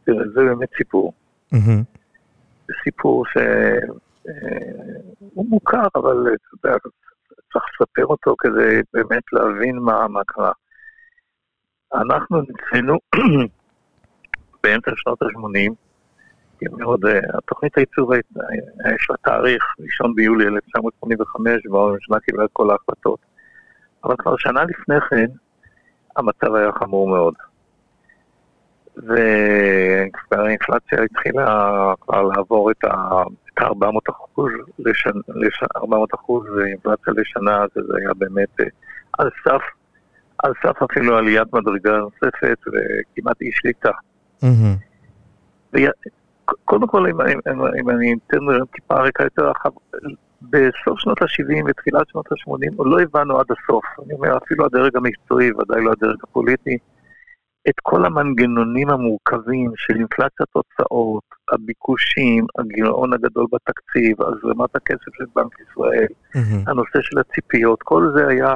תראה, 0.06 0.24
זה 0.34 0.40
באמת 0.50 0.70
סיפור. 0.78 1.14
זה 1.52 2.74
סיפור 2.84 3.26
שהוא 3.32 5.46
מוכר, 5.50 5.88
אבל 5.96 6.28
אתה 6.28 6.68
יודע, 6.68 6.78
צריך 7.54 7.66
לספר 7.74 8.06
אותו 8.06 8.36
כדי 8.40 8.82
באמת 8.94 9.24
להבין 9.34 9.80
מה, 9.80 10.08
מה 10.08 10.22
קרה. 10.28 10.52
אנחנו 11.94 12.42
ניסינו 12.42 12.98
באמצע 14.64 14.92
שנות 14.96 15.22
ה-80, 15.22 15.72
מאוד, 16.72 17.02
התוכנית 17.34 17.78
הייצוב, 17.78 18.14
יש 18.14 19.10
לה 19.10 19.16
תאריך, 19.22 19.64
ראשון 19.80 20.16
ביולי 20.16 20.48
1985, 20.48 21.66
והממשלה 21.66 22.20
קיבלה 22.20 22.46
את 22.46 22.50
כל 22.54 22.70
ההחלטות. 22.72 23.20
אבל 24.04 24.16
כבר 24.18 24.38
שנה 24.38 24.64
לפני 24.64 25.02
כן, 25.10 25.26
המצב 26.16 26.54
היה 26.56 26.72
חמור 26.72 27.08
מאוד. 27.08 27.34
וכבר 28.98 30.42
האינפלציה 30.46 31.04
התחילה 31.04 31.94
כבר 32.02 32.22
לעבור 32.22 32.72
את 32.72 32.84
ה-400 32.84 33.86
אחוז, 34.10 34.52
לשנ... 34.80 35.20
לש... 35.28 35.64
400 35.76 36.14
אחוז 36.14 36.46
אינפלציה 36.66 37.14
לשנה, 37.14 37.66
זה 37.76 37.82
היה 37.98 38.14
באמת 38.14 38.60
על 39.18 39.30
סף, 39.44 39.62
על 40.44 40.54
סף 40.64 40.84
אפילו 40.84 41.18
עליית 41.18 41.54
מדרגה 41.54 41.98
נוספת 41.98 42.58
וכמעט 42.68 43.42
אי 43.42 43.52
שליטה. 43.52 43.92
קודם 46.66 46.88
כל, 46.88 47.08
אם, 47.08 47.22
אם, 47.22 47.62
אם 47.80 47.90
אני 47.90 48.16
אתן 48.28 48.38
טיפה 48.74 48.96
רקע 48.96 49.24
יותר 49.24 49.50
רחב, 49.50 49.70
בסוף 50.42 51.00
שנות 51.00 51.22
ה-70 51.22 51.64
ותחילת 51.68 52.10
שנות 52.10 52.32
ה-80, 52.32 52.74
עוד 52.76 52.88
לא 52.88 53.02
הבנו 53.02 53.40
עד 53.40 53.46
הסוף, 53.52 53.86
אני 54.06 54.14
אומר, 54.14 54.38
אפילו 54.38 54.66
הדרג 54.66 54.96
המקצועי, 54.96 55.52
ודאי 55.52 55.84
לא 55.84 55.92
הדרג 55.92 56.18
הפוליטי, 56.24 56.78
את 57.70 57.80
כל 57.82 58.06
המנגנונים 58.06 58.90
המורכבים 58.90 59.72
של 59.76 59.96
אינפלציית 59.96 60.50
הוצאות, 60.52 61.24
הביקושים, 61.52 62.46
הגירעון 62.60 63.14
הגדול 63.14 63.46
בתקציב, 63.52 64.22
הזרמת 64.22 64.76
הכסף 64.76 65.16
של 65.18 65.26
בנק 65.36 65.54
ישראל, 65.60 66.08
mm-hmm. 66.08 66.70
הנושא 66.72 67.02
של 67.02 67.20
הציפיות, 67.20 67.84
כל 67.84 68.12
זה 68.16 68.28
היה, 68.28 68.56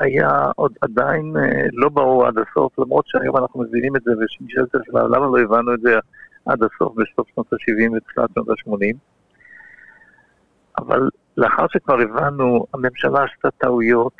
היה 0.00 0.30
עוד 0.56 0.72
עדיין 0.80 1.34
לא 1.72 1.88
ברור 1.88 2.26
עד 2.26 2.34
הסוף, 2.38 2.78
למרות 2.78 3.04
שהיום 3.06 3.36
אנחנו 3.36 3.62
מבינים 3.62 3.96
את 3.96 4.02
זה, 4.02 4.12
ונשאלת 4.12 4.74
השאלה, 4.74 5.02
למה 5.02 5.26
לא 5.26 5.38
הבנו 5.42 5.74
את 5.74 5.80
זה 5.80 5.98
עד 6.46 6.62
הסוף 6.62 6.94
בסוף 6.96 7.28
שנות 7.34 7.52
ה-70 7.52 7.92
ותחילת 7.96 8.30
שנות 8.34 8.48
ה-80? 8.48 8.96
אבל 10.78 11.08
לאחר 11.36 11.66
שכבר 11.68 12.00
הבנו, 12.00 12.66
הממשלה 12.74 13.24
עשתה 13.24 13.50
טעויות, 13.50 14.16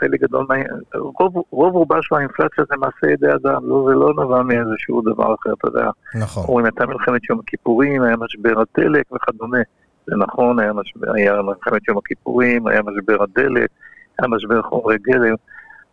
חלק 0.00 0.20
גדול. 0.20 0.46
רוב, 0.94 1.34
רוב 1.50 1.74
רובה 1.74 1.96
של 2.02 2.14
האינפלציה 2.14 2.64
זה 2.70 2.76
מעשה 2.76 3.12
ידי 3.12 3.32
אדם, 3.32 3.68
לא, 3.68 3.86
זה 3.88 3.94
לא 3.94 4.12
נבע 4.24 4.42
מאיזשהו 4.42 5.02
דבר 5.02 5.34
אחר, 5.34 5.52
אתה 5.52 5.68
יודע. 5.68 5.90
נכון. 6.14 6.44
אומרים, 6.48 6.64
הייתה 6.64 6.86
מלחמת 6.86 7.30
יום 7.30 7.40
הכיפורים, 7.40 8.02
היה 8.02 8.16
משבר 8.16 8.60
הדלק 8.60 9.12
וכדומה. 9.12 9.58
זה 10.06 10.16
נכון, 10.16 10.58
היה, 10.58 10.72
משבר, 10.72 11.12
היה 11.14 11.42
מלחמת 11.42 11.88
יום 11.88 11.98
הכיפורים, 11.98 12.66
היה 12.66 12.80
משבר 12.82 13.22
הדלק, 13.22 13.70
היה 14.18 14.28
משבר 14.28 14.62
חומרי 14.62 14.96
גלם, 14.98 15.34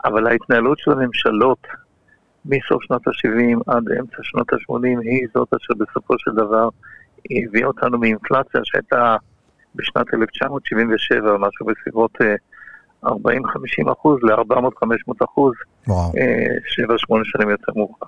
אבל 0.06 0.28
ההתנהלות 0.28 0.80
של 0.80 0.92
הממשלות 0.92 1.68
מסוף 2.46 2.84
שנות 2.84 3.08
ה-70 3.08 3.60
עד 3.68 3.84
אמצע 4.00 4.18
שנות 4.22 4.54
ה-80 4.54 5.00
היא 5.02 5.28
זאת 5.34 5.54
אשר 5.54 5.74
בסופו 5.74 6.14
של 6.18 6.32
דבר 6.32 6.70
הביאה 7.32 7.68
אותנו 7.68 7.98
מאינפלציה 7.98 8.62
שהייתה 8.64 9.16
בשנת 9.76 10.14
1977, 10.14 11.38
משהו 11.38 11.66
בסביבות 11.66 12.12
40-50 13.06 13.92
אחוז 13.92 14.20
ל-400-500 14.24 15.26
אחוז, 15.26 15.54
7-8 15.88 15.92
שנים 17.24 17.50
יותר 17.50 17.72
מאוחר. 17.76 18.06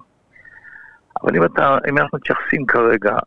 אבל 1.24 1.36
אם, 1.36 1.44
אתה, 1.44 1.78
אם 1.90 1.98
אנחנו 1.98 2.18
מתייחסים 2.18 2.66
כרגע, 2.66 3.18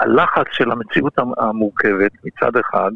הלחץ 0.00 0.46
של 0.50 0.70
המציאות 0.70 1.18
המורכבת 1.38 2.12
מצד 2.24 2.56
אחד, 2.56 2.90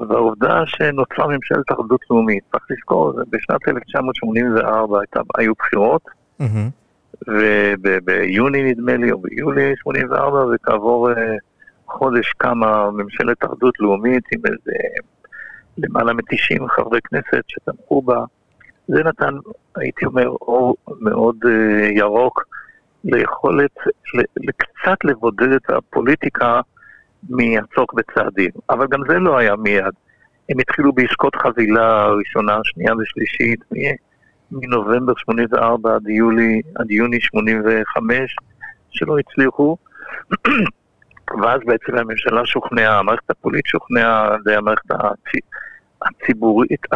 והעובדה 0.00 0.62
שנוצרה 0.66 1.26
ממשלת 1.26 1.72
אחדות 1.72 2.00
לאומית, 2.10 2.44
צריך 2.52 2.64
לזכור, 2.70 3.12
בשנת 3.30 3.68
1984 3.68 5.00
הייתה, 5.00 5.20
היו 5.38 5.52
בחירות, 5.58 6.02
mm-hmm. 6.40 6.70
וביוני 7.82 8.62
נדמה 8.62 8.96
לי, 8.96 9.12
או 9.12 9.18
ביולי 9.18 9.74
84, 9.76 10.44
וכעבור 10.54 11.10
uh, 11.10 11.14
חודש 11.88 12.32
קמה 12.36 12.90
ממשלת 12.90 13.44
אחדות 13.44 13.74
לאומית 13.80 14.24
עם 14.32 14.40
איזה 14.46 14.78
למעלה 15.78 16.12
מ-90 16.12 16.68
חברי 16.68 17.00
כנסת 17.00 17.42
שתמכו 17.48 18.02
בה. 18.02 18.24
זה 18.88 19.04
נתן, 19.04 19.34
הייתי 19.76 20.06
אומר, 20.06 20.28
אור 20.28 20.76
מאוד 21.00 21.36
uh, 21.44 21.48
ירוק 21.98 22.44
ליכולת 23.04 23.74
קצת 24.56 25.04
לבודד 25.04 25.52
את 25.52 25.70
הפוליטיקה 25.70 26.60
מהצורך 27.28 27.94
בצעדים. 27.94 28.50
אבל 28.70 28.86
גם 28.90 29.00
זה 29.08 29.18
לא 29.18 29.38
היה 29.38 29.56
מיד. 29.56 29.94
הם 30.48 30.58
התחילו 30.58 30.92
בעסקות 30.92 31.36
חבילה 31.36 32.06
ראשונה, 32.06 32.58
שנייה 32.64 32.92
ושלישית, 32.96 33.60
מנובמבר 34.52 35.12
84 35.16 35.94
עד 35.94 36.08
יולי, 36.08 36.60
עד 36.74 36.90
יוני 36.90 37.20
85, 37.20 38.36
שלא 38.90 39.18
הצליחו. 39.18 39.76
ואז 41.42 41.60
בעצם 41.66 41.96
הממשלה 41.98 42.46
שוכנעה, 42.46 42.98
המערכת 42.98 43.30
הפוליטית 43.30 43.66
שוכנעה 43.66 44.26
על 44.26 44.40
ידי 44.40 44.56
המערכת 44.56 44.90
הציבורית, 46.02 46.86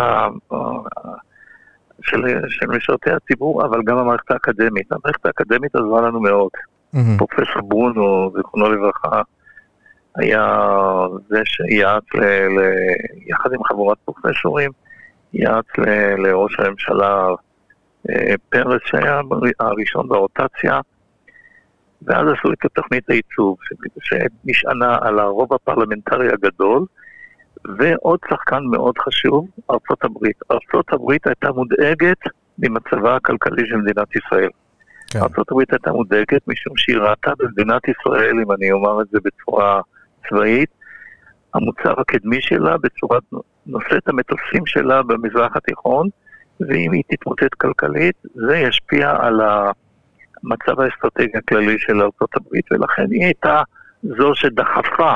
של, 2.03 2.25
של 2.49 2.67
משרתי 2.67 3.11
הציבור, 3.11 3.65
אבל 3.65 3.83
גם 3.85 3.99
המערכת 3.99 4.31
האקדמית. 4.31 4.93
המערכת 4.93 5.27
האקדמית 5.27 5.75
עזרה 5.75 6.01
לנו 6.01 6.21
מאוד. 6.21 6.51
Mm-hmm. 6.95 7.19
פרופסור 7.19 7.63
ברונו, 7.63 8.33
זיכרונו 8.37 8.71
לברכה, 8.71 9.23
היה 10.17 10.67
זה 11.29 11.41
שיעץ, 11.45 12.05
ל, 12.15 12.21
ל, 12.25 12.61
יחד 13.27 13.53
עם 13.53 13.65
חבורת 13.65 13.99
פרופסורים, 14.05 14.71
יעץ 15.33 15.65
ל, 15.79 15.85
לראש 16.27 16.61
הממשלה 16.61 17.29
אה, 18.11 18.35
פרס, 18.49 18.81
שהיה 18.85 19.21
הראשון 19.61 20.09
ברוטציה, 20.09 20.81
ואז 22.07 22.27
עשו 22.27 22.53
את 22.53 22.73
תוכנית 22.75 23.11
הייצוב, 23.11 23.57
שנשענה 24.01 24.99
על 25.01 25.19
הרוב 25.19 25.53
הפרלמנטרי 25.53 26.29
הגדול, 26.33 26.85
ועוד 27.79 28.19
שחקן 28.31 28.61
מאוד 28.71 28.99
חשוב, 28.99 29.49
ארצות 29.71 30.05
הברית. 30.05 30.37
ארצות 30.51 30.93
הברית 30.93 31.27
הייתה 31.27 31.53
מודאגת 31.53 32.19
ממצבה 32.59 33.17
הכלכלי 33.17 33.67
של 33.67 33.77
מדינת 33.77 34.17
ישראל. 34.17 34.49
כן. 35.11 35.19
ארצות 35.19 35.51
הברית 35.51 35.73
הייתה 35.73 35.93
מודאגת 35.93 36.49
משום 36.49 36.77
שהיא 36.77 36.97
ראתה 36.97 37.33
במדינת 37.39 37.83
ישראל, 37.89 38.41
אם 38.43 38.53
אני 38.53 38.73
אומר 38.73 39.03
את 39.03 39.07
זה 39.13 39.19
בצורה 39.25 39.81
צבאית, 40.29 40.71
המוצר 41.55 42.01
הקדמי 42.01 42.41
שלה 42.41 42.77
בצורת 42.79 43.23
נושאת 43.67 44.09
המטוסים 44.09 44.67
שלה 44.67 45.03
במזרח 45.03 45.57
התיכון, 45.57 46.09
ואם 46.61 46.93
היא 46.93 47.03
תתמוטט 47.11 47.55
כלכלית, 47.55 48.17
זה 48.35 48.57
ישפיע 48.57 49.17
על 49.21 49.41
המצב 50.45 50.81
האסטרטגי 50.81 51.39
הכללי 51.39 51.79
של 51.79 52.01
ארה"ב, 52.03 52.57
ולכן 52.71 53.11
היא 53.11 53.25
הייתה 53.25 53.63
זו 54.03 54.35
שדחפה 54.35 55.15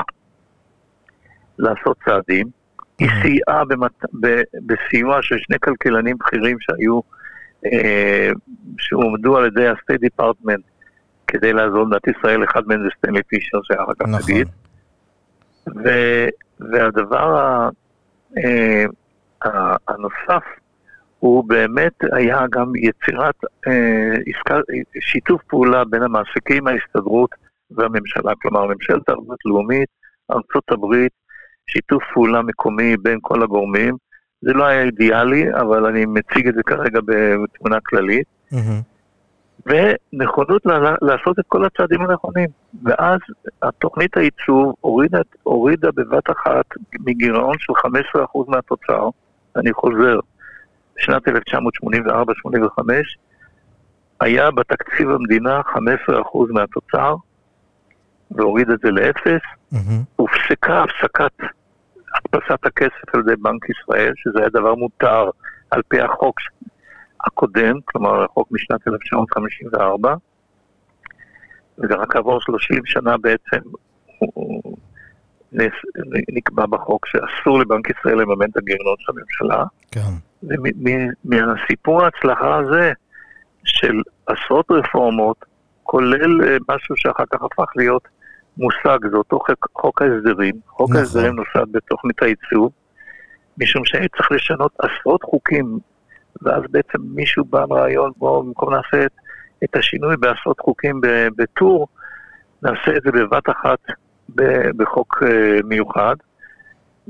לעשות 1.59 1.97
צעדים. 2.05 2.47
היא 2.99 3.09
mm-hmm. 3.09 3.21
סייעה 3.21 3.65
במת... 3.65 3.91
ב... 4.21 4.41
בסיוע 4.65 5.21
של 5.21 5.37
שני 5.37 5.59
כלכלנים 5.59 6.17
בכירים 6.17 6.57
שהיו, 6.59 6.99
אה, 7.65 8.29
שהועמדו 8.77 9.37
על 9.37 9.45
ידי 9.45 9.67
ה-State 9.67 10.21
Department 10.21 10.61
כדי 11.27 11.53
לעזור 11.53 11.83
למדינת 11.83 12.07
ישראל, 12.07 12.43
אחד 12.43 12.61
מהם 12.67 12.83
זה 12.83 12.89
סטנלי 12.97 13.23
פישר 13.23 13.57
שהיה 13.63 13.83
אחר 13.83 13.93
כך 13.99 14.05
נכון. 14.07 14.33
נגיד. 14.33 14.47
ו... 15.83 15.89
והדבר 16.59 17.37
ה... 17.37 17.69
אה, 18.37 18.85
הנוסף 19.87 20.43
הוא 21.19 21.43
באמת 21.47 21.93
היה 22.11 22.45
גם 22.51 22.71
יצירת 22.75 23.35
אה, 23.67 24.15
שיתוף 24.99 25.41
פעולה 25.47 25.85
בין 25.85 26.03
המעסיקים, 26.03 26.67
ההסתדרות 26.67 27.29
והממשלה, 27.71 28.31
כלומר 28.41 28.65
ממשלת 28.65 29.09
ערבות 29.09 29.39
לאומית, 29.45 29.89
ארצות 30.31 30.71
הברית, 30.71 31.11
שיתוף 31.67 32.03
פעולה 32.13 32.41
מקומי 32.41 32.97
בין 32.97 33.19
כל 33.21 33.43
הגורמים. 33.43 33.95
זה 34.41 34.53
לא 34.53 34.65
היה 34.65 34.83
אידיאלי, 34.83 35.53
אבל 35.53 35.85
אני 35.85 36.05
מציג 36.05 36.47
את 36.47 36.55
זה 36.55 36.63
כרגע 36.63 36.99
בתמונה 37.05 37.77
כללית. 37.85 38.27
Mm-hmm. 38.53 38.97
ונכונות 39.65 40.61
לעשות 41.01 41.39
את 41.39 41.45
כל 41.47 41.65
הצעדים 41.65 42.01
הנכונים. 42.01 42.49
ואז 42.83 43.19
התוכנית 43.61 44.17
הייצוב 44.17 44.75
הורידה, 44.81 45.19
הורידה 45.43 45.89
בבת 45.95 46.29
אחת 46.31 46.65
מגירעון 46.99 47.55
של 47.59 47.73
15% 48.15 48.43
מהתוצר, 48.47 49.09
אני 49.55 49.73
חוזר, 49.73 50.19
בשנת 50.97 51.27
1984-85, 51.27 51.31
היה 54.19 54.51
בתקציב 54.51 55.09
המדינה 55.09 55.61
15% 55.61 55.71
מהתוצר, 56.49 57.15
והוריד 58.31 58.69
את 58.69 58.79
זה 58.79 58.91
לאפס, 58.91 59.41
mm-hmm. 59.73 59.77
הופסקה 60.15 60.83
הפסקת 60.83 61.31
הדפסת 62.15 62.65
הכסף 62.65 63.15
על 63.15 63.19
ידי 63.19 63.35
בנק 63.41 63.69
ישראל, 63.69 64.13
שזה 64.15 64.39
היה 64.39 64.49
דבר 64.49 64.75
מותר 64.75 65.29
על 65.71 65.81
פי 65.87 66.01
החוק 66.01 66.39
הקודם, 67.25 67.73
כלומר 67.85 68.23
החוק 68.23 68.47
משנת 68.51 68.87
1954, 68.87 70.15
ורק 71.77 72.15
עבור 72.15 72.41
30 72.41 72.85
שנה 72.85 73.17
בעצם 73.17 73.59
הוא 74.19 74.77
נקבע 76.29 76.65
בחוק 76.65 77.05
שאסור 77.07 77.59
לבנק 77.59 77.89
ישראל 77.89 78.15
לממן 78.15 78.49
את 78.49 78.57
הגירעונות 78.57 78.99
של 78.99 79.11
הממשלה. 79.11 79.63
כן. 79.91 80.26
ומהסיפור 80.43 82.03
ההצלחה 82.03 82.57
הזה 82.57 82.93
של 83.63 84.01
עשרות 84.27 84.71
רפורמות, 84.71 85.45
כולל 85.83 86.43
אה, 86.43 86.57
משהו 86.69 86.97
שאחר 86.97 87.23
כך 87.31 87.41
הפך 87.43 87.71
להיות 87.75 88.07
מושג, 88.57 88.97
זה 89.11 89.17
אותו 89.17 89.39
חוק, 89.39 89.67
חוק 89.73 90.01
ההסדרים. 90.01 90.55
חוק 90.67 90.89
נכון. 90.89 91.01
ההסדרים 91.01 91.35
נוסד 91.35 91.71
בתוכנית 91.71 92.23
הייצוב, 92.23 92.71
משום 93.57 93.85
שהיה 93.85 94.07
צריך 94.17 94.31
לשנות 94.31 94.71
עשרות 94.79 95.23
חוקים, 95.23 95.79
ואז 96.41 96.63
בעצם 96.71 97.01
מישהו 97.01 97.45
בא 97.45 97.63
עם 97.63 97.73
רעיון, 97.73 98.11
בואו 98.17 98.43
במקום 98.43 98.73
נעשה 98.73 99.05
את, 99.05 99.11
את 99.63 99.75
השינוי 99.75 100.17
בעשרות 100.17 100.59
חוקים 100.59 101.01
בטור, 101.37 101.87
נעשה 102.63 102.97
את 102.97 103.01
זה 103.03 103.11
בבת 103.11 103.49
אחת 103.49 103.79
בחוק 104.77 105.23
אה, 105.23 105.59
מיוחד. 105.63 106.15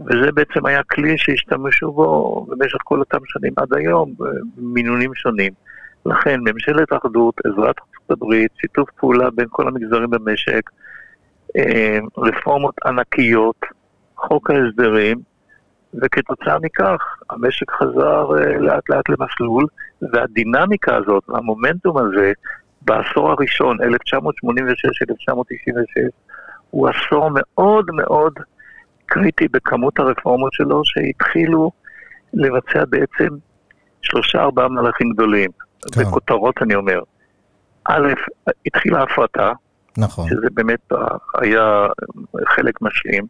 וזה 0.06 0.32
בעצם 0.32 0.66
היה 0.66 0.84
כלי 0.84 1.18
שהשתמשו 1.18 1.92
בו 1.92 2.46
במשך 2.50 2.78
כל 2.84 3.00
אותם 3.00 3.18
שנים 3.26 3.54
עד 3.58 3.74
היום, 3.74 4.14
במינונים 4.58 5.16
שונים. 5.16 5.54
לכן 6.06 6.40
ממשלת 6.40 6.94
אחדות, 6.94 7.36
עזרת 7.46 7.76
ארצות 7.80 8.12
הברית, 8.12 8.52
שיתוף 8.62 8.90
פעולה 8.92 9.30
בין 9.30 9.46
כל 9.50 9.68
המגזרים 9.68 10.10
במשק, 10.10 10.70
אה, 11.58 12.00
רפורמות 12.18 12.76
ענקיות, 12.86 13.66
חוק 14.16 14.52
ההסדרים, 14.52 15.18
וכתוצאה 15.94 16.60
מכך 16.60 17.02
המשק 17.30 17.72
חזר 17.72 18.38
אה, 18.38 18.58
לאט 18.58 18.90
לאט 18.90 19.10
למסלול, 19.10 19.66
והדינמיקה 20.02 20.96
הזאת, 20.96 21.24
המומנטום 21.30 21.98
הזה, 21.98 22.32
בעשור 22.82 23.32
הראשון, 23.32 23.78
1986-1996, 23.82 23.86
הוא 26.70 26.90
עשור 26.90 27.30
מאוד 27.34 27.86
מאוד 27.94 28.34
קריטי 29.08 29.48
בכמות 29.48 30.00
הרפורמות 30.00 30.54
שלו, 30.54 30.82
שהתחילו 30.86 31.72
לבצע 32.34 32.86
בעצם 32.90 33.28
שלושה 34.02 34.40
ארבעה 34.40 34.68
מהלכים 34.68 35.10
גדולים. 35.10 35.50
כן. 35.94 36.02
בכותרות 36.02 36.56
אני 36.62 36.76
אומר. 36.76 37.00
א', 37.86 38.08
התחילה 38.66 39.04
הפרטה, 39.04 39.54
נכון. 39.98 40.30
שזה 40.30 40.48
באמת 40.54 40.92
היה 41.42 41.88
חלק 42.48 42.82
משלים. 42.82 43.26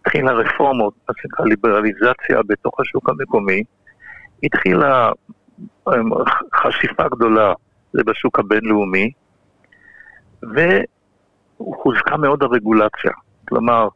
התחילה 0.00 0.32
רפורמות, 0.32 0.94
מה 1.08 1.14
שנקרא 1.22 1.44
ליברליזציה 1.44 2.40
בתוך 2.46 2.80
השוק 2.80 3.08
המקומי. 3.08 3.62
התחילה 4.42 5.10
אמ, 5.88 6.10
חשיפה 6.54 7.08
גדולה, 7.08 7.52
זה 7.92 8.02
בשוק 8.06 8.38
הבינלאומי, 8.38 9.10
וחוזקה 10.42 12.16
מאוד 12.16 12.42
הרגולציה. 12.42 13.12
כלומר, 13.48 13.88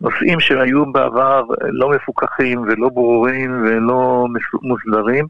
נושאים 0.00 0.40
שהיו 0.40 0.92
בעבר 0.92 1.44
לא 1.60 1.90
מפוקחים 1.90 2.62
ולא 2.62 2.88
ברורים 2.88 3.62
ולא 3.64 4.26
מוסדרים, 4.62 5.26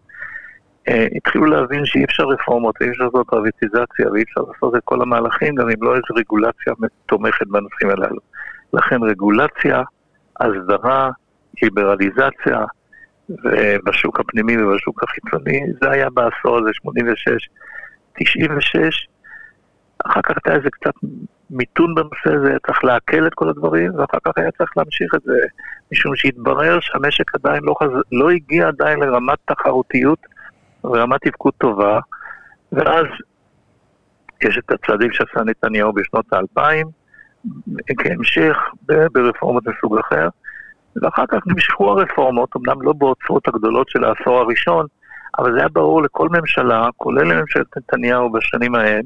אה, 0.88 1.06
התחילו 1.16 1.44
להבין 1.44 1.86
שאי 1.86 2.04
אפשר 2.04 2.24
רפורמות 2.24 2.74
ואי 2.80 2.90
אפשר 2.90 3.04
לעשות 3.04 3.26
פרוויטיזציה 3.26 4.10
ואי 4.12 4.22
אפשר 4.22 4.40
לעשות 4.40 4.76
את 4.76 4.80
כל 4.84 5.02
המהלכים 5.02 5.54
גם 5.54 5.68
אם 5.68 5.82
לא 5.82 5.90
איזו 5.90 6.14
רגולציה 6.16 6.72
תומכת 7.06 7.46
בנושאים 7.46 7.90
הללו. 7.90 8.20
לכן 8.72 9.02
רגולציה, 9.02 9.82
הסדרה, 10.40 11.10
ליברליזציה, 11.62 12.64
ובשוק 13.28 14.20
הפנימי 14.20 14.62
ובשוק 14.62 15.02
החיצוני, 15.02 15.60
זה 15.82 15.90
היה 15.90 16.10
בעשור 16.10 16.58
הזה, 16.58 16.70
86, 16.72 17.48
96. 18.18 19.08
אחר 20.10 20.20
כך 20.22 20.36
היה 20.44 20.56
איזה 20.56 20.68
קצת 20.70 20.94
מיתון 21.50 21.94
בנושא 21.94 22.40
הזה, 22.40 22.56
צריך 22.66 22.84
לעכל 22.84 23.26
את 23.26 23.34
כל 23.34 23.48
הדברים, 23.48 23.92
ואחר 23.98 24.18
כך 24.24 24.32
היה 24.36 24.50
צריך 24.50 24.70
להמשיך 24.76 25.14
את 25.14 25.22
זה, 25.22 25.38
משום 25.92 26.16
שהתברר 26.16 26.78
שהמשק 26.80 27.34
עדיין 27.34 27.62
לא, 27.62 27.74
חז... 27.82 27.90
לא 28.12 28.30
הגיע 28.30 28.68
עדיין 28.68 29.00
לרמת 29.00 29.38
תחרותיות 29.44 30.18
ורמת 30.84 31.20
תפקוד 31.22 31.52
טובה, 31.58 32.00
ואז 32.72 33.06
יש 34.42 34.58
את 34.58 34.70
הצעדים 34.70 35.12
שעשה 35.12 35.40
נתניהו 35.44 35.92
בשנות 35.92 36.32
האלפיים, 36.32 36.86
כהמשך 37.98 38.56
ברפורמות 39.12 39.64
מסוג 39.66 39.98
אחר, 39.98 40.28
ואחר 41.02 41.24
כך 41.28 41.38
נמשכו 41.46 41.90
הרפורמות, 41.90 42.56
אמנם 42.56 42.82
לא 42.82 42.92
בעוצרות 42.92 43.48
הגדולות 43.48 43.88
של 43.88 44.04
העשור 44.04 44.38
הראשון, 44.38 44.86
אבל 45.38 45.52
זה 45.52 45.58
היה 45.58 45.68
ברור 45.68 46.02
לכל 46.02 46.28
ממשלה, 46.28 46.88
כולל 46.96 47.32
לממשלת 47.32 47.76
נתניהו 47.76 48.32
בשנים 48.32 48.76
אה, 48.76 49.00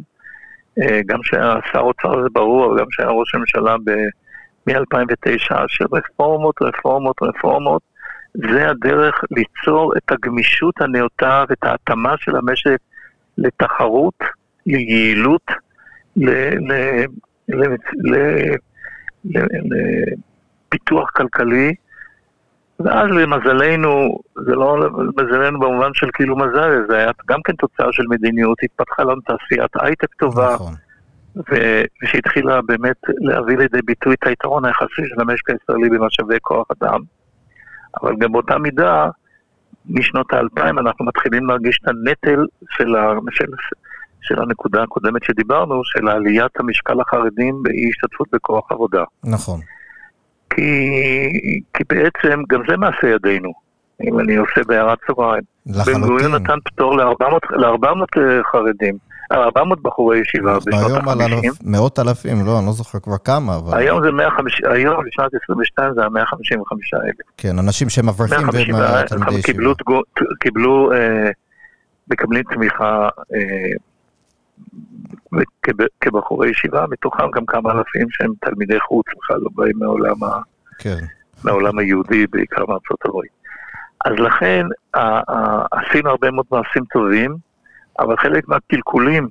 גם 1.07 1.19
שהיה 1.23 1.55
שר 1.73 1.79
אוצר 1.79 2.23
זה 2.23 2.29
ברור, 2.33 2.67
אבל 2.67 2.79
גם 2.81 2.87
שהיה 2.91 3.09
ראש 3.09 3.35
הממשלה 3.35 3.77
מ-2009, 4.67 5.55
שרפורמות, 5.69 6.63
רפורמות, 6.63 7.17
רפורמות, 7.23 7.83
זה 8.35 8.69
הדרך 8.71 9.25
ליצור 9.31 9.93
את 9.97 10.13
הגמישות 10.13 10.81
הנאותה 10.81 11.45
ואת 11.49 11.65
ההתאמה 11.65 12.15
של 12.17 12.37
המשק 12.37 12.79
לתחרות, 13.39 14.15
ליעילות, 14.67 15.47
לפיתוח 20.73 21.11
כלכלי, 21.11 21.75
ואז 22.85 23.07
למזלנו, 23.11 24.19
זה 24.47 24.55
לא 24.55 24.81
למזלנו 24.81 25.61
במובן 25.61 25.91
של 25.95 26.07
כאילו 26.15 26.37
מזל, 26.37 26.85
זה 26.89 26.97
היה 26.97 27.11
גם 27.29 27.43
כן 27.45 27.53
תוצאה 27.53 27.93
של 27.93 28.03
מדיניות, 28.09 28.59
התפתחה 28.63 29.03
לנו 29.03 29.21
תעשיית 29.21 29.71
הייטק 29.81 30.15
טובה, 30.15 30.55
נכון. 30.55 30.75
ושהתחילה 32.03 32.63
באמת 32.63 32.97
להביא 33.19 33.57
לידי 33.57 33.83
ביטוי 33.85 34.15
את 34.15 34.27
היתרון 34.27 34.65
היחסי 34.65 35.03
של 35.09 35.21
המשק 35.21 35.51
הישראלי 35.51 35.89
במשאבי 35.89 36.37
כוח 36.43 36.67
אדם. 36.81 37.01
אבל 38.03 38.13
גם 38.19 38.33
באותה 38.33 38.59
מידה, 38.59 39.09
משנות 39.91 40.33
האלפיים 40.33 40.79
אנחנו 40.79 41.05
מתחילים 41.05 41.47
להרגיש 41.47 41.79
את 41.83 41.89
הנטל 41.89 42.47
של, 42.71 42.97
ה, 42.97 43.13
של, 43.31 43.45
של 44.21 44.43
הנקודה 44.43 44.83
הקודמת 44.83 45.25
שדיברנו, 45.25 45.85
של 45.85 46.09
עליית 46.09 46.61
המשקל 46.61 47.01
החרדים 47.01 47.63
באי 47.63 47.89
השתתפות 47.89 48.29
בכוח 48.33 48.73
עבודה. 48.73 49.05
נכון. 49.25 49.61
כי, 50.51 50.63
כי 51.75 51.85
בעצם 51.89 52.43
גם 52.49 52.63
זה 52.69 52.77
מעשה 52.77 53.09
ידינו, 53.09 53.53
אם 54.09 54.21
אני 54.21 54.37
עושה 54.37 54.61
בהערת 54.67 54.99
סוגריים. 55.07 55.43
לחלוטין. 55.67 55.95
בן 55.95 56.09
גוריון 56.09 56.35
נתן 56.35 56.59
פטור 56.65 56.97
ל-400 56.97 58.19
אה, 58.19 58.41
חרדים, 58.53 58.97
400 59.33 59.83
בחורי 59.83 60.19
ישיבה 60.19 60.59
בשנות 60.59 60.75
ה-50. 60.75 60.87
היום 60.87 61.09
על 61.09 61.23
אלף, 61.23 61.59
מאות 61.65 61.99
אלפים, 61.99 62.47
לא, 62.47 62.59
אני 62.59 62.67
לא 62.67 62.73
זוכר 62.73 62.99
כבר 62.99 63.19
כמה, 63.25 63.57
אבל... 63.57 63.79
היום 63.79 64.05
זה 64.05 64.11
150, 64.11 64.67
היום 64.71 65.05
בשנת 65.07 65.31
22 65.43 65.95
זה 65.95 66.01
היה 66.01 66.09
155 66.11 66.95
אלף. 66.95 67.15
כן, 67.37 67.59
אנשים 67.59 67.89
שהם 67.89 68.09
אברכים 68.09 68.49
ותלמידי 68.49 68.63
ישיבה. 68.63 69.43
קיבלו, 69.43 69.75
קיבלו 70.41 70.93
אה, 70.93 71.31
מקבלים 72.11 72.43
תמיכה 72.43 73.09
אה, 73.35 73.73
כבחורי 76.01 76.51
ישיבה, 76.51 76.85
מתוכם 76.91 77.31
גם 77.31 77.47
כמה 77.47 77.73
אלפים 77.73 78.07
שהם 78.11 78.33
תלמידי 78.41 78.81
חוץ, 78.81 79.07
בכלל 79.19 79.39
לא 79.41 79.49
באים 79.55 79.79
מהעולם, 79.79 80.25
ה... 80.25 80.41
כן. 80.79 81.05
מהעולם 81.45 81.79
היהודי, 81.79 82.27
בעיקר 82.27 82.67
מארצות 82.67 82.99
הברית. 83.05 83.31
אז 84.05 84.13
לכן 84.13 84.67
עשינו 85.73 86.11
הרבה 86.11 86.31
מאוד 86.31 86.47
מעשים 86.51 86.85
טובים, 86.85 87.37
אבל 87.99 88.17
חלק 88.17 88.49
מהקלקולים, 88.49 89.29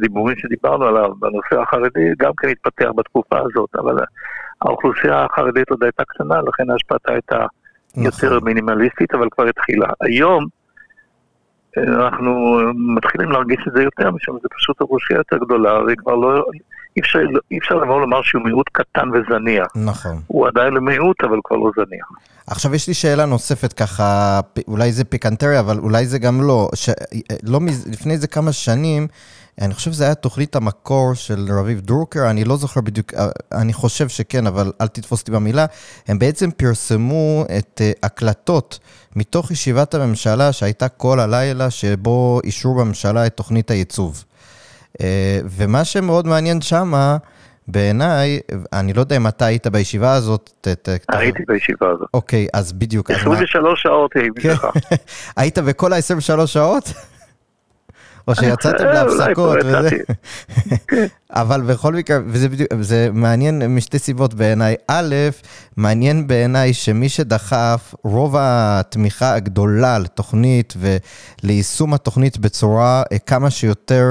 דיבורים 0.00 0.36
שדיברנו 0.36 0.84
עליו 0.84 1.14
בנושא 1.18 1.60
החרדי, 1.62 2.10
גם 2.18 2.32
כן 2.36 2.48
התפתח 2.48 2.88
בתקופה 2.96 3.38
הזאת, 3.38 3.76
אבל 3.76 3.96
האוכלוסייה 4.62 5.24
החרדית 5.24 5.70
עוד 5.70 5.82
הייתה 5.82 6.04
קטנה, 6.04 6.40
לכן 6.40 6.70
ההשפעתה 6.70 7.12
הייתה 7.12 7.46
נכון. 7.90 8.04
יותר 8.04 8.40
מינימליסטית, 8.40 9.14
אבל 9.14 9.28
כבר 9.30 9.44
התחילה. 9.44 9.86
היום, 10.00 10.46
אנחנו 11.76 12.60
מתחילים 12.96 13.30
להרגיש 13.30 13.58
את 13.68 13.72
זה 13.76 13.82
יותר, 13.82 14.10
משום 14.10 14.38
שזה 14.38 14.48
פשוט 14.56 14.80
אוכלוסייה 14.80 15.18
יותר 15.18 15.36
גדולה, 15.44 15.72
וכבר 15.88 16.14
לא, 16.14 16.44
אי 16.96 17.00
אפשר, 17.00 17.18
אי 17.50 17.58
אפשר 17.58 17.74
לבוא 17.74 18.00
לומר 18.00 18.22
שהוא 18.22 18.42
מיעוט 18.42 18.68
קטן 18.72 19.08
וזניח. 19.08 19.66
נכון. 19.76 20.20
הוא 20.26 20.46
עדיין 20.46 20.74
למיעוט, 20.74 21.24
אבל 21.24 21.38
כבר 21.44 21.56
לא 21.56 21.70
זניח. 21.76 22.06
עכשיו 22.46 22.74
יש 22.74 22.88
לי 22.88 22.94
שאלה 22.94 23.26
נוספת 23.26 23.72
ככה, 23.72 24.40
אולי 24.68 24.92
זה 24.92 25.04
פיקנטריה, 25.04 25.60
אבל 25.60 25.78
אולי 25.78 26.06
זה 26.06 26.18
גם 26.18 26.42
לא. 26.42 26.68
ש... 26.74 26.90
לא 27.42 27.60
מז... 27.60 27.86
לפני 27.92 28.12
איזה 28.12 28.26
כמה 28.26 28.52
שנים, 28.52 29.06
אני 29.60 29.74
חושב 29.74 29.92
שזה 29.92 30.04
היה 30.04 30.14
תוכנית 30.14 30.56
המקור 30.56 31.14
של 31.14 31.46
רביב 31.58 31.80
דרוקר, 31.80 32.30
אני 32.30 32.44
לא 32.44 32.56
זוכר 32.56 32.80
בדיוק, 32.80 33.14
אה, 33.14 33.28
אני 33.52 33.72
חושב 33.72 34.08
שכן, 34.08 34.46
אבל 34.46 34.72
אל 34.80 34.86
תתפוס 34.86 35.20
אותי 35.20 35.32
במילה. 35.32 35.66
הם 36.08 36.18
בעצם 36.18 36.50
פרסמו 36.50 37.44
את 37.58 37.80
uh, 37.80 37.98
הקלטות 38.02 38.78
מתוך 39.16 39.50
ישיבת 39.50 39.94
הממשלה 39.94 40.52
שהייתה 40.52 40.88
כל 40.88 41.20
הלילה, 41.20 41.70
שבו 41.70 42.40
אישרו 42.44 42.74
בממשלה 42.74 43.26
את 43.26 43.36
תוכנית 43.36 43.70
הייצוב. 43.70 44.24
Uh, 44.92 45.00
ומה 45.44 45.84
שמאוד 45.84 46.26
מעניין 46.26 46.60
שמה, 46.60 47.16
בעיניי, 47.68 48.40
אני 48.72 48.92
לא 48.92 49.00
יודע 49.00 49.16
אם 49.16 49.26
אתה 49.26 49.46
היית 49.46 49.66
בישיבה 49.66 50.12
הזאת. 50.12 50.50
ת, 50.60 50.68
ת, 50.68 50.88
הייתי 51.08 51.42
ת... 51.42 51.46
בישיבה 51.48 51.90
הזאת. 51.90 52.08
אוקיי, 52.14 52.46
אז 52.52 52.72
בדיוק. 52.72 53.10
23 53.10 53.82
שעות 53.82 54.10
הייתי 54.16 54.48
לך. 54.48 54.66
היית 55.36 55.58
בכל 55.58 55.92
ה-23 55.92 56.46
שעות? 56.46 56.92
או 58.28 58.34
שיצאתם 58.34 58.84
להפסקות 58.84 59.58
וזה. 59.64 59.90
אבל 61.30 61.60
בכל 61.60 61.94
מקרה, 61.94 62.18
וזה 62.26 62.48
בדיוק, 62.48 62.68
זה 62.80 63.08
מעניין 63.12 63.66
משתי 63.66 63.98
סיבות 63.98 64.34
בעיניי. 64.34 64.74
א', 64.88 65.14
מעניין 65.76 66.26
בעיניי 66.26 66.74
שמי 66.74 67.08
שדחף, 67.08 67.94
רוב 68.04 68.34
התמיכה 68.38 69.34
הגדולה 69.34 69.98
לתוכנית 69.98 70.74
וליישום 70.76 71.94
התוכנית 71.94 72.38
בצורה 72.38 73.02
אה, 73.12 73.18
כמה 73.18 73.50
שיותר... 73.50 74.06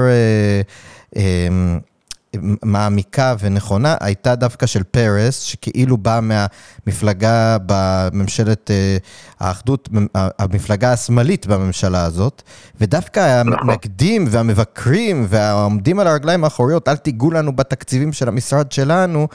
מעמיקה 2.62 3.34
ונכונה 3.40 3.96
הייתה 4.00 4.34
דווקא 4.34 4.66
של 4.66 4.82
פרס, 4.82 5.40
שכאילו 5.40 5.96
בא 5.96 6.20
מהמפלגה 6.22 7.56
בממשלת 7.66 8.70
אה, 8.70 8.96
האחדות, 9.40 9.88
המפלגה 10.14 10.92
השמאלית 10.92 11.46
בממשלה 11.46 12.04
הזאת, 12.04 12.42
ודווקא 12.80 13.42
נכון. 13.42 13.70
המתנגדים 13.70 14.26
והמבקרים 14.30 15.26
והעומדים 15.28 16.00
על 16.00 16.06
הרגליים 16.06 16.44
האחוריות, 16.44 16.88
אל 16.88 16.96
תיגעו 16.96 17.30
לנו 17.30 17.56
בתקציבים 17.56 18.12
של 18.12 18.28
המשרד 18.28 18.72
שלנו. 18.72 19.28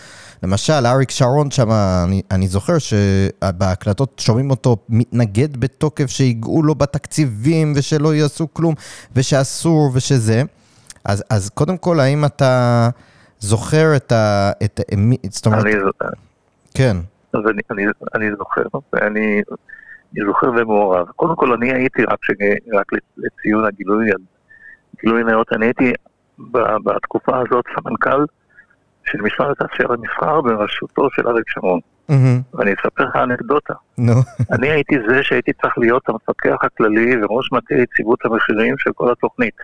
למשל, 0.43 0.86
אריק 0.86 1.12
שרון 1.12 1.52
שם, 1.52 1.72
אני, 1.72 2.22
אני 2.32 2.47
זוכר 2.47 2.78
שבהקלטות 2.78 4.22
שומעים 4.24 4.50
אותו 4.50 4.78
מתנגד 4.89 5.58
בתוקף 5.58 6.10
שיגעו 6.10 6.64
לו 6.64 6.76
בתקציבים 6.76 7.74
ושלא 7.76 8.16
יעשו 8.16 8.47
כלום 8.54 8.74
ושאסור 9.16 9.91
ושזה. 9.93 10.43
אז, 11.06 11.24
אז 11.30 11.50
קודם 11.50 11.78
כל, 11.78 12.00
האם 12.00 12.26
אתה 12.26 12.89
זוכר 13.39 13.95
את 13.95 14.12
ה... 14.12 14.52
את, 14.64 14.80
זאת 15.30 15.45
אומרת... 15.45 15.66
אני 15.66 15.74
זוכר. 15.80 16.10
כן. 16.74 16.97
אז 17.34 17.41
אני, 17.50 17.62
אני, 17.72 17.84
אני 18.16 18.36
זוכר, 18.38 18.64
ואני 18.93 19.41
אני 20.18 20.26
זוכר 20.26 20.47
ומעורב. 20.47 21.08
קודם 21.16 21.36
כל, 21.36 21.54
אני 21.54 21.74
הייתי, 21.74 22.04
רק, 22.04 22.24
שג, 22.24 22.43
רק 22.74 22.86
לציון 23.18 23.66
הגילוי, 23.66 24.10
גילוי 25.02 25.24
נאות, 25.24 25.47
אני 25.54 25.66
הייתי 25.66 25.93
בתקופה 26.84 27.39
הזאת 27.39 27.66
סמנכ"ל 27.76 28.26
של 29.06 29.22
משרד 29.22 29.52
התעשייה 29.52 29.91
ומסחר 29.91 30.41
בראשותו 30.41 31.08
של 31.12 31.28
אריק 31.28 31.50
שרון. 31.50 31.80
Mm-hmm. 32.10 32.14
ואני 32.58 32.74
אספר 32.74 33.04
לך 33.04 33.16
אנקדוטה. 33.16 33.74
נו. 33.97 34.14
No. 34.14 34.43
אני 34.52 34.70
הייתי 34.70 34.95
זה 35.10 35.24
שהייתי 35.24 35.52
צריך 35.62 35.78
להיות 35.78 36.10
המפקח 36.10 36.56
הכללי 36.62 37.24
וראש 37.24 37.52
מטה 37.52 37.76
יציבות 37.76 38.26
המחירים 38.26 38.76
של 38.78 38.91
כל 38.95 39.12
התוכנית. 39.12 39.56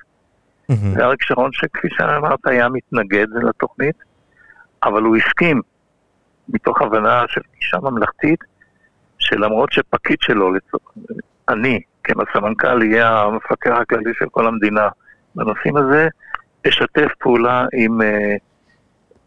זה 0.69 1.05
אריק 1.05 1.21
שרון 1.21 1.49
שכפי 1.53 1.87
שאמרת 1.97 2.47
היה 2.47 2.69
מתנגד 2.69 3.27
לתוכנית, 3.43 3.95
אבל 4.83 5.03
הוא 5.03 5.15
הסכים, 5.15 5.61
מתוך 6.49 6.81
הבנה 6.81 7.23
של 7.27 7.41
גישה 7.55 7.77
ממלכתית, 7.79 8.39
שלמרות 9.19 9.71
שפקיד 9.71 10.17
שלו, 10.21 10.51
אני, 11.49 11.81
כסמנכ"ל, 12.03 12.83
יהיה 12.83 13.19
המפקח 13.21 13.77
הכללי 13.81 14.11
של 14.19 14.25
כל 14.31 14.47
המדינה 14.47 14.89
בנושאים 15.35 15.77
הזה, 15.77 16.07
אשתף 16.67 17.07
פעולה 17.19 17.65
עם, 17.73 18.01
אה, 18.01 18.35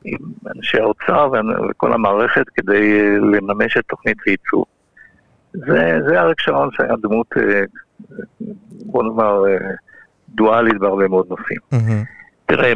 עם 0.04 0.18
אנשי 0.56 0.78
האוצר 0.78 1.30
וכל 1.70 1.92
המערכת 1.92 2.48
כדי 2.48 3.00
אה, 3.00 3.18
לממש 3.18 3.76
את 3.76 3.84
תוכנית 3.88 4.16
הייצור. 4.26 4.66
זה, 5.52 5.98
זה 6.08 6.20
אריק 6.20 6.40
שרון 6.40 6.68
שהיה 6.72 6.94
דמות, 7.02 7.26
אה, 7.36 7.62
בוא 8.70 9.02
נאמר, 9.02 9.42
דואלית 10.34 10.78
בהרבה 10.78 11.08
מאוד 11.08 11.26
נושאים. 11.30 11.58
תראה, 12.46 12.72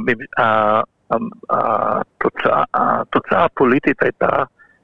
התוצאה, 1.51 2.65
התוצאה 2.75 3.45
הפוליטית 3.45 4.03
הייתה 4.03 4.29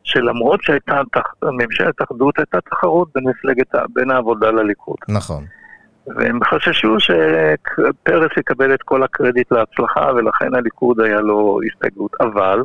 שלמרות 0.05 0.63
שהייתה 0.63 1.01
ממשלת 1.43 2.03
אחדות, 2.03 2.39
הייתה 2.39 2.61
תחרות 2.61 3.09
בין 3.15 3.25
מפלגת, 3.29 3.75
בין 3.95 4.11
העבודה 4.11 4.51
לליכוד. 4.51 4.97
נכון. 5.09 5.45
והם 6.17 6.39
חששו 6.45 6.97
שפרס 7.01 8.31
יקבל 8.37 8.75
את 8.75 8.83
כל 8.83 9.03
הקרדיט 9.03 9.53
להצלחה, 9.53 10.11
ולכן 10.15 10.55
הליכוד 10.55 11.01
היה 11.01 11.21
לו 11.21 11.61
הסתייגות. 11.67 12.13
אבל 12.21 12.63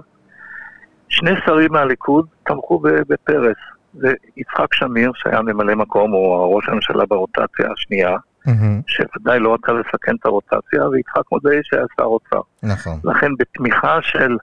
שני 1.10 1.32
שרים 1.46 1.72
מהליכוד 1.72 2.26
תמכו 2.44 2.80
בפרס. 2.80 3.58
זה 3.94 4.14
יצחק 4.38 4.74
שמיר, 4.74 5.12
שהיה 5.16 5.42
ממלא 5.42 5.76
מקום, 5.76 6.12
הוא 6.12 6.56
ראש 6.56 6.70
הממשלה 6.70 7.06
ברוטציה 7.06 7.72
השנייה, 7.74 8.18
mm-hmm. 8.48 8.84
שוודאי 8.88 9.40
לא 9.40 9.54
רצה 9.54 9.72
לסכן 9.72 10.16
את 10.16 10.26
הרוטציה, 10.26 10.88
ויצחק 10.88 11.32
מודעי 11.32 11.60
שהיה 11.64 11.84
שר 11.98 12.04
אוצר. 12.04 12.42
נכון. 12.64 13.00
לכן 13.04 13.32
בתמיכה 13.40 14.00
של 14.02 14.38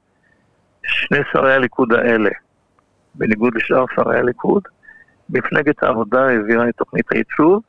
שני 0.83 1.19
שרי 1.33 1.55
הליכוד 1.55 1.93
האלה, 1.93 2.31
בניגוד 3.15 3.55
לשאר 3.55 3.85
שרי 3.97 4.19
הליכוד, 4.19 4.63
מפלגת 5.31 5.83
העבודה 5.83 6.27
העבירה 6.27 6.69
את 6.69 6.75
תוכנית 6.77 7.13
הייצוב, 7.13 7.63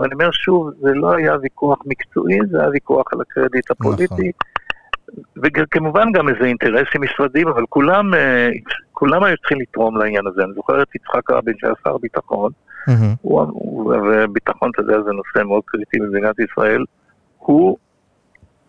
ואני 0.00 0.14
אומר 0.14 0.30
שוב, 0.32 0.70
זה 0.80 0.94
לא 0.94 1.12
היה 1.12 1.36
ויכוח 1.42 1.78
מקצועי, 1.86 2.38
זה 2.50 2.60
היה 2.60 2.70
ויכוח 2.70 3.12
על 3.12 3.20
הקרדיט 3.20 3.70
הפוליטי. 3.70 4.12
נכון. 4.14 4.30
וכמובן 5.42 6.12
גם 6.12 6.28
איזה 6.28 6.44
אינטרסים 6.44 7.02
משרדיים, 7.02 7.48
אבל 7.48 7.64
כולם, 7.68 8.14
אה, 8.14 8.48
כולם 8.92 9.24
היו 9.24 9.36
צריכים 9.36 9.60
לתרום 9.60 9.96
לעניין 9.96 10.26
הזה. 10.26 10.44
אני 10.44 10.52
זוכר 10.54 10.82
את 10.82 10.94
יצחק 10.94 11.30
רבין 11.30 11.54
שהיה 11.58 11.72
שר 11.84 11.98
ביטחון, 11.98 12.52
mm-hmm. 12.88 13.28
וביטחון, 13.28 14.70
אתה 14.70 14.82
יודע, 14.82 15.02
זה 15.02 15.12
נושא 15.12 15.48
מאוד 15.48 15.62
קריטי 15.66 15.98
במדינת 15.98 16.38
ישראל. 16.38 16.84
הוא 17.38 17.78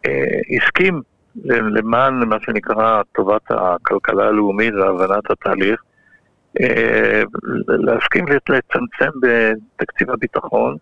אה, 0.06 0.40
הסכים 0.58 1.02
למען 1.48 2.14
מה 2.14 2.38
שנקרא 2.42 3.02
טובת 3.16 3.42
הכלכלה 3.50 4.28
הלאומית 4.28 4.74
והבנת 4.74 5.32
התהליך, 5.32 5.84
אה, 6.62 7.24
להסכים 7.68 8.26
לצמצם 8.28 9.10
בתקציב 9.22 10.12
הביטחון 10.12 10.78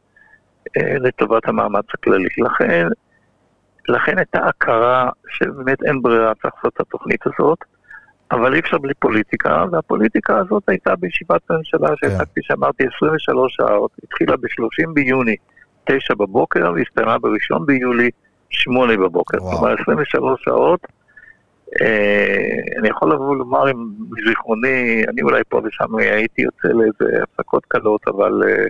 אה, 0.78 0.98
לטובת 1.00 1.48
המאמץ 1.48 1.86
הכללי. 1.94 2.30
לכן, 2.38 2.88
לכן 3.90 4.18
הייתה 4.18 4.46
הכרה 4.46 5.10
שבאמת 5.30 5.84
אין 5.84 6.02
ברירה, 6.02 6.34
צריך 6.42 6.54
לעשות 6.56 6.74
את 6.74 6.82
התוכנית 6.82 7.22
הזאת, 7.26 7.58
אבל 8.32 8.54
אי 8.54 8.60
אפשר 8.60 8.78
בלי 8.78 8.94
פוליטיקה, 8.94 9.66
והפוליטיקה 9.72 10.38
הזאת 10.38 10.64
הייתה 10.68 10.96
בישיבת 10.96 11.42
הממשלה 11.50 11.90
שהייתה, 11.96 12.18
כן. 12.18 12.26
כפי 12.26 12.40
שאמרתי, 12.44 12.84
23 12.98 13.56
שעות, 13.56 13.92
התחילה 14.04 14.38
ב-30 14.38 14.90
ביוני, 14.94 15.36
9 15.84 16.14
בבוקר, 16.16 16.72
והסתיימה 16.76 17.18
ב-1 17.18 17.60
ביולי, 17.66 18.10
8 18.50 18.98
בבוקר. 18.98 19.40
כלומר, 19.40 19.76
23 19.82 20.44
שעות. 20.44 20.80
אה, 21.82 22.80
אני 22.80 22.90
יכול 22.90 23.14
לבוא 23.14 23.36
לומר 23.36 23.72
אם 23.72 23.88
מזיכרוני, 24.10 25.04
אני 25.08 25.22
אולי 25.22 25.42
פה 25.50 25.62
ושם 25.66 25.96
הייתי 25.96 26.42
יוצא 26.42 26.68
לאיזה 26.68 27.24
הפסקות 27.24 27.66
קלות, 27.66 28.02
אבל... 28.08 28.42
אה, 28.48 28.66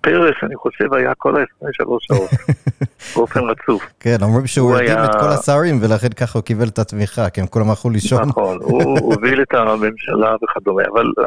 פרס, 0.00 0.34
אני 0.42 0.56
חושב, 0.56 0.94
היה 0.94 1.14
כל 1.14 1.36
ה-23 1.36 1.86
שעות, 2.00 2.30
באופן 3.16 3.40
רצוף. 3.40 3.86
כן, 4.00 4.16
אומרים 4.22 4.46
שהוא 4.46 4.74
הרדים 4.74 4.98
את 5.04 5.14
כל 5.20 5.28
השרים, 5.28 5.78
ולכן 5.82 6.08
ככה 6.08 6.38
הוא 6.38 6.44
קיבל 6.44 6.68
את 6.68 6.78
התמיכה, 6.78 7.30
כי 7.30 7.40
הם 7.40 7.46
כולם 7.46 7.70
הלכו 7.70 7.90
לישון. 7.90 8.28
נכון, 8.28 8.58
הוא 8.60 8.98
הוביל 9.14 9.42
את 9.42 9.54
הממשלה 9.54 10.36
וכדומה, 10.42 10.82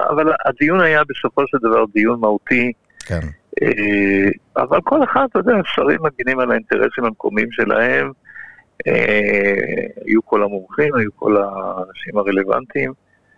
אבל 0.09 0.33
הדיון 0.45 0.81
היה 0.81 1.01
בסופו 1.09 1.41
של 1.47 1.57
דבר 1.61 1.83
דיון 1.93 2.19
מהותי. 2.19 2.71
כן. 3.05 3.19
אה, 3.61 4.29
אבל 4.57 4.81
כל 4.83 5.03
אחד, 5.03 5.25
אתה 5.29 5.39
יודע, 5.39 5.53
השרים 5.65 5.99
מגינים 6.03 6.39
על 6.39 6.51
האינטרסים 6.51 7.05
המקומיים 7.05 7.51
שלהם, 7.51 8.11
אה, 8.87 9.85
היו 10.05 10.25
כל 10.25 10.43
המומחים, 10.43 10.95
היו 10.95 11.09
כל 11.15 11.37
האנשים 11.37 12.17
הרלוונטיים. 12.17 12.93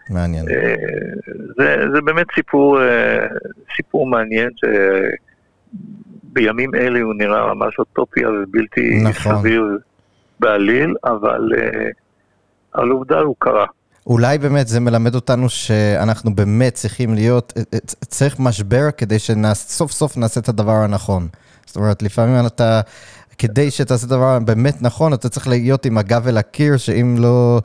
מעניין. 0.09 0.45
אה, 0.49 0.75
זה, 1.57 1.75
זה 1.93 2.01
באמת 2.01 2.27
סיפור, 2.35 2.81
אה, 2.81 3.27
סיפור 3.75 4.07
מעניין 4.07 4.49
שבימים 6.31 6.75
אלה 6.75 6.99
הוא 6.99 7.13
נראה 7.17 7.53
ממש 7.53 7.79
אוטופיה 7.79 8.29
ובלתי 8.29 9.01
נכון. 9.03 9.39
סביר 9.39 9.77
בעליל, 10.39 10.95
אבל, 11.05 11.49
אה, 11.57 11.89
על 12.73 12.89
עובדה 12.89 13.19
הוא 13.19 13.35
קרה. 13.39 13.65
אולי 14.07 14.37
באמת 14.37 14.67
זה 14.67 14.79
מלמד 14.79 15.15
אותנו 15.15 15.49
שאנחנו 15.49 16.35
באמת 16.35 16.73
צריכים 16.73 17.13
להיות, 17.13 17.53
צריך 18.01 18.39
משבר 18.39 18.91
כדי 18.97 19.19
שסוף 19.19 19.91
סוף 19.91 20.17
נעשה 20.17 20.39
את 20.39 20.49
הדבר 20.49 20.71
הנכון. 20.71 21.27
זאת 21.65 21.75
אומרת, 21.75 22.01
לפעמים 22.03 22.45
אתה, 22.45 22.81
כדי 23.39 23.71
שתעשה 23.71 24.07
את 24.07 24.11
הדבר 24.11 24.39
באמת 24.39 24.81
נכון, 24.81 25.13
אתה 25.13 25.29
צריך 25.29 25.47
להיות 25.47 25.85
עם 25.85 25.97
הגב 25.97 26.27
אל 26.27 26.37
הקיר, 26.37 26.77
שאם 26.77 27.15
לא 27.19 27.59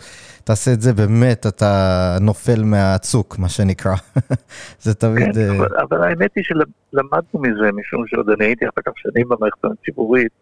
תעשה 0.44 0.72
את 0.72 0.80
זה, 0.80 0.92
באמת 0.92 1.46
אתה 1.46 2.16
נופל 2.20 2.62
מהצוק, 2.64 3.38
מה 3.38 3.48
שנקרא. 3.48 3.94
זה 4.84 4.94
תמיד... 4.94 5.34
כן, 5.34 5.50
uh... 5.50 5.56
אבל, 5.56 5.68
אבל 5.88 6.02
האמת 6.02 6.30
היא 6.36 6.44
שלמדנו 6.44 7.40
מזה, 7.40 7.72
משום 7.72 8.06
שעוד 8.06 8.30
אני 8.30 8.44
הייתי 8.44 8.64
אחר 8.64 8.80
כך 8.86 8.92
שנים 8.96 9.28
במערכת 9.28 9.64
הציבורית. 9.64 10.32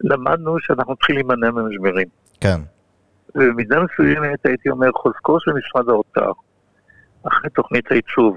למדנו 0.00 0.56
שאנחנו 0.60 0.96
צריכים 0.96 1.16
להימנע 1.16 1.50
ממשברים. 1.50 2.08
כן. 2.40 2.60
ובמידה 3.34 3.76
מסוימת 3.80 4.46
הייתי 4.46 4.70
אומר, 4.70 4.90
חוזקו 4.92 5.40
של 5.40 5.50
משרד 5.50 5.88
האוצר, 5.88 6.32
אחרי 7.28 7.50
תוכנית 7.50 7.92
העיצוב, 7.92 8.36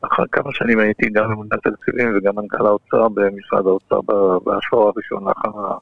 אחר 0.00 0.22
כמה 0.32 0.50
שנים 0.52 0.78
הייתי 0.78 1.08
גם 1.08 1.30
ממונה 1.30 1.56
תקציבים 1.56 2.16
וגם 2.16 2.36
מנכ"ל 2.36 2.66
האוצר 2.66 3.08
במשרד 3.08 3.66
האוצר 3.66 4.00
בעשור 4.44 4.88
הראשון 4.88 5.24
לאחר 5.28 5.78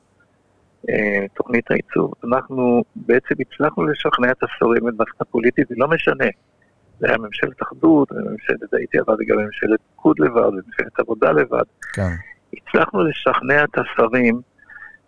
אה, 0.89 1.27
תוכנית 1.35 1.71
העיצוב. 1.71 2.13
אנחנו 2.25 2.83
בעצם 2.97 3.35
הצלחנו 3.41 3.85
לשכנע 3.85 4.31
את 4.31 4.43
השרים 4.43 4.89
את 4.89 4.95
מערכת 4.99 5.21
הפוליטית, 5.21 5.71
ולא 5.71 5.89
משנה. 5.89 6.27
זה 7.01 7.07
היה 7.09 7.19
ממשלת 7.19 7.63
אחדות, 7.63 8.13
ממשלת 8.13 8.75
הייתי 8.75 8.99
עבד 8.99 9.17
גם 9.29 9.37
ממשלת 9.39 9.81
ליכוד 9.91 10.19
לבד, 10.19 10.49
וממשלת 10.49 10.99
עבודה 11.01 11.33
לבד. 11.33 11.65
כן. 11.93 12.13
הצלחנו 12.53 13.05
לשכנע 13.05 13.65
את 13.65 13.79
השרים 13.79 14.41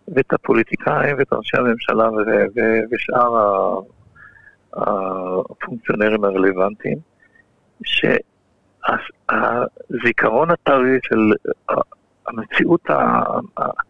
ואת 0.07 0.33
הפוליטיקאים 0.33 1.15
ואת 1.17 1.33
אנשי 1.33 1.57
הממשלה 1.57 2.09
ושאר 2.91 3.59
הפונקציונרים 4.73 6.23
הרלוונטיים, 6.23 6.97
שהזיכרון 9.31 10.51
הטרי 10.51 10.99
של 11.03 11.33
המציאות 12.27 12.85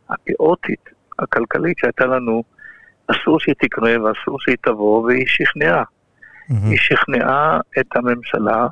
הכאוטית 0.09 0.89
הכלכלית 1.19 1.77
שהייתה 1.77 2.05
לנו, 2.05 2.43
אסור 3.07 3.39
שהיא 3.39 3.55
תקרה 3.59 3.91
ואסור 4.03 4.39
שהיא 4.39 4.57
תבוא, 4.61 5.03
והיא 5.03 5.25
שכנעה. 5.27 5.83
Mm-hmm. 5.83 6.53
היא 6.69 6.77
שכנעה 6.77 7.59
את 7.79 7.95
הממשלה, 7.95 8.67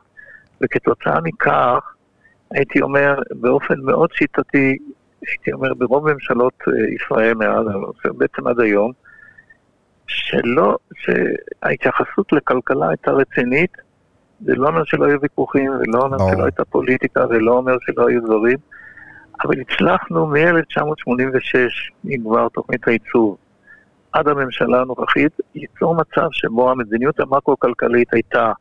וכתוצאה 0.61 1.21
מכך, 1.23 1.93
הייתי 2.51 2.81
אומר, 2.81 3.19
באופן 3.31 3.73
מאוד 3.83 4.09
שיטתי, 4.13 4.77
הייתי 5.27 5.53
אומר, 5.53 5.73
ברוב 5.73 6.13
ממשלות 6.13 6.53
אה, 6.67 6.73
ישראל 6.95 7.33
מאז, 7.33 7.65
בעצם 8.17 8.47
עד 8.47 8.59
היום, 8.59 8.91
שלא, 10.07 10.77
שההתייחסות 10.95 12.33
לכלכלה 12.33 12.89
הייתה 12.89 13.11
רצינית, 13.11 13.71
זה 14.41 14.55
לא 14.55 14.67
אומר 14.67 14.83
שלא 14.83 15.05
היו 15.05 15.21
ויכוחים, 15.21 15.71
זה 15.77 15.83
לא 15.87 16.01
אומר 16.01 16.17
שלא 16.17 16.43
הייתה 16.43 16.65
פוליטיקה, 16.65 17.27
זה 17.27 17.39
לא 17.39 17.57
אומר 17.57 17.73
שלא 17.81 18.07
היו 18.07 18.21
דברים, 18.21 18.57
אבל 19.43 19.55
הצלחנו 19.61 20.27
מ-1986, 20.27 21.57
עם 22.03 22.23
כבר 22.23 22.47
תוכנית 22.49 22.87
הייצוב, 22.87 23.37
עד 24.11 24.27
הממשלה 24.27 24.81
הנוכחית, 24.81 25.31
ליצור 25.55 25.95
מצב 25.95 26.27
שבו 26.31 26.71
המדיניות 26.71 27.19
המקרו-כלכלית 27.19 28.13
הייתה 28.13 28.51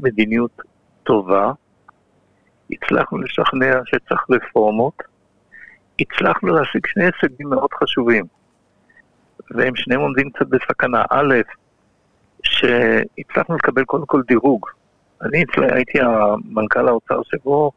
מדיניות 0.00 0.62
טובה, 1.02 1.52
הצלחנו 2.70 3.18
לשכנע 3.18 3.80
שצריך 3.84 4.26
רפורמות, 4.30 5.02
הצלחנו 6.00 6.48
להשיג 6.48 6.86
שני 6.86 7.04
הישגים 7.04 7.48
מאוד 7.48 7.72
חשובים, 7.74 8.24
והם 9.50 9.76
שניהם 9.76 10.00
עומדים 10.00 10.30
קצת 10.30 10.46
בסכנה. 10.46 11.02
א', 11.10 11.34
שהצלחנו 12.42 13.54
לקבל 13.54 13.84
קודם 13.84 14.06
כל 14.06 14.22
דירוג. 14.26 14.66
אני 15.22 15.44
הייתי 15.74 15.98
המנכ"ל 16.00 16.88
האוצר 16.88 17.20
שבו 17.30 17.70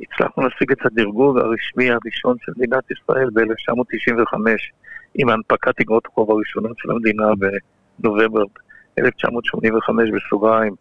הצלחנו 0.00 0.42
להשיג 0.42 0.72
את 0.72 0.86
הדירוג 0.86 1.38
הרשמי 1.38 1.90
הראשון 1.90 2.36
של 2.40 2.52
מדינת 2.56 2.84
ישראל 2.90 3.28
ב-1995 3.34 4.36
עם 5.14 5.28
הנפקת 5.28 5.80
אגרות 5.80 6.06
חוב 6.06 6.30
הראשונות 6.30 6.78
של 6.78 6.90
המדינה 6.90 7.26
בנובמבר 7.98 8.42
1985 8.98 10.10
בסוגריים, 10.10 10.74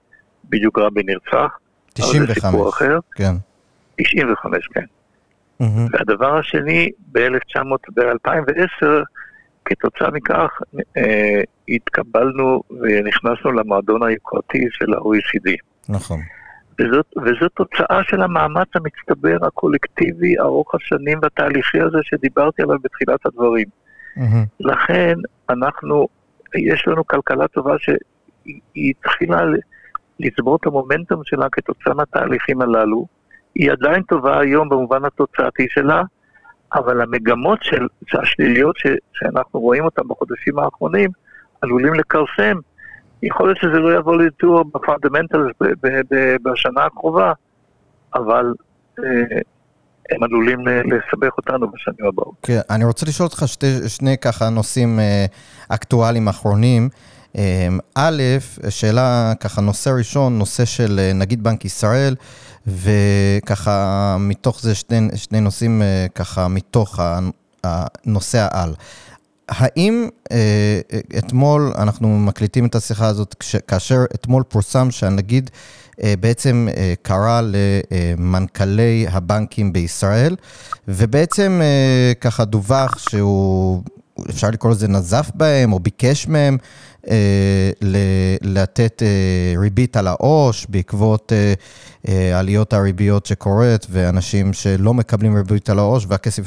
בדיוק 0.49 0.79
רבין 0.79 1.05
נרצח. 1.05 1.57
95, 1.93 2.27
זה 2.27 2.33
סיפור 2.47 2.69
אחר. 2.69 2.99
כן. 3.15 3.33
95, 4.01 4.67
כן. 4.73 4.81
Mm-hmm. 5.61 5.65
והדבר 5.91 6.37
השני, 6.37 6.89
ב-2010, 7.11 8.85
כתוצאה 9.65 10.11
מכך, 10.11 10.49
אה, 10.97 11.41
התקבלנו 11.69 12.63
ונכנסנו 12.81 13.51
למועדון 13.51 14.03
היוקרתי 14.03 14.65
של 14.71 14.93
ה-OECD. 14.93 15.55
נכון. 15.89 16.19
וזאת, 16.79 17.05
וזאת 17.17 17.51
תוצאה 17.53 18.03
של 18.03 18.21
המאמץ 18.21 18.67
המצטבר 18.75 19.37
הקולקטיבי 19.47 20.39
ארוך 20.39 20.75
השנים 20.75 21.19
והתהליכי 21.21 21.81
הזה 21.81 21.97
שדיברתי 22.03 22.61
עליו 22.61 22.77
בתחילת 22.83 23.25
הדברים. 23.25 23.67
Mm-hmm. 24.17 24.47
לכן 24.59 25.15
אנחנו 25.49 26.07
יש 26.55 26.87
לנו 26.87 27.07
כלכלה 27.07 27.47
טובה 27.47 27.75
שהיא 27.79 28.93
התחילה 28.99 29.41
לצבור 30.19 30.55
את 30.55 30.65
המומנטום 30.65 31.21
שלה 31.23 31.49
כתוצאה 31.51 31.93
מהתהליכים 31.93 32.61
הללו. 32.61 33.05
היא 33.55 33.71
עדיין 33.71 34.03
טובה 34.03 34.39
היום 34.39 34.69
במובן 34.69 35.05
התוצאתי 35.05 35.67
שלה, 35.69 36.01
אבל 36.73 37.01
המגמות 37.01 37.59
של, 37.61 37.87
השליליות 38.13 38.77
ש, 38.77 38.87
שאנחנו 39.13 39.59
רואים 39.59 39.83
אותן 39.83 40.01
בחודשים 40.07 40.59
האחרונים 40.59 41.09
עלולים 41.61 41.93
לכרסם. 41.93 42.57
יכול 43.23 43.47
להיות 43.47 43.57
שזה 43.57 43.79
לא 43.79 43.97
יבוא 43.97 44.17
לטור 44.17 44.63
ב 44.63 44.70
fundamentals 44.70 45.47
בשנה 46.43 46.85
הקרובה, 46.85 47.33
אבל 48.15 48.53
אה, 48.99 49.03
הם 50.11 50.23
עלולים 50.23 50.59
לסבך 50.67 51.37
אותנו 51.37 51.71
בשנים 51.71 52.07
הבאות. 52.07 52.35
כן, 52.41 52.59
אני 52.69 52.85
רוצה 52.85 53.05
לשאול 53.05 53.27
אותך 53.27 53.43
שתי, 53.45 53.89
שני 53.89 54.17
ככה 54.17 54.49
נושאים 54.49 54.99
אה, 54.99 55.25
אקטואליים 55.69 56.27
אחרונים. 56.27 56.89
אה, 57.37 57.67
א', 57.95 58.21
שאלה, 58.69 59.33
ככה, 59.39 59.61
נושא 59.61 59.89
ראשון, 59.89 60.37
נושא 60.37 60.65
של 60.65 60.99
נגיד 61.15 61.43
בנק 61.43 61.65
ישראל, 61.65 62.15
וככה, 62.67 64.15
מתוך 64.19 64.61
זה 64.61 64.75
שני, 64.75 65.09
שני 65.15 65.41
נושאים, 65.41 65.81
ככה, 66.15 66.47
מתוך 66.47 66.99
הנושא 67.63 68.47
העל. 68.51 68.73
האם 69.49 70.09
אה, 70.31 70.79
אתמול, 71.17 71.73
אנחנו 71.77 72.19
מקליטים 72.19 72.65
את 72.65 72.75
השיחה 72.75 73.07
הזאת, 73.07 73.35
כש, 73.39 73.55
כאשר 73.55 74.05
אתמול 74.15 74.43
פורסם 74.43 74.91
שהנגיד 74.91 75.49
אה, 76.03 76.13
בעצם 76.19 76.67
אה, 76.77 76.93
קרא 77.01 77.41
למנכ"לי 77.43 79.05
הבנקים 79.09 79.73
בישראל, 79.73 80.35
ובעצם 80.87 81.59
אה, 81.63 82.13
ככה 82.21 82.45
דווח 82.45 82.97
שהוא, 82.97 83.81
אפשר 84.29 84.49
לקרוא 84.49 84.71
לזה 84.71 84.87
נזף 84.87 85.31
בהם, 85.35 85.73
או 85.73 85.79
ביקש 85.79 86.27
מהם 86.27 86.57
אה, 86.61 86.65
לתת 88.41 89.03
אה, 89.03 89.59
ריבית 89.59 89.97
על 89.97 90.07
העו"ש 90.07 90.65
בעקבות 90.69 91.33
אה, 92.07 92.39
עליות 92.39 92.73
הריביות 92.73 93.25
שקורית, 93.25 93.87
ואנשים 93.89 94.53
שלא 94.53 94.93
מקבלים 94.93 95.35
ריבית 95.35 95.69
על 95.69 95.79
העו"ש, 95.79 96.05
והכסף 96.07 96.43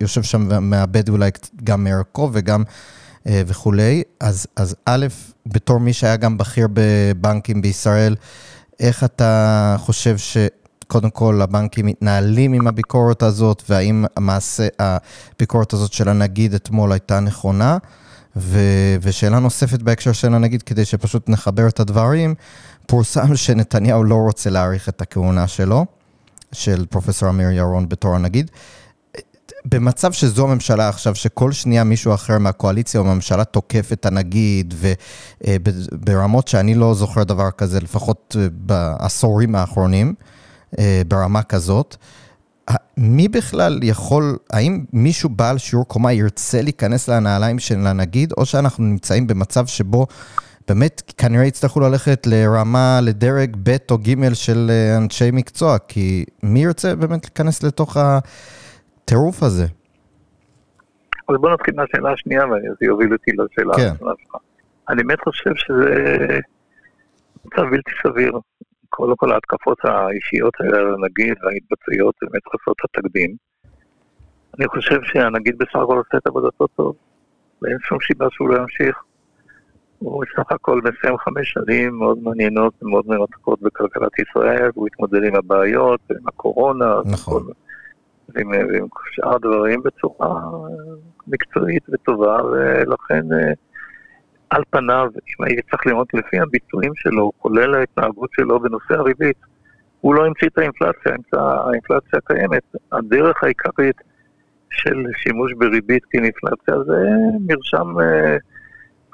יושב, 0.00 0.22
שם 0.22 0.46
ומאבד 0.50 1.08
אולי 1.08 1.30
גם 1.64 1.84
מערכו 1.84 2.30
וגם 2.32 2.62
וכולי. 3.26 4.02
אז, 4.20 4.46
אז 4.56 4.76
א', 4.84 5.06
בתור 5.46 5.80
מי 5.80 5.92
שהיה 5.92 6.16
גם 6.16 6.38
בכיר 6.38 6.68
בבנקים 6.72 7.62
בישראל, 7.62 8.14
איך 8.80 9.04
אתה 9.04 9.76
חושב 9.78 10.18
ש... 10.18 10.36
קודם 10.86 11.10
כל 11.10 11.42
הבנקים 11.42 11.86
מתנהלים 11.86 12.52
עם 12.52 12.66
הביקורת 12.66 13.22
הזאת, 13.22 13.62
והאם 13.68 14.04
המעשה, 14.16 14.68
הביקורת 14.78 15.72
הזאת 15.72 15.92
של 15.92 16.08
הנגיד 16.08 16.54
אתמול 16.54 16.92
הייתה 16.92 17.20
נכונה? 17.20 17.78
ו, 18.36 18.58
ושאלה 19.02 19.38
נוספת 19.38 19.82
בהקשר 19.82 20.12
של 20.12 20.34
הנגיד, 20.34 20.62
כדי 20.62 20.84
שפשוט 20.84 21.28
נחבר 21.28 21.68
את 21.68 21.80
הדברים, 21.80 22.34
פורסם 22.86 23.36
שנתניהו 23.44 24.04
לא 24.04 24.14
רוצה 24.14 24.50
להאריך 24.50 24.88
את 24.88 25.00
הכהונה 25.00 25.48
שלו, 25.48 25.86
של 26.52 26.86
פרופסור 26.90 27.28
אמיר 27.28 27.50
ירון 27.50 27.88
בתור 27.88 28.14
הנגיד. 28.14 28.50
במצב 29.64 30.12
שזו 30.12 30.44
הממשלה 30.44 30.88
עכשיו, 30.88 31.14
שכל 31.14 31.52
שנייה 31.52 31.84
מישהו 31.84 32.14
אחר 32.14 32.38
מהקואליציה 32.38 33.00
או 33.00 33.04
מהממשלה 33.04 33.44
תוקף 33.44 33.92
את 33.92 34.06
הנגיד, 34.06 34.74
וברמות 35.40 36.48
שאני 36.48 36.74
לא 36.74 36.94
זוכר 36.94 37.24
דבר 37.24 37.50
כזה, 37.50 37.80
לפחות 37.80 38.36
בעשורים 38.52 39.54
האחרונים, 39.54 40.14
אה, 40.78 41.02
ברמה 41.08 41.42
כזאת, 41.42 41.96
מי 42.96 43.28
בכלל 43.28 43.80
יכול, 43.82 44.36
האם 44.52 44.84
מישהו 44.92 45.28
בעל 45.28 45.58
שיעור 45.58 45.88
קומה 45.88 46.12
ירצה 46.12 46.62
להיכנס 46.62 47.08
לנעליים 47.08 47.58
של 47.58 47.86
הנגיד, 47.86 48.32
או 48.32 48.46
שאנחנו 48.46 48.84
נמצאים 48.84 49.26
במצב 49.26 49.66
שבו 49.66 50.06
באמת 50.68 51.02
כנראה 51.18 51.44
יצטרכו 51.44 51.80
ללכת 51.80 52.26
לרמה, 52.26 53.00
לדרג 53.02 53.56
ב' 53.62 53.76
או 53.90 53.98
ג' 53.98 54.34
של 54.34 54.66
אה, 54.70 54.96
אנשי 54.96 55.30
מקצוע, 55.32 55.78
כי 55.88 56.24
מי 56.42 56.62
ירצה 56.62 56.96
באמת 56.96 57.24
להיכנס 57.24 57.62
לתוך 57.62 57.96
הטירוף 57.96 59.42
הזה? 59.42 59.66
אז 61.28 61.36
בוא 61.40 61.50
נתחיל 61.50 61.74
מהשאלה 61.76 62.12
השנייה, 62.12 62.44
וזה 62.46 62.86
יוביל 62.86 63.12
אותי 63.12 63.30
לשאלה 63.30 63.74
כן. 63.76 63.82
הראשונה 63.82 64.12
שלך. 64.18 64.36
אני 64.88 65.02
באמת 65.02 65.20
חושב 65.20 65.50
שזה 65.54 66.38
מצב 67.44 67.62
בלתי 67.70 67.90
סביר. 68.02 68.32
קודם 68.96 69.16
כל 69.16 69.32
ההתקפות 69.32 69.78
האישיות 69.84 70.54
האלה 70.60 70.78
על 70.78 70.94
הנגיד 70.94 71.34
וההתבצעויות 71.42 72.14
באמת 72.22 72.42
חסרות 72.46 72.76
התקדים. 72.84 73.36
אני 74.58 74.68
חושב 74.68 75.00
שהנגיד 75.02 75.58
בסך 75.58 75.76
הכל 75.76 75.96
עושה 75.96 76.16
את 76.16 76.26
עבודתו 76.26 76.66
טוב, 76.66 76.96
ואין 77.62 77.78
שום 77.80 77.98
סיבה 78.06 78.26
שהוא 78.30 78.48
לא 78.48 78.58
ימשיך. 78.58 79.02
הוא 79.98 80.24
בסך 80.24 80.52
הכל 80.52 80.80
מסיים 80.84 81.18
חמש 81.18 81.52
שנים 81.52 81.98
מאוד 81.98 82.18
מעניינות 82.22 82.74
ומאוד 82.82 83.06
מרתקות 83.06 83.62
בכלכלת 83.62 84.18
ישראל, 84.18 84.70
והוא 84.74 84.86
התמודד 84.86 85.24
עם 85.24 85.34
הבעיות, 85.34 86.00
עם 86.10 86.28
הקורונה, 86.28 86.94
נכון. 87.04 87.42
וכל, 87.42 87.52
ועם, 88.28 88.48
ועם 88.50 88.86
שאר 89.12 89.34
הדברים 89.34 89.82
בצורה 89.82 90.40
מקצועית 91.26 91.82
וטובה, 91.88 92.42
ולכן 92.44 93.22
על 94.50 94.62
פניו, 94.70 95.08
אם 95.14 95.44
הייתי 95.44 95.62
צריך 95.70 95.86
לראות 95.86 96.14
לפי 96.14 96.40
הביצועים 96.40 96.92
שלו, 96.94 97.32
כולל 97.38 97.74
ההתנהגות 97.74 98.30
שלו 98.32 98.60
בנושא 98.60 98.94
הריבית, 98.94 99.36
הוא 100.00 100.14
לא 100.14 100.26
המציא 100.26 100.48
את 100.48 100.58
האינפלציה, 100.58 101.12
האינפלציה 101.66 102.20
קיימת. 102.24 102.62
הדרך 102.92 103.44
העיקרית 103.44 103.96
של 104.70 105.04
שימוש 105.16 105.52
בריבית 105.52 106.04
כאינפלציה 106.04 106.82
זה 106.86 107.02
מרשם, 107.46 108.00
אה, 108.00 108.36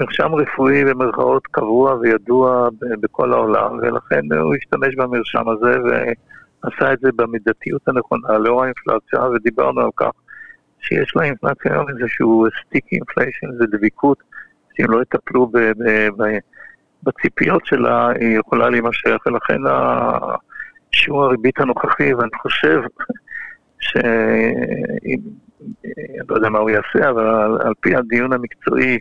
מרשם 0.01 0.35
רפואי 0.35 0.85
במרכאות 0.85 1.47
קבוע 1.47 1.95
וידוע 1.95 2.69
בכל 3.01 3.33
העולם, 3.33 3.79
ולכן 3.83 4.33
הוא 4.33 4.55
השתמש 4.55 4.95
במרשם 4.95 5.49
הזה 5.49 5.79
ועשה 5.81 6.93
את 6.93 6.99
זה 7.01 7.09
במידתיות 7.17 7.89
הנכונה 7.89 8.39
לאור 8.39 8.63
האינפלציה, 8.63 9.25
ודיברנו 9.25 9.81
על 9.81 9.91
כך 9.97 10.11
שיש 10.81 11.13
לאינפלציה 11.17 11.73
היום 11.73 11.87
איזשהו 11.89 12.47
sticky 12.61 12.85
inflation, 12.93 13.47
זה 13.59 13.65
דביקות. 13.67 14.30
שאם 14.77 14.91
לא 14.91 15.03
יטפלו 15.03 15.47
ב, 15.47 15.59
ב, 15.59 16.09
ב, 16.17 16.39
בציפיות 17.03 17.67
שלה, 17.67 18.09
היא 18.09 18.39
יכולה 18.39 18.71
להימשך, 18.71 19.17
ולכן 19.27 19.59
שיעור 20.93 21.25
הריבית 21.25 21.61
הנוכחי, 21.61 22.15
ואני 22.15 22.31
חושב 22.43 22.81
ש... 23.81 23.97
אני 23.97 25.17
לא 26.29 26.35
יודע 26.35 26.49
מה 26.49 26.59
הוא 26.59 26.71
יעשה, 26.71 27.11
אבל 27.11 27.27
על, 27.27 27.59
על 27.61 27.73
פי 27.81 27.97
הדיון 27.97 28.33
המקצועי, 28.33 28.99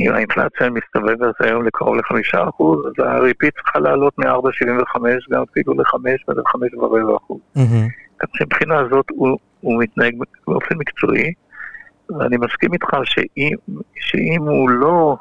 אם 0.00 0.12
האינפלציה 0.12 0.70
מסתובבת 0.70 1.34
היום 1.40 1.66
לקרוב 1.66 1.96
לחמישה 1.96 2.48
אחוז, 2.48 2.86
אז 2.86 2.92
הריבית 2.98 3.54
צריכה 3.54 3.78
לעלות 3.78 4.18
מ-4.75 4.18 5.00
גם 5.30 5.42
אפילו 5.50 5.74
ל-5 5.74 5.94
ול-5 6.28 6.78
ורבע 6.78 7.16
אחוז. 7.16 7.40
כך 8.18 8.28
שמבחינה 8.34 8.78
הזאת 8.78 9.06
הוא, 9.10 9.38
הוא 9.60 9.82
מתנהג 9.82 10.14
באופן 10.48 10.74
מקצועי. 10.78 11.32
ואני 12.10 12.36
מסכים 12.36 12.72
איתך 12.72 12.88
שאם, 13.04 13.56
שאם 13.96 14.42
הוא 14.42 14.70
לא 14.70 15.16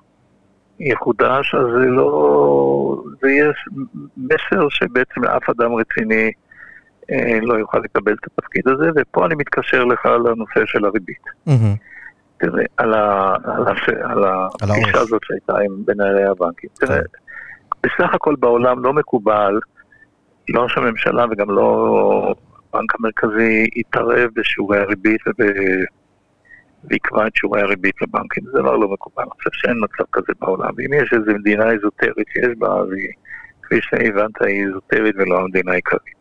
יחודש, 0.79 1.55
אז 1.55 1.65
זה 1.65 1.88
לא... 1.88 3.03
זה 3.21 3.29
יהיה 3.29 3.51
מסר 4.17 4.69
שבעצם 4.69 5.23
לאף 5.23 5.49
אדם 5.49 5.73
רציני 5.73 6.31
אה, 7.11 7.39
לא 7.41 7.53
יוכל 7.53 7.77
לקבל 7.77 8.13
את 8.13 8.27
התפקיד 8.27 8.67
הזה, 8.67 8.89
ופה 8.95 9.25
אני 9.25 9.36
מתקשר 9.36 9.83
לך 9.83 10.05
לנושא 10.05 10.65
של 10.65 10.86
הריבית. 10.86 11.23
Mm-hmm. 11.47 11.77
תראה, 12.38 12.63
על, 12.77 12.93
ה, 12.93 13.36
על, 14.03 14.23
ה, 14.23 14.47
על 14.61 14.71
הפגישה 14.71 14.99
הזאת 14.99 15.21
שהייתה 15.23 15.53
עם 15.57 15.83
מנהלי 15.88 16.23
הבנקים. 16.23 16.69
תראה, 16.73 16.99
בסך 17.83 18.13
הכל 18.13 18.36
בעולם 18.39 18.83
לא 18.83 18.93
מקובל, 18.93 19.59
לא 20.49 20.61
ראש 20.61 20.77
הממשלה 20.77 21.25
וגם 21.31 21.51
לא 21.51 22.33
הבנק 22.73 22.95
המרכזי 22.99 23.67
יתערב 23.75 24.29
בשיעורי 24.36 24.79
הריבית 24.79 25.21
וב... 25.27 25.45
ויקבע 26.89 27.27
את 27.27 27.36
שיעורי 27.36 27.61
הריבית 27.61 28.01
לבנקים. 28.01 28.43
זה 28.45 28.51
דבר 28.59 28.75
לא 28.75 28.89
מקובל. 28.89 29.23
אני 29.23 29.31
חושב 29.31 29.49
שאין 29.53 29.77
מצב 29.83 30.03
כזה 30.11 30.33
בעולם. 30.39 30.69
ואם 30.77 30.93
יש 30.93 31.13
איזו 31.13 31.39
מדינה 31.39 31.71
איזוטרית 31.71 32.27
שיש 32.33 32.57
בה, 32.57 32.67
אז 32.67 32.91
היא, 32.91 33.09
כפי 33.63 33.75
שהבנת, 33.81 34.41
היא 34.41 34.65
איזוטרית 34.65 35.15
ולא 35.17 35.39
המדינה 35.39 35.71
העיקרית. 35.71 36.15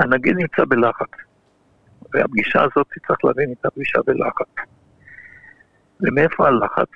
הנגיד 0.00 0.36
נמצא 0.36 0.64
בלחץ. 0.68 1.10
והפגישה 2.14 2.62
הזאת, 2.62 2.86
צריך 3.06 3.24
להבין, 3.24 3.48
הייתה 3.48 3.70
פגישה 3.70 3.98
בלחץ. 4.06 4.66
ומאיפה 6.00 6.46
הלחץ? 6.46 6.88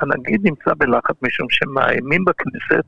הנגיד 0.00 0.40
נמצא 0.44 0.70
בלחץ 0.78 1.14
משום 1.22 1.46
שמאיימים 1.50 2.24
בכנסת 2.24 2.84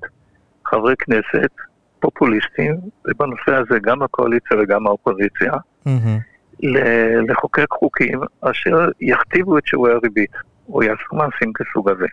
חברי 0.66 0.94
כנסת 0.98 1.52
פופוליסטים, 2.00 2.76
ובנושא 3.04 3.54
הזה 3.54 3.78
גם 3.82 4.02
הקואליציה 4.02 4.56
וגם 4.62 4.86
האופוזיציה, 4.86 5.52
mm-hmm. 5.52 6.29
לחוקק 7.28 7.66
חוקים 7.70 8.20
אשר 8.40 8.88
יכתיבו 9.00 9.58
את 9.58 9.66
שיעורי 9.66 9.92
הריבית, 9.92 10.32
או 10.68 10.82
יעשו 10.82 11.16
מעשים 11.16 11.52
כסוג 11.52 11.90
הזה. 11.90 12.06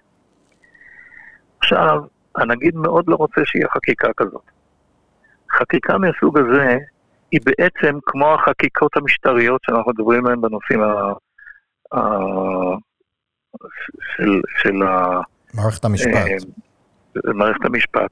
עכשיו, 1.59 2.01
הנגיד 2.35 2.75
מאוד 2.75 3.05
לא 3.07 3.15
רוצה 3.15 3.41
שיהיה 3.45 3.67
חקיקה 3.69 4.07
כזאת. 4.17 4.51
חקיקה 5.51 5.97
מהסוג 5.97 6.37
הזה 6.37 6.77
היא 7.31 7.39
בעצם 7.45 7.97
כמו 8.05 8.33
החקיקות 8.33 8.97
המשטריות 8.97 9.61
שאנחנו 9.63 9.91
מדברים 9.91 10.25
עליהן 10.25 10.41
בנושאים 10.41 10.79
של, 14.15 14.41
של 14.61 14.83
ה... 14.83 15.21
מערכת 15.53 15.85
המשפט. 15.85 16.13
אה, 16.15 17.33
מערכת 17.33 17.65
המשפט. 17.65 18.11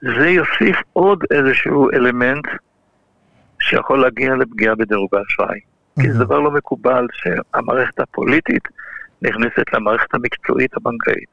זה 0.00 0.28
יוסיף 0.28 0.76
עוד 0.92 1.24
איזשהו 1.30 1.90
אלמנט 1.90 2.44
שיכול 3.66 4.02
להגיע 4.02 4.34
לפגיעה 4.34 4.74
בדירוג 4.74 5.14
האשראי. 5.14 5.60
כי 6.00 6.12
זה 6.12 6.24
דבר 6.24 6.40
לא 6.40 6.50
מקובל 6.50 7.06
שהמערכת 7.12 8.00
הפוליטית 8.00 8.62
נכנסת 9.22 9.72
למערכת 9.72 10.14
המקצועית 10.14 10.76
הבנקאית. 10.76 11.30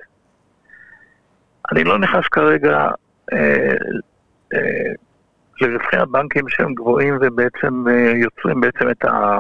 אני 1.72 1.84
לא 1.84 2.00
נכנס 2.00 2.26
כרגע 2.32 2.88
אה, 3.34 3.74
אה, 4.54 4.92
לרווחי 5.62 5.98
הבנקים 5.98 6.50
שהם 6.50 6.74
גבוהים 6.74 7.18
ובעצם 7.22 7.88
אה, 7.90 8.12
יוצרים 8.16 8.62
בעצם 8.62 8.90
את, 8.90 9.06
ה, 9.06 9.40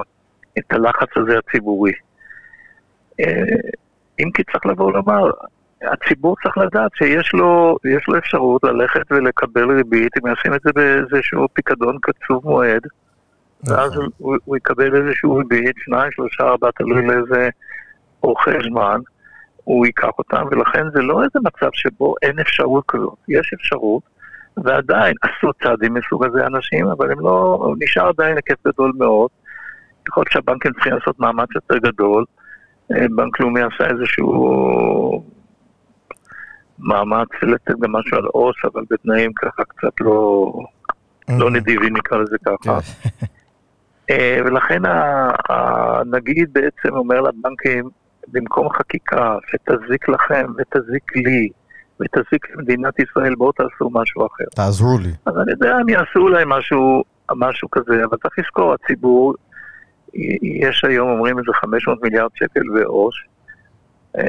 את 0.57 0.73
הלחץ 0.73 1.09
הזה 1.15 1.37
הציבורי. 1.37 1.93
אה, 3.19 3.43
אם 4.19 4.31
כי 4.31 4.43
צריך 4.43 4.65
לבוא 4.65 4.93
לומר, 4.93 5.31
הציבור 5.91 6.35
צריך 6.43 6.57
לדעת 6.57 6.91
שיש 6.95 7.33
לו, 7.33 7.77
לו 8.07 8.17
אפשרות 8.17 8.63
ללכת 8.63 9.11
ולקבל 9.11 9.71
ריבית, 9.71 10.11
אם 10.17 10.27
יעשים 10.27 10.53
את 10.53 10.61
זה 10.63 10.71
באיזשהו 10.75 11.47
פיקדון 11.53 11.97
קצוב 12.01 12.41
מועד, 12.45 12.81
ואז 13.63 13.91
נכון. 13.91 14.09
הוא, 14.17 14.35
הוא 14.45 14.57
יקבל 14.57 14.95
איזשהו 14.95 15.35
ריבית, 15.35 15.75
שניים, 15.85 16.11
שלושה, 16.11 16.43
ארבע, 16.43 16.69
תלוי 16.75 17.07
לאיזה 17.07 17.49
אורכי 18.23 18.51
זמן, 18.69 18.99
הוא 19.63 19.85
ייקח 19.85 20.11
אותם, 20.17 20.43
ולכן 20.51 20.83
זה 20.93 21.01
לא 21.01 21.23
איזה 21.23 21.39
מצב 21.43 21.69
שבו 21.73 22.15
אין 22.21 22.39
אפשרות 22.39 22.83
כזאת, 22.87 23.15
יש 23.27 23.51
אפשרות, 23.53 24.03
ועדיין 24.57 25.15
עשו 25.21 25.53
צעדים 25.63 25.93
מסוג 25.93 26.25
הזה 26.25 26.45
אנשים, 26.47 26.87
אבל 26.87 27.11
הם 27.11 27.19
לא, 27.19 27.73
נשאר 27.79 28.09
עדיין 28.09 28.35
היקף 28.35 28.67
גדול 28.67 28.91
מאוד. 28.97 29.29
יכול 30.07 30.21
להיות 30.21 30.31
שהבנקים 30.31 30.73
צריכים 30.73 30.93
לעשות 30.93 31.19
מאמץ 31.19 31.49
יותר 31.55 31.77
גדול. 31.77 32.25
אה, 32.91 33.05
בנק 33.15 33.39
לאומי 33.39 33.61
עשה 33.61 33.89
איזשהו 33.89 35.23
מאמץ 36.79 37.29
לתת 37.41 37.79
גם 37.79 37.91
משהו 37.91 38.17
על 38.17 38.25
עו"ש, 38.25 38.65
אבל 38.73 38.83
בתנאים 38.89 39.31
ככה 39.33 39.63
קצת 39.63 40.01
לא, 40.01 40.51
לא 41.29 41.51
נדיבים 41.51 41.97
נקרא 41.97 42.17
לזה 42.17 42.37
ככה. 42.45 42.55
כן. 42.81 43.25
אה, 44.09 44.39
ולכן 44.45 44.81
הנגיד 45.49 46.53
בעצם 46.53 46.95
אומר 46.95 47.21
לבנקים, 47.21 47.89
במקום 48.27 48.69
חקיקה 48.69 49.37
שתזיק 49.47 50.09
לכם 50.09 50.45
ותזיק 50.57 51.15
לי, 51.15 51.49
ותזיק 51.99 52.55
למדינת 52.55 52.99
ישראל, 52.99 53.35
בואו 53.35 53.51
תעשו 53.51 53.89
משהו 53.91 54.27
אחר. 54.27 54.43
תעזרו 54.55 54.97
לי. 54.97 55.11
אז 55.25 55.33
אני 55.37 55.51
יודע, 55.51 55.75
הם 55.75 55.89
יעשו 55.89 56.19
אולי 56.19 56.43
משהו, 56.47 57.03
משהו 57.35 57.71
כזה, 57.71 58.03
אבל 58.09 58.17
צריך 58.17 58.39
לזכור, 58.39 58.73
הציבור, 58.73 59.33
יש 60.41 60.83
היום, 60.83 61.09
אומרים 61.09 61.39
איזה 61.39 61.51
500 61.53 62.03
מיליארד 62.03 62.29
שקל 62.35 62.61
בעו"ש. 62.73 63.32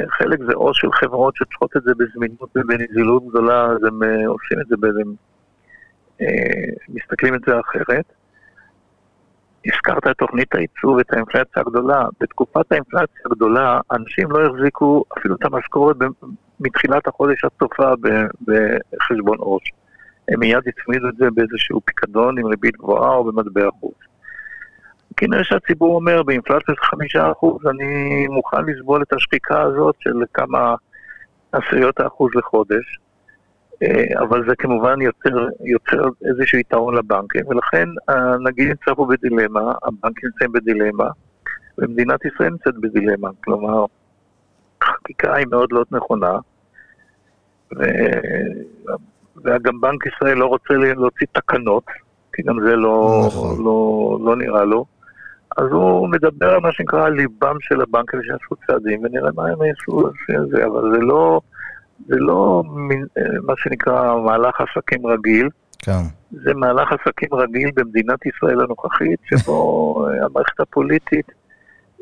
חלק 0.08 0.38
זה 0.46 0.52
עו"ש 0.54 0.80
של 0.80 0.92
חברות 0.92 1.36
שצריכות 1.36 1.76
את 1.76 1.82
זה 1.82 1.92
בזמינות 1.98 2.56
ובנזילות 2.56 3.28
גדולה, 3.28 3.64
אז 3.64 3.78
הם 3.84 4.02
אה, 4.02 4.26
עושים 4.26 4.60
את 4.60 4.66
זה, 4.66 4.74
הם 5.00 5.14
אה, 6.20 6.72
מסתכלים 6.88 7.34
את 7.34 7.40
זה 7.46 7.60
אחרת. 7.60 8.04
הזכרת 9.66 10.06
את 10.06 10.16
תוכנית 10.16 10.54
הייצוא 10.54 10.90
ואת 10.90 11.12
האינפלציה 11.12 11.62
הגדולה. 11.62 12.06
בתקופת 12.20 12.72
האינפלציה 12.72 13.20
הגדולה, 13.26 13.80
אנשים 13.92 14.30
לא 14.30 14.46
החזיקו 14.46 15.04
אפילו 15.18 15.34
את 15.34 15.44
המשכורת 15.44 15.96
מתחילת 16.60 17.08
החודש 17.08 17.44
עד 17.44 17.50
סופה 17.58 17.92
בחשבון 18.46 19.38
עו"ש. 19.38 19.72
הם 20.28 20.40
מיד 20.40 20.62
הצמידו 20.66 21.08
את 21.08 21.16
זה 21.16 21.30
באיזשהו 21.34 21.80
פיקדון 21.84 22.38
עם 22.38 22.46
ריבית 22.46 22.76
גבוהה 22.76 23.14
או 23.14 23.24
במטבע 23.24 23.68
חוץ. 23.80 24.13
כנראה 25.16 25.44
שהציבור 25.44 25.94
אומר, 25.94 26.22
באינפלציה 26.22 26.74
של 26.74 26.84
חמישה 26.84 27.32
אחוז, 27.32 27.66
אני 27.66 28.26
מוכן 28.26 28.64
לסבול 28.66 29.02
את 29.02 29.12
השחיקה 29.12 29.62
הזאת 29.62 29.94
של 29.98 30.22
כמה 30.34 30.74
עשיריות 31.52 32.00
האחוז 32.00 32.30
לחודש. 32.34 32.98
אה, 33.82 34.20
אבל 34.20 34.44
זה 34.48 34.56
כמובן 34.56 35.02
יוצר, 35.02 35.46
יוצר 35.64 36.08
איזשהו 36.28 36.58
יתרון 36.58 36.94
לבנקים, 36.94 37.48
ולכן 37.48 37.88
הנגיד 38.08 38.68
נמצא 38.68 38.94
פה 38.94 39.06
בדילמה, 39.06 39.72
הבנקים 39.82 40.30
נמצאים 40.30 40.52
בדילמה, 40.52 41.08
ומדינת 41.78 42.24
ישראל 42.24 42.50
נמצאת 42.50 42.74
בדילמה. 42.80 43.28
כלומר, 43.44 43.84
החקיקה 44.82 45.34
היא 45.34 45.46
מאוד 45.50 45.72
לא 45.72 45.84
נכונה, 45.90 46.38
ו... 47.76 47.82
וגם 49.44 49.80
בנק 49.80 50.06
ישראל 50.06 50.38
לא 50.38 50.46
רוצה 50.46 50.74
להוציא 50.74 51.26
תקנות, 51.32 51.84
כי 52.32 52.42
גם 52.42 52.60
זה 52.60 52.76
לא, 52.76 53.24
נכון. 53.26 53.64
לא, 53.64 54.18
לא 54.24 54.36
נראה 54.36 54.64
לו. 54.64 54.84
אז 55.56 55.66
הוא 55.70 56.08
מדבר 56.08 56.50
על 56.50 56.60
מה 56.60 56.72
שנקרא 56.72 57.08
ליבם 57.08 57.56
של 57.60 57.80
הבנקים 57.80 58.20
שיעשו 58.22 58.54
צעדים, 58.66 59.00
ונראה 59.04 59.30
מה 59.34 59.48
הם 59.48 59.58
יעשו, 59.62 60.10
אבל 60.64 60.92
זה 60.94 61.00
לא... 61.00 61.40
זה 62.08 62.16
לא 62.18 62.62
אה, 63.18 63.22
מה 63.42 63.52
שנקרא 63.56 64.16
מהלך 64.20 64.60
עסקים 64.60 65.06
רגיל. 65.06 65.48
כן. 65.78 66.00
זה 66.30 66.54
מהלך 66.54 66.88
עסקים 66.92 67.28
רגיל 67.32 67.70
במדינת 67.74 68.26
ישראל 68.26 68.60
הנוכחית, 68.60 69.20
שבו 69.24 69.54
אה, 70.06 70.24
המערכת 70.24 70.60
הפוליטית 70.60 71.26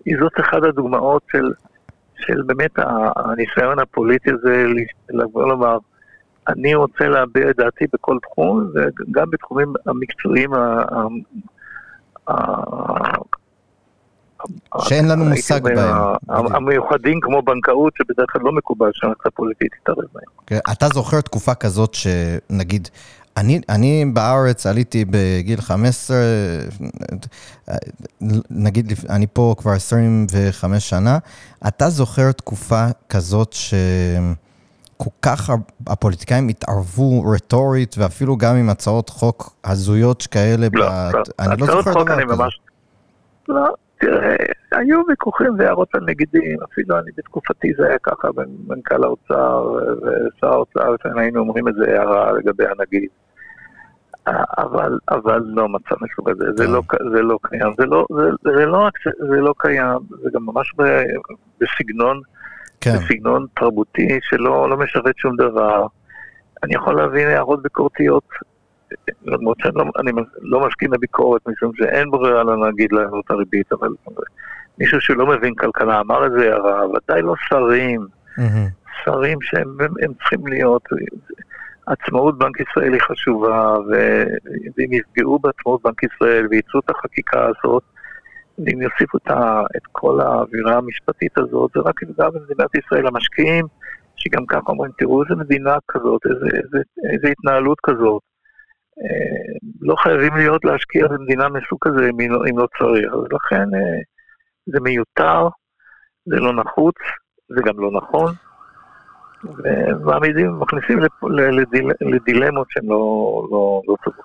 היא 0.04 0.16
זאת 0.20 0.32
אחת 0.40 0.62
הדוגמאות 0.62 1.22
של, 1.32 1.52
של 2.16 2.42
באמת 2.46 2.70
הניסיון 3.16 3.78
הפוליטי 3.78 4.30
הזה 4.30 4.66
לבוא 5.10 5.48
לומר, 5.48 5.78
אני 6.48 6.74
רוצה 6.74 7.08
להביע 7.08 7.50
את 7.50 7.56
דעתי 7.56 7.84
בכל 7.92 8.18
תחום, 8.22 8.70
וגם 8.74 9.30
בתחומים 9.30 9.72
המקצועיים 9.86 10.50
שאין 14.78 15.08
לנו 15.08 15.24
מושג 15.24 15.62
בהם. 15.62 15.96
המיוחדים 16.28 17.20
כמו 17.20 17.42
בנקאות, 17.42 17.92
שבדרך 17.96 18.32
כלל 18.32 18.42
לא 18.44 18.52
מקובל 18.52 18.90
שהמערכת 18.92 19.26
הפוליטית 19.26 19.72
תתערב 19.82 20.04
בהם. 20.14 20.24
כן, 20.46 20.58
אתה 20.72 20.86
זוכר 20.94 21.20
תקופה 21.20 21.54
כזאת 21.54 21.94
שנגיד, 21.94 22.88
אני, 23.36 23.60
אני 23.68 24.04
בארץ 24.12 24.66
עליתי 24.66 25.04
בגיל 25.10 25.60
15, 25.60 26.16
נגיד, 28.50 28.92
אני 29.10 29.26
פה 29.32 29.54
כבר 29.58 29.72
25 29.72 30.88
שנה, 30.88 31.18
אתה 31.66 31.88
זוכר 31.88 32.32
תקופה 32.32 32.86
כזאת 33.08 33.52
ש... 33.52 33.74
כל 34.96 35.10
כך 35.22 35.50
הפוליטיקאים 35.86 36.48
התערבו 36.48 37.24
רטורית, 37.24 37.94
ואפילו 37.98 38.36
גם 38.36 38.56
עם 38.56 38.70
הצעות 38.70 39.08
חוק 39.08 39.54
הזויות 39.64 40.20
שכאלה. 40.20 40.68
לא, 40.72 40.86
לא. 40.86 41.22
אני 41.38 41.60
לא 41.60 41.66
זוכר 41.66 42.02
דבר 42.02 42.24
כזה. 42.24 42.42
לא, 43.48 43.74
תראה, 44.02 44.36
היו 44.72 45.02
ויכוחים 45.08 45.54
והערות 45.58 45.94
על 45.94 46.00
נגידים, 46.06 46.56
אפילו 46.72 46.98
אני 46.98 47.10
בתקופתי 47.16 47.72
זה 47.78 47.86
היה 47.88 47.98
ככה 48.02 48.28
במנכ"ל 48.32 49.04
האוצר 49.04 49.78
ושר 50.02 50.52
האוצר, 50.52 50.90
לפעמים 50.90 51.18
היינו 51.18 51.40
אומרים 51.40 51.68
איזה 51.68 51.84
הערה 51.88 52.32
לגבי 52.32 52.64
הנגיד. 52.66 53.08
אבל, 54.58 54.98
אבל 55.10 55.42
לא 55.44 55.68
מצב 55.68 55.94
מסוג 56.00 56.30
הזה, 56.30 56.44
זה 56.56 56.66
לא, 56.66 56.82
זה 57.12 57.22
לא 57.22 57.38
קיים, 57.42 57.74
זה 57.78 57.86
לא, 57.86 58.06
זה, 58.16 58.30
זה 58.56 58.66
לא 58.66 58.88
שזה 59.02 59.36
לא 59.40 59.54
קיים, 59.58 59.98
זה 60.22 60.30
גם 60.34 60.46
ממש 60.46 60.72
ב, 60.78 60.82
בסגנון, 61.60 62.20
כן. 62.80 62.90
בסגנון 62.90 63.46
תרבותי 63.56 64.18
שלא 64.22 64.70
לא 64.70 64.76
משרת 64.76 65.16
שום 65.16 65.36
דבר. 65.36 65.86
אני 66.62 66.74
יכול 66.74 66.96
להבין 66.96 67.28
הערות 67.28 67.62
ביקורתיות 67.62 68.24
למרות 69.26 69.56
שאני 69.60 69.74
לא, 69.74 69.84
אני 69.98 70.12
לא 70.40 70.66
מסכים 70.66 70.92
לביקורת, 70.92 71.48
משום 71.48 71.72
שאין 71.74 72.10
ברירה 72.10 72.42
לנו 72.42 72.64
להגיד 72.64 72.92
להם 72.92 73.20
את 73.24 73.30
הריבית, 73.30 73.72
אבל 73.72 73.88
מישהו 74.78 75.00
שלא 75.00 75.26
מבין 75.26 75.54
כלכלה 75.54 76.00
אמר 76.00 76.26
את 76.26 76.32
זה 76.32 76.52
הערה, 76.52 76.86
ודאי 76.88 77.22
לא 77.22 77.34
שרים, 77.48 78.06
mm-hmm. 78.38 79.02
שרים 79.04 79.38
שהם 79.42 79.76
הם 79.80 80.14
צריכים 80.14 80.46
להיות, 80.46 80.82
עצמאות 81.86 82.38
בנק 82.38 82.60
ישראל 82.60 82.92
היא 82.92 83.00
חשובה, 83.00 83.76
ואם 84.76 84.92
יפגעו 84.92 85.38
בעצמאות 85.38 85.82
בנק 85.82 86.02
ישראל 86.02 86.46
וייצאו 86.50 86.80
את 86.80 86.90
החקיקה 86.90 87.46
הזאת, 87.46 87.82
ואם 88.58 88.82
יוסיפו 88.82 89.18
את 89.76 89.82
כל 89.92 90.20
האווירה 90.20 90.76
המשפטית 90.76 91.38
הזאת, 91.38 91.70
זה 91.74 91.80
רק 91.80 92.02
יפגע 92.02 92.30
במדינת 92.30 92.74
ישראל. 92.74 93.06
המשקיעים, 93.06 93.66
שגם 94.16 94.46
ככה 94.46 94.62
אומרים, 94.68 94.92
תראו 94.98 95.22
איזה 95.22 95.34
מדינה 95.34 95.76
כזאת, 95.88 96.20
איזה, 96.26 96.46
איזה, 96.56 96.78
איזה 97.12 97.28
התנהלות 97.28 97.78
כזאת. 97.82 98.22
אה, 99.00 99.58
לא 99.80 99.94
חייבים 100.02 100.36
להיות 100.36 100.64
להשקיע 100.64 101.08
במדינה 101.08 101.48
מסוג 101.48 101.78
כזה 101.80 102.08
אם 102.10 102.32
לא, 102.32 102.40
אם 102.50 102.58
לא 102.58 102.66
צריך, 102.78 103.12
אז 103.12 103.24
לכן 103.32 103.74
אה, 103.74 104.00
זה 104.66 104.80
מיותר, 104.80 105.48
זה 106.26 106.36
לא 106.36 106.52
נחוץ, 106.52 106.94
זה 107.48 107.60
גם 107.66 107.80
לא 107.80 107.90
נכון, 108.00 108.34
ומעמידים, 109.44 110.58
מכניסים 110.60 110.98
לדיל, 111.30 111.90
לדילמות 112.00 112.66
שהן 112.70 112.84
לא, 112.84 112.98
לא, 113.50 113.82
לא 113.88 113.94
טובות. 114.04 114.24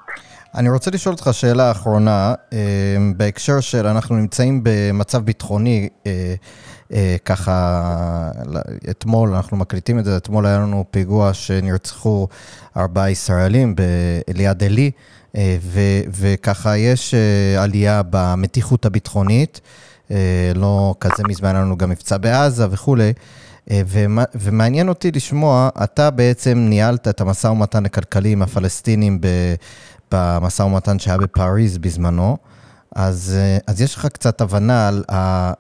אני 0.56 0.70
רוצה 0.70 0.92
לשאול 0.92 1.14
אותך 1.14 1.30
שאלה 1.32 1.72
אחרונה, 1.72 2.34
אה, 2.54 2.98
בהקשר 3.18 3.60
של 3.60 3.88
אנחנו 3.88 4.16
נמצאים 4.16 4.62
במצב 4.64 5.20
ביטחוני, 5.20 5.90
ככה, 7.26 8.32
אתמול, 8.90 9.36
אנחנו 9.36 9.58
מקליטים 9.58 10.00
את 10.00 10.06
זה, 10.06 10.18
אתמול 10.18 10.46
היה 10.46 10.58
לנו 10.58 10.86
פיגוע 10.92 11.34
שנרצחו 11.34 12.28
ארבעה 12.78 13.12
ישראלים 13.12 13.76
ליד 14.34 14.64
עלי, 14.64 14.92
וככה 16.12 16.78
יש 16.78 17.14
עלייה 17.58 18.02
במתיחות 18.10 18.86
הביטחונית. 18.86 19.62
לא 20.56 20.96
כזה 21.00 21.24
מזמן 21.28 21.56
לנו 21.56 21.78
גם 21.78 21.90
מבצע 21.90 22.18
בעזה 22.18 22.68
וכולי. 22.72 23.14
ומעניין 24.36 24.90
אותי 24.90 25.12
לשמוע, 25.12 25.70
אתה 25.84 26.12
בעצם 26.12 26.58
ניהלת 26.70 27.08
את 27.08 27.22
המשא 27.22 27.48
ומתן 27.48 27.86
הכלכלי 27.86 28.30
עם 28.32 28.42
הפלסטינים 28.42 29.22
במשא 30.12 30.64
ומתן 30.64 31.00
שהיה 31.00 31.18
בפריז 31.18 31.78
בזמנו. 31.78 32.38
אז, 32.98 33.36
אז 33.68 33.82
יש 33.82 33.96
לך 33.96 34.06
קצת 34.06 34.42
הבנה 34.42 34.88
על, 34.88 35.04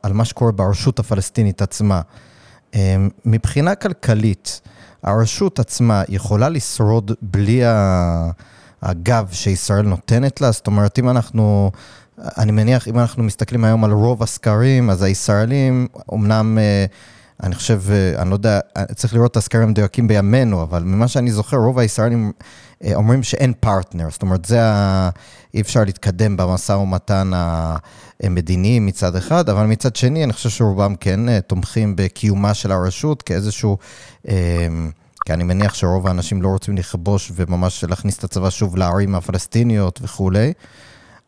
על 0.04 0.14
מה 0.14 0.26
שקורה 0.26 0.52
ברשות 0.52 1.00
הפלסטינית 1.00 1.62
עצמה. 1.62 2.02
מבחינה 3.26 3.76
כלכלית, 3.76 4.62
הרשות 5.04 5.60
עצמה 5.60 6.04
יכולה 6.10 6.50
לשרוד 6.50 7.12
בלי 7.22 7.62
הגב 8.82 9.28
שישראל 9.32 9.86
נותנת 9.86 10.42
לה? 10.42 10.52
זאת 10.52 10.68
אומרת, 10.68 11.00
אם 11.00 11.10
אנחנו, 11.10 11.72
אני 12.38 12.52
מניח, 12.52 12.88
אם 12.88 13.00
אנחנו 13.00 13.24
מסתכלים 13.24 13.64
היום 13.64 13.84
על 13.84 13.92
רוב 13.92 14.24
הסקרים, 14.24 14.90
אז 14.90 15.04
הישראלים, 15.04 15.88
אמנם, 16.14 16.58
אה, 16.58 16.86
אני 17.44 17.56
חושב, 17.56 17.82
אה, 17.90 18.22
אני 18.22 18.30
לא 18.30 18.36
יודע, 18.36 18.60
צריך 18.96 19.14
לראות 19.14 19.32
את 19.32 19.38
הסקרים 19.38 19.64
המדויקים 19.64 20.08
בימינו, 20.08 20.64
אבל 20.64 20.84
ממה 20.84 21.08
שאני 21.08 21.32
זוכר, 21.32 21.58
רוב 21.58 21.80
הישראלים 21.80 22.32
אה, 22.84 22.96
אומרים 22.96 23.24
שאין 23.24 23.54
פרטנר, 23.60 24.08
זאת 24.10 24.22
אומרת, 24.22 24.46
זה 24.46 24.64
ה... 24.64 25.10
אי 25.54 25.62
אפשר 25.62 25.84
להתקדם 25.84 26.38
במשא 26.38 26.72
ומתן 26.72 27.32
המדיני 28.24 28.80
מצד 28.80 29.16
אחד, 29.16 29.50
אבל 29.50 29.66
מצד 29.66 29.96
שני, 29.96 30.24
אני 30.24 30.34
חושב 30.34 30.50
שרובם 30.50 30.96
כן 30.96 31.40
תומכים 31.40 31.96
בקיומה 31.96 32.54
של 32.54 32.72
הרשות 32.72 33.22
כאיזשהו... 33.22 33.78
כי 35.28 35.34
אני 35.34 35.44
מניח 35.44 35.74
שרוב 35.74 36.08
האנשים 36.08 36.42
לא 36.42 36.48
רוצים 36.48 36.78
לכבוש 36.78 37.32
וממש 37.36 37.84
להכניס 37.84 38.20
את 38.20 38.24
הצבא 38.24 38.50
שוב 38.50 38.78
לערים 38.78 39.16
הפלסטיניות 39.16 40.00
וכולי. 40.04 40.54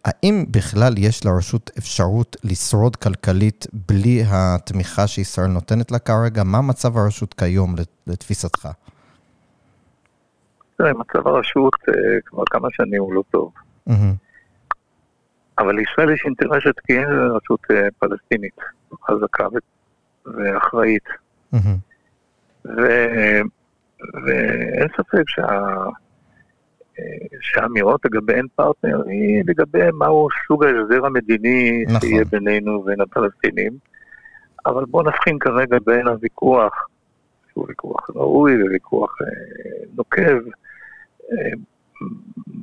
האם 0.06 0.46
בכלל 0.52 0.94
יש 0.98 1.26
לרשות 1.26 1.72
אפשרות 1.78 2.36
לשרוד 2.44 2.96
כלכלית 2.96 3.68
בלי 3.90 4.24
התמיכה 4.28 5.08
שישראל 5.08 5.48
נותנת 5.48 5.92
לה 5.92 6.00
כרגע? 6.00 6.44
מה 6.44 6.62
מצב 6.62 6.98
הרשות 6.98 7.34
כיום 7.34 7.76
לתפיסתך? 8.08 8.68
תראה, 10.78 10.94
מצב 10.94 11.28
הרשות 11.28 11.74
אה, 11.90 11.94
כבר 12.26 12.44
כמה 12.50 12.68
שנים 12.72 13.02
הוא 13.02 13.14
לא 13.14 13.24
טוב. 13.32 13.52
אבל 15.58 15.76
לישראל 15.76 16.14
יש 16.14 16.22
אינטרס 16.26 16.64
שתהיה 16.64 17.08
רשות 17.10 17.60
אה, 17.72 17.88
פלסטינית 18.00 18.56
חזקה 19.08 19.48
ואחראית. 20.26 21.04
ואין 22.66 23.48
ספק 24.98 25.24
שה... 25.28 25.48
שהאמירות 27.42 28.06
לגבי 28.06 28.34
אין 28.34 28.48
פרטנר 28.56 29.04
היא 29.08 29.44
לגבי 29.48 29.92
מהו 29.94 30.28
סוג 30.48 30.64
ההסדר 30.64 31.06
המדיני 31.06 31.84
נכון. 31.88 32.00
שיהיה 32.00 32.26
בינינו 32.26 32.72
ובין 32.72 33.02
הפלסטינים. 33.02 33.72
אבל 34.66 34.86
בואו 34.86 35.04
נבחין 35.04 35.40
כרגע 35.40 35.78
בין 35.86 36.08
הוויכוח, 36.08 36.88
שהוא 37.52 37.66
ויכוח 37.68 38.10
ראוי 38.16 38.64
וויכוח 38.64 39.16
אה, 39.22 39.28
נוקב, 39.96 40.38
אה, 41.32 41.52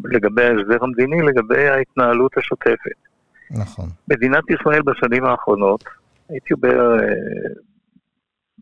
לגבי 0.05 0.45
ההסדר 0.45 0.85
המדיני, 0.85 1.23
לגבי 1.23 1.69
ההתנהלות 1.69 2.39
השוטפת. 2.39 2.99
נכון. 3.51 3.89
מדינת 4.09 4.45
ישראל 4.51 4.83
בשנים 4.83 5.25
האחרונות, 5.25 5.85
הייתי 6.29 6.55
אומר, 6.55 7.01
אה, 7.01 7.05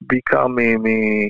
בעיקר 0.03 0.47
מ... 0.47 0.59
מ- 0.59 1.29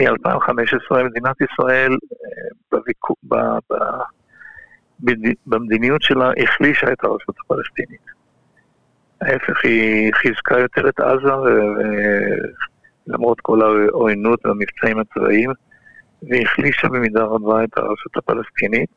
מ-2015 0.00 1.02
מדינת 1.04 1.36
ישראל 1.40 1.92
אה, 1.92 2.48
בוויכו, 2.72 3.14
ב, 3.28 3.34
ב, 3.70 5.12
במדיניות 5.46 6.02
שלה 6.02 6.30
החלישה 6.42 6.92
את 6.92 7.04
הרשות 7.04 7.36
הפלסטינית. 7.40 8.00
ההפך, 9.20 9.64
היא 9.64 10.12
חיזקה 10.12 10.58
יותר 10.58 10.88
את 10.88 11.00
עזה, 11.00 11.32
למרות 13.06 13.40
כל 13.40 13.62
העוינות 13.62 14.46
והמבצעים 14.46 14.98
הצבאיים, 14.98 15.50
והחלישה 16.22 16.88
במידה 16.88 17.22
רבה 17.22 17.64
את 17.64 17.78
הרשות 17.78 18.16
הפלסטינית. 18.16 18.90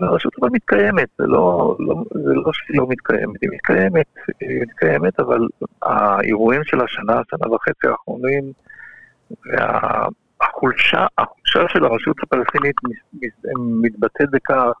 והרשות 0.00 0.32
אבל 0.40 0.48
מתקיימת, 0.52 1.08
זה 1.18 1.26
לא, 1.26 1.76
לא, 1.78 1.94
זה 2.14 2.34
לא 2.34 2.52
שהיא 2.52 2.78
לא 2.78 2.86
מתקיימת, 2.88 3.42
היא 3.42 3.50
מתקיימת, 3.52 4.06
היא 4.40 4.62
מתקיימת, 4.62 5.20
אבל 5.20 5.38
האירועים 5.82 6.64
של 6.64 6.80
השנה, 6.80 7.20
שנה 7.30 7.54
וחצי 7.54 7.86
האחרונים, 7.88 8.52
והחולשה 9.30 11.06
החולשה 11.18 11.68
של 11.68 11.84
הרשות 11.84 12.16
הפלסטינית 12.22 12.76
מתבטאת 13.58 14.30
בכך 14.30 14.72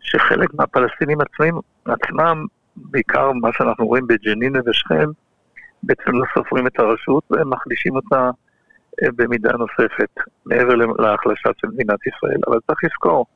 שחלק 0.00 0.54
מהפלסטינים 0.54 1.18
עצמם, 1.20 1.58
עצמם, 1.84 2.46
בעיקר 2.76 3.32
מה 3.32 3.48
שאנחנו 3.52 3.86
רואים 3.86 4.06
בג'נין 4.06 4.56
ובשכם, 4.56 5.10
בעצם 5.82 6.12
לא 6.12 6.24
סופרים 6.34 6.66
את 6.66 6.78
הרשות 6.78 7.24
והם 7.30 7.50
מחלישים 7.50 7.96
אותה 7.96 8.30
במידה 9.16 9.52
נוספת, 9.52 10.10
מעבר 10.46 10.74
להחלשה 10.74 11.50
של 11.60 11.68
מדינת 11.68 12.06
ישראל. 12.06 12.38
אבל 12.46 12.58
צריך 12.66 12.84
לזכור, 12.84 13.26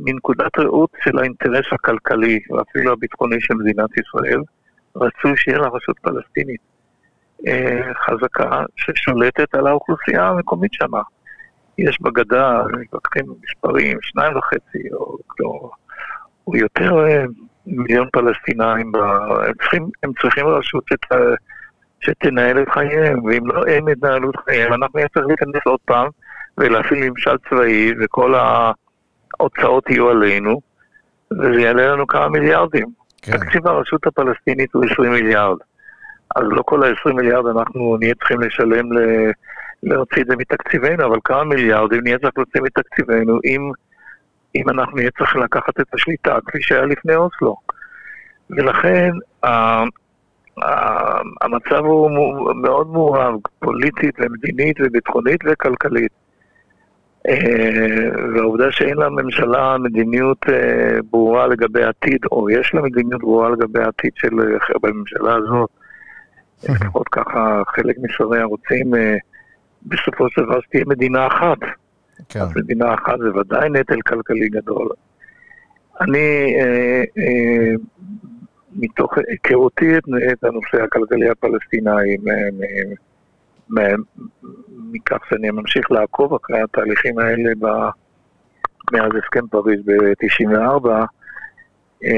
מנקודת 0.00 0.58
ראות 0.58 0.90
של 1.04 1.18
האינטרס 1.18 1.66
הכלכלי 1.72 2.40
ואפילו 2.50 2.92
הביטחוני 2.92 3.40
של 3.40 3.54
מדינת 3.54 3.90
ישראל, 3.98 4.40
רצוי 4.96 5.36
שיהיה 5.36 5.58
לה 5.58 5.68
רשות 5.68 5.98
פלסטינית. 5.98 6.60
אה, 7.46 7.94
חזקה 7.94 8.62
ששולטת 8.76 9.54
על 9.54 9.66
האוכלוסייה 9.66 10.28
המקומית 10.28 10.72
שמה. 10.72 11.02
יש 11.78 12.00
בגדה, 12.00 12.62
מתווכחים 12.80 13.24
מספרים, 13.42 13.98
שניים 14.02 14.36
וחצי 14.36 14.88
או, 14.92 15.16
או, 15.44 15.70
או 16.46 16.56
יותר 16.56 17.06
אה, 17.06 17.24
מיליון 17.66 18.08
פלסטינאים, 18.12 18.92
הם 19.46 19.52
צריכים, 19.60 19.88
הם 20.02 20.12
צריכים 20.22 20.46
רשות 20.46 20.84
שת, 20.88 21.12
שתנהל 22.04 22.62
את 22.62 22.68
חייהם, 22.68 23.24
ואם 23.24 23.46
לא 23.46 23.62
הם 23.66 23.88
ינהלו 23.88 24.30
את 24.30 24.36
חייהם, 24.44 24.72
אנחנו 24.72 25.00
צריך 25.14 25.26
להיכנס 25.26 25.62
עוד 25.66 25.80
פעם 25.84 26.08
ולהפעיל 26.58 27.08
ממשל 27.08 27.36
צבאי, 27.50 27.92
וכל 28.00 28.34
ההוצאות 28.34 29.90
יהיו 29.90 30.10
עלינו, 30.10 30.60
וזה 31.32 31.60
יעלה 31.60 31.86
לנו 31.86 32.06
כמה 32.06 32.28
מיליארדים. 32.28 32.86
כן. 33.22 33.32
תקציב 33.32 33.66
הרשות 33.66 34.06
הפלסטינית 34.06 34.74
הוא 34.74 34.84
20 34.92 35.12
מיליארד. 35.12 35.56
אז 36.36 36.42
לא 36.50 36.62
כל 36.62 36.82
ה-20 36.82 37.12
מיליארד 37.12 37.46
אנחנו 37.46 37.96
נהיה 38.00 38.14
צריכים 38.14 38.40
לשלם, 38.40 38.92
ל... 38.92 38.98
להוציא 39.82 40.22
את 40.22 40.26
זה 40.26 40.36
מתקציבנו, 40.36 41.04
אבל 41.04 41.18
כמה 41.24 41.44
מיליארדים 41.44 42.00
נהיה 42.02 42.18
צריך 42.18 42.32
להוציא 42.36 42.60
מתקציבנו 42.60 43.38
אם, 43.44 43.70
אם 44.54 44.70
אנחנו 44.70 44.96
נהיה 44.96 45.10
צריכים 45.18 45.42
לקחת 45.42 45.80
את 45.80 45.94
השליטה 45.94 46.38
כפי 46.46 46.58
שהיה 46.62 46.84
לפני 46.84 47.14
אוסלו. 47.14 47.56
ולכן. 48.50 49.10
המצב 51.40 51.84
הוא 51.84 52.10
מאוד 52.54 52.86
מעורב, 52.90 53.34
פוליטית 53.58 54.14
ומדינית 54.18 54.76
וביטחונית 54.80 55.40
וכלכלית. 55.44 56.12
אה, 57.28 58.08
והעובדה 58.34 58.72
שאין 58.72 58.96
לממשלה 58.96 59.78
מדיניות 59.78 60.38
אה, 60.48 60.98
ברורה 61.10 61.46
לגבי 61.46 61.84
העתיד, 61.84 62.20
או 62.32 62.50
יש 62.50 62.74
לה 62.74 62.82
מדיניות 62.82 63.20
ברורה 63.20 63.50
לגבי 63.50 63.82
העתיד 63.82 64.12
של 64.14 64.28
הממשלה 64.84 65.34
הזאת, 65.34 65.70
לפחות 66.68 67.08
ככה 67.08 67.62
חלק 67.66 67.96
משרי 67.98 68.40
הרוצים 68.40 68.94
אה, 68.94 69.16
בסופו 69.82 70.30
של 70.30 70.42
דבר 70.42 70.60
שתהיה 70.60 70.84
מדינה 70.86 71.26
אחת. 71.26 71.58
כן. 72.28 72.40
אז 72.40 72.56
מדינה 72.56 72.94
אחת 72.94 73.18
זה 73.18 73.38
ודאי 73.38 73.68
נטל 73.68 74.00
כלכלי 74.00 74.48
גדול. 74.48 74.88
אני, 76.00 76.54
אה, 76.60 77.02
אה, 77.18 77.72
מתוך 78.74 79.12
היכרותי 79.28 79.98
את, 79.98 80.44
הנושא 80.44 80.82
הכלכלי 80.82 81.30
הפלסטיני, 81.30 82.16
מכך 84.92 85.18
שאני 85.28 85.50
ממשיך 85.50 85.90
לעקוב 85.90 86.34
אחרי 86.34 86.60
התהליכים 86.60 87.18
האלה 87.18 87.52
ב, 87.60 87.66
מאז 88.92 89.12
הסכם 89.24 89.46
פריז 89.46 89.80
ב-94, 89.84 90.88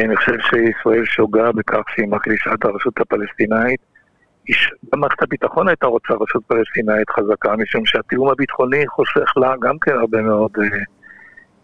אני 0.04 0.16
חושב 0.16 0.32
שישראל 0.40 1.04
שוגה 1.04 1.52
בכך 1.52 1.82
שהיא 1.94 2.08
מחלישה 2.08 2.54
את 2.54 2.64
הרשות 2.64 3.00
הפלסטינאית. 3.00 3.80
גם 4.92 5.00
מערכת 5.00 5.22
הביטחון 5.22 5.68
הייתה 5.68 5.86
רוצה 5.86 6.14
רשות 6.20 6.42
פלסטינאית 6.46 7.10
חזקה, 7.10 7.56
משום 7.56 7.86
שהתיאום 7.86 8.30
הביטחוני 8.30 8.86
חוסך 8.86 9.36
לה 9.36 9.54
גם 9.60 9.78
כן 9.78 9.92
הרבה 9.92 10.22
מאוד 10.22 10.50
אה, 10.58 10.78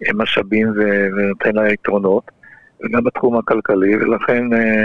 אה 0.06 0.12
משאבים 0.14 0.73
ונותן 0.77 1.55
לה 1.55 1.73
יתרונות, 1.73 2.31
וגם 2.83 3.05
בתחום 3.05 3.39
הכלכלי, 3.39 3.97
ולכן 3.97 4.53
אה, 4.53 4.85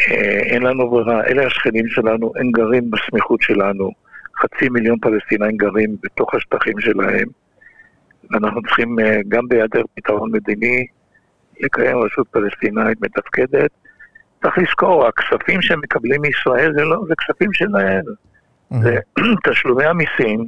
אה, 0.00 0.38
אין 0.38 0.62
לנו 0.62 0.90
ברירה, 0.90 1.24
אלה 1.24 1.46
השכנים 1.46 1.88
שלנו, 1.88 2.32
הם 2.36 2.50
גרים 2.50 2.90
בסמיכות 2.90 3.42
שלנו, 3.42 3.90
חצי 4.42 4.68
מיליון 4.68 4.98
פלסטינאים 4.98 5.56
גרים 5.56 5.96
בתוך 6.02 6.34
השטחים 6.34 6.80
שלהם, 6.80 7.28
ואנחנו 8.30 8.62
צריכים 8.62 8.98
אה, 8.98 9.16
גם 9.28 9.48
בהיעדר 9.48 9.82
פתרון 9.94 10.32
מדיני 10.32 10.86
לקיים 11.60 11.98
רשות 11.98 12.28
פלסטינאית 12.28 13.00
מתפקדת. 13.00 13.70
צריך 14.42 14.58
לזכור, 14.58 15.06
הכספים 15.06 15.62
שהם 15.62 15.80
מקבלים 15.80 16.20
מישראל 16.20 16.72
זה, 16.76 16.84
לא, 16.84 16.96
זה 17.08 17.14
כספים 17.14 17.52
שלהם. 17.52 18.04
Mm-hmm. 18.04 18.82
זה 18.82 18.98
תשלומי 19.50 19.84
המיסים 19.84 20.46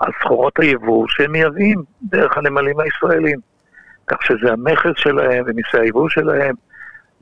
על 0.00 0.12
סחורות 0.20 0.58
היבוא 0.58 1.06
שהם 1.08 1.32
מייבאים 1.32 1.82
דרך 2.02 2.38
הנמלים 2.38 2.80
הישראלים. 2.80 3.38
כך 4.06 4.16
שזה 4.22 4.52
המכס 4.52 4.92
שלהם 4.96 5.44
ומיסי 5.46 5.78
היבוא 5.78 6.08
שלהם, 6.08 6.54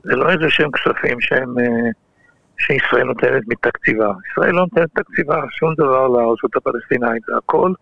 זה 0.03 0.15
לא 0.15 0.29
איזה 0.29 0.49
שהם 0.49 0.71
כספים 0.71 1.21
שהם, 1.21 1.59
אה, 1.59 1.89
שישראל 2.57 3.03
נותנת 3.03 3.43
מתקציבה. 3.47 4.11
ישראל 4.31 4.51
לא 4.51 4.61
נותנת 4.61 4.89
תקציבה, 4.93 5.41
שום 5.49 5.73
דבר 5.73 6.07
לרשות 6.07 6.55
הפלסטינאית, 6.55 7.23
זה 7.27 7.33
הכל 7.37 7.73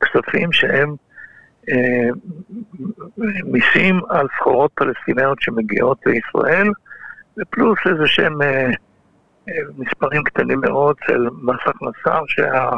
כספים 0.00 0.52
שהם 0.52 0.94
אה, 1.70 2.08
מיסים 3.44 4.00
על 4.08 4.26
סחורות 4.36 4.70
פלסטיניות 4.74 5.40
שמגיעות 5.40 5.98
לישראל, 6.06 6.68
ופלוס 7.38 7.78
איזה 7.86 8.06
שהם 8.06 8.42
אה, 8.42 8.70
אה, 9.48 9.62
מספרים 9.78 10.24
קטנים 10.24 10.60
מאוד 10.60 10.96
של 11.06 11.28
מס 11.42 11.60
הכנסה 11.66 12.18
שה, 12.26 12.70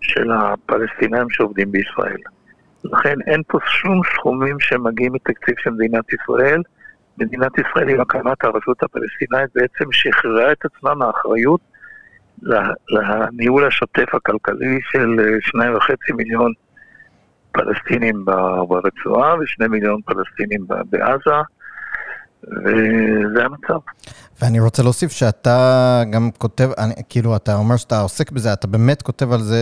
של 0.00 0.30
הפלסטינאים 0.32 1.30
שעובדים 1.30 1.72
בישראל. 1.72 2.20
לכן 2.92 3.14
אין 3.26 3.42
פה 3.48 3.58
שום 3.66 4.00
סכומים 4.14 4.60
שמגיעים 4.60 5.12
מתקציב 5.12 5.54
של 5.58 5.70
מדינת 5.70 6.12
ישראל. 6.12 6.62
מדינת 7.18 7.52
ישראל 7.58 7.88
עם 7.88 8.00
הקמת 8.00 8.44
הרשות 8.44 8.82
הפלסטינאית 8.82 9.50
בעצם 9.54 9.92
שחררה 9.92 10.52
את 10.52 10.64
עצמה 10.64 10.94
מהאחריות 10.94 11.60
לניהול 12.90 13.66
השוטף 13.66 14.14
הכלכלי 14.14 14.78
של 14.90 15.16
אה, 15.20 15.36
שניים 15.40 15.74
וחצי 15.74 16.12
מיליון 16.16 16.52
פלסטינים 17.52 18.24
ברצועה 18.68 19.34
ושני 19.40 19.68
מיליון 19.68 20.00
פלסטינים 20.04 20.66
בעזה, 20.90 21.42
וזה 22.44 23.44
המצב. 23.44 23.78
ואני 24.42 24.60
רוצה 24.60 24.82
להוסיף 24.82 25.12
שאתה 25.12 26.02
גם 26.10 26.30
כותב, 26.38 26.70
אני, 26.78 26.94
כאילו, 27.08 27.36
אתה 27.36 27.54
אומר 27.54 27.76
שאתה 27.76 28.00
עוסק 28.00 28.30
בזה, 28.30 28.52
אתה 28.52 28.66
באמת 28.66 29.02
כותב 29.02 29.32
על 29.32 29.42
זה 29.42 29.60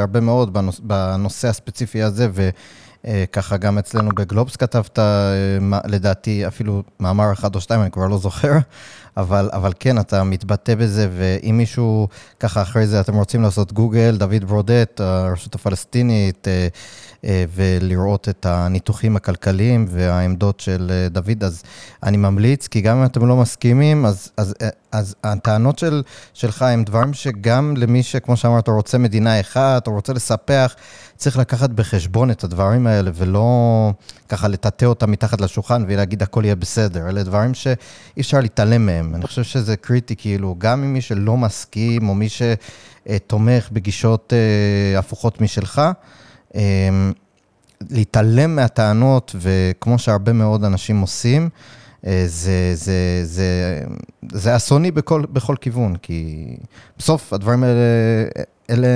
הרבה 0.00 0.20
מאוד 0.20 0.52
בנוש, 0.52 0.80
בנושא 0.80 1.48
הספציפי 1.48 2.02
הזה, 2.02 2.28
וככה 3.04 3.56
גם 3.56 3.78
אצלנו 3.78 4.10
בגלובס 4.16 4.56
כתבת, 4.56 4.98
אה, 4.98 5.80
לדעתי, 5.86 6.46
אפילו 6.46 6.82
מאמר 7.00 7.32
אחד 7.32 7.54
או 7.54 7.60
שתיים, 7.60 7.80
אני 7.80 7.90
כבר 7.90 8.06
לא 8.06 8.18
זוכר, 8.18 8.52
אבל, 9.16 9.50
אבל 9.52 9.72
כן, 9.80 9.98
אתה 9.98 10.24
מתבטא 10.24 10.74
בזה, 10.74 11.08
ואם 11.16 11.56
מישהו, 11.56 12.08
ככה 12.40 12.62
אחרי 12.62 12.86
זה 12.86 13.00
אתם 13.00 13.14
רוצים 13.14 13.42
לעשות 13.42 13.72
גוגל, 13.72 14.16
דוד 14.16 14.44
ברודט, 14.44 15.00
הרשות 15.00 15.54
הפלסטינית, 15.54 16.48
אה, 16.48 16.52
אה, 16.52 16.68
ולראות 17.54 18.28
את 18.28 18.46
הניתוחים 18.46 19.16
הכלכליים 19.16 19.86
והעמדות 19.88 20.60
של 20.60 20.90
אה, 20.90 21.08
דוד, 21.08 21.44
אז 21.44 21.62
אני 22.02 22.16
ממליץ, 22.16 22.68
כי 22.68 22.80
גם 22.80 22.98
אם 22.98 23.04
אתם 23.04 23.26
לא 23.26 23.36
מסכימים, 23.36 24.06
אז, 24.06 24.32
אז, 24.36 24.54
אז 24.92 25.14
הטענות 25.24 25.78
של, 25.78 26.02
שלך 26.34 26.62
הם 26.62 26.84
דברים 26.84 27.14
שגם 27.14 27.74
למי 27.76 28.02
שכמו 28.02 28.36
שאמרת, 28.36 28.68
רוצה 28.68 28.98
מדינה 28.98 29.40
אחת, 29.40 29.86
או 29.86 29.92
רוצה 29.92 30.12
לספח, 30.12 30.74
צריך 31.16 31.38
לקחת 31.38 31.70
בחשבון 31.70 32.30
את 32.30 32.44
הדברים 32.44 32.86
האלה, 32.86 33.10
ולא 33.14 33.92
ככה 34.28 34.48
לטאטא 34.48 34.84
אותם 34.84 35.10
מתחת 35.10 35.40
לשולחן 35.40 35.84
ולהגיד 35.88 36.22
הכל 36.22 36.44
יהיה 36.44 36.54
בסדר. 36.54 37.08
אלה 37.08 37.22
דברים 37.22 37.54
שאי 37.54 37.74
אפשר 38.20 38.40
להתעלם 38.40 38.86
מהם. 38.86 39.14
אני 39.14 39.26
חושב 39.26 39.42
שזה 39.42 39.76
קריטי, 39.76 40.16
כאילו, 40.16 40.54
גם 40.58 40.82
עם 40.82 40.92
מי 40.92 41.00
שלא 41.00 41.36
מסכים, 41.36 42.08
או 42.08 42.14
מי 42.14 42.28
שתומך 42.28 43.68
בגישות 43.72 44.32
אה, 44.32 44.98
הפוכות 44.98 45.40
משלך, 45.40 45.78
אה, 45.78 45.92
להתעלם 47.90 48.56
מהטענות, 48.56 49.36
וכמו 49.38 49.98
שהרבה 49.98 50.32
מאוד 50.32 50.64
אנשים 50.64 51.00
עושים, 51.00 51.48
אה, 52.06 52.24
זה, 52.26 52.70
זה, 52.74 53.20
זה, 53.24 53.80
זה 54.32 54.56
אסוני 54.56 54.90
בכל, 54.90 55.22
בכל 55.32 55.56
כיוון, 55.60 55.96
כי 55.96 56.48
בסוף 56.98 57.32
הדברים 57.32 57.64
האלה, 57.64 57.80
אלה, 58.70 58.88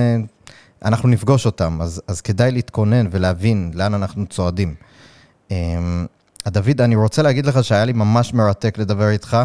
אנחנו 0.84 1.08
נפגוש 1.08 1.46
אותם, 1.46 1.78
אז, 1.82 2.02
אז 2.06 2.20
כדאי 2.20 2.50
להתכונן 2.50 3.06
ולהבין 3.10 3.70
לאן 3.74 3.94
אנחנו 3.94 4.26
צועדים. 4.26 4.74
אמ, 5.50 6.06
דוד, 6.48 6.80
אני 6.80 6.96
רוצה 6.96 7.22
להגיד 7.22 7.46
לך 7.46 7.64
שהיה 7.64 7.84
לי 7.84 7.92
ממש 7.92 8.34
מרתק 8.34 8.78
לדבר 8.78 9.08
איתך, 9.08 9.36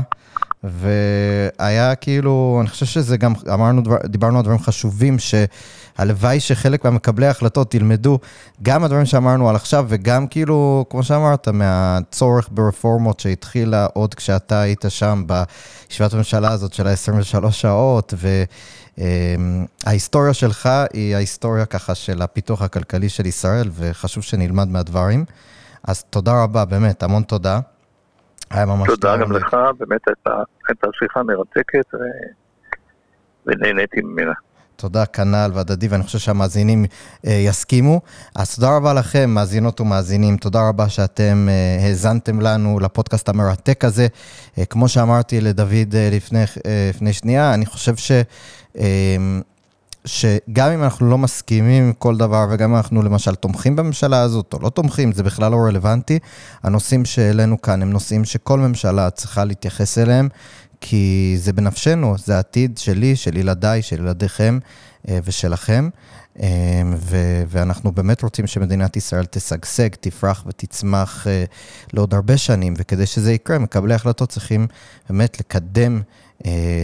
והיה 0.64 1.96
כאילו, 1.96 2.58
אני 2.62 2.70
חושב 2.70 2.86
שזה 2.86 3.18
גם, 3.18 3.34
אמרנו, 3.54 3.82
דבר, 3.82 3.98
דיברנו 4.06 4.38
על 4.38 4.44
דברים 4.44 4.60
חשובים, 4.60 5.18
שהלוואי 5.20 6.40
שחלק 6.40 6.86
מהמקבלי 6.86 7.28
ההחלטות 7.28 7.74
ילמדו 7.74 8.20
גם 8.62 8.84
הדברים 8.84 9.06
שאמרנו 9.06 9.50
על 9.50 9.56
עכשיו, 9.56 9.86
וגם 9.90 10.28
כאילו, 10.28 10.86
כמו 10.90 11.04
שאמרת, 11.04 11.48
מהצורך 11.48 12.50
ברפורמות 12.52 13.20
שהתחילה 13.20 13.86
עוד 13.94 14.14
כשאתה 14.16 14.62
היית 14.62 14.86
שם 14.90 15.24
בישיבת 15.28 16.14
הממשלה 16.14 16.52
הזאת 16.52 16.74
של 16.74 16.88
ה-23 16.88 17.52
שעות, 17.52 18.14
ו... 18.18 18.44
אמ, 18.98 19.66
שלך 20.34 20.70
היא 20.94 21.16
ההיסטוריה 21.16 21.66
ככה 21.66 21.96
של 21.96 22.22
הפיתוח 22.22 22.62
הכלכלי 22.62 23.10
של 23.10 23.26
ישראל, 23.26 23.70
וחשוב 23.74 24.24
שנלמד 24.24 24.68
מהדברים. 24.68 25.26
אז 25.84 26.04
תודה 26.04 26.44
רבה, 26.44 26.66
באמת, 26.66 27.04
המון 27.04 27.24
תודה. 27.24 27.60
היה 28.54 28.66
ממש 28.66 28.88
תודה 28.88 29.18
גם 29.18 29.32
לך, 29.32 29.58
באמת 29.80 30.02
הייתה 30.68 30.88
שיחה 31.00 31.24
מרתקת 31.24 31.86
ונהניתי 33.46 34.02
ממנה. 34.02 34.34
תודה, 34.76 35.06
כנ"ל 35.06 35.52
והדדי, 35.54 35.88
ואני 35.88 36.04
חושב 36.04 36.20
שהמאזינים 36.20 36.86
אה, 37.28 37.32
יסכימו. 37.32 38.02
אז 38.36 38.56
תודה 38.56 38.78
רבה 38.78 38.94
לכם, 38.94 39.30
מאזינות 39.30 39.82
ומאזינים. 39.82 40.38
תודה 40.38 40.70
רבה 40.70 40.90
שאתם 40.90 41.48
אה, 41.50 41.86
האזנתם 41.86 42.42
לנו 42.42 42.80
לפודקאסט 42.80 43.30
המרתק 43.30 43.86
הזה. 43.86 44.08
אה, 44.58 44.66
כמו 44.66 44.88
שאמרתי 44.88 45.42
לדוד 45.42 45.96
אה, 45.96 46.10
לפני, 46.12 46.44
אה, 46.66 46.90
לפני 46.90 47.14
שנייה, 47.14 47.54
אני 47.54 47.66
חושב 47.66 47.96
ש... 47.96 48.12
אה, 48.78 49.18
שגם 50.06 50.72
אם 50.72 50.84
אנחנו 50.84 51.10
לא 51.10 51.18
מסכימים 51.18 51.84
עם 51.84 51.94
כל 51.94 52.18
דבר, 52.18 52.48
וגם 52.52 52.70
אם 52.70 52.76
אנחנו 52.76 53.02
למשל 53.02 53.36
תומכים 53.36 53.76
בממשלה 53.76 54.22
הזאת 54.22 54.54
או 54.54 54.60
לא 54.62 54.70
תומכים, 54.70 55.12
זה 55.12 55.24
בכלל 55.24 55.52
לא 55.52 55.58
רלוונטי. 55.58 56.20
הנושאים 56.64 57.06
שהעלינו 57.06 57.62
כאן 57.62 57.82
הם 57.82 57.90
נושאים 57.90 58.26
שכל 58.26 58.60
ממשלה 58.60 59.10
צריכה 59.10 59.44
להתייחס 59.44 59.98
אליהם, 59.98 60.30
כי 60.82 61.36
זה 61.38 61.54
בנפשנו, 61.54 62.16
זה 62.18 62.36
העתיד 62.36 62.78
שלי, 62.78 63.16
של 63.16 63.38
ילדיי, 63.38 63.82
של 63.82 64.00
ילדיכם 64.00 64.60
אה, 65.10 65.20
ושלכם. 65.24 65.90
אה, 66.40 66.82
ו- 66.98 67.44
ואנחנו 67.48 67.92
באמת 67.92 68.22
רוצים 68.22 68.48
שמדינת 68.48 68.98
ישראל 68.98 69.26
תשגשג, 69.26 69.90
תפרח 70.00 70.44
ותצמח 70.48 71.28
אה, 71.28 71.44
לעוד 71.94 72.14
הרבה 72.14 72.38
שנים, 72.38 72.74
וכדי 72.78 73.06
שזה 73.06 73.34
יקרה, 73.34 73.60
מקבלי 73.60 73.94
החלטות 73.94 74.30
צריכים 74.30 74.68
באמת 75.10 75.40
לקדם 75.40 76.02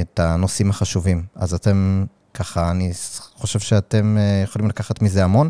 את 0.02 0.20
הנושאים 0.20 0.70
החשובים. 0.70 1.24
אז 1.36 1.54
אתם 1.54 2.06
ככה, 2.34 2.72
אני 2.72 2.92
חושב 3.36 3.60
שאתם 3.60 4.18
אה, 4.18 4.42
יכולים 4.44 4.68
לקחת 4.68 5.02
מזה 5.02 5.24
המון. 5.24 5.50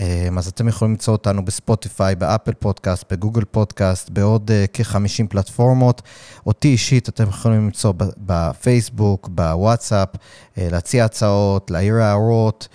אה, 0.00 0.28
אז 0.38 0.48
אתם 0.48 0.68
יכולים 0.68 0.92
למצוא 0.92 1.12
אותנו 1.12 1.44
בספוטיפיי, 1.44 2.16
באפל 2.16 2.52
פודקאסט, 2.52 3.12
בגוגל 3.12 3.44
פודקאסט, 3.44 4.10
בעוד 4.10 4.50
אה, 4.50 4.64
כ-50 4.72 5.26
פלטפורמות. 5.28 6.02
אותי 6.46 6.68
אישית 6.68 7.08
אתם 7.08 7.28
יכולים 7.28 7.64
למצוא 7.64 7.92
בפייסבוק, 8.18 9.28
בוואטסאפ, 9.28 10.08
להציע 10.56 11.04
הצעות, 11.04 11.70
להעיר 11.70 11.94
הערות. 11.94 12.68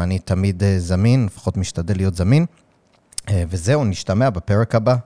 אני 0.00 0.18
תמיד 0.18 0.62
זמין, 0.78 1.26
לפחות 1.26 1.56
משתדל 1.56 1.96
להיות 1.96 2.14
זמין. 2.14 2.46
וזהו, 3.30 3.84
נשתמע 3.84 4.30
בפרק 4.30 4.74
הבא. 4.74 4.96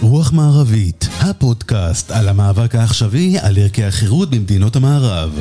רוח 0.00 0.32
מערבית, 0.32 1.08
הפודקאסט 1.20 2.10
על 2.10 2.28
המאבק 2.28 2.74
העכשווי 2.74 3.38
על 3.38 3.58
ערכי 3.58 3.84
החירות 3.84 4.30
במדינות 4.30 4.76
המערב. 4.76 5.40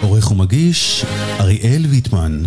עורך 0.00 0.30
ומגיש, 0.30 1.04
אריאל 1.40 1.86
ויטמן. 1.90 2.42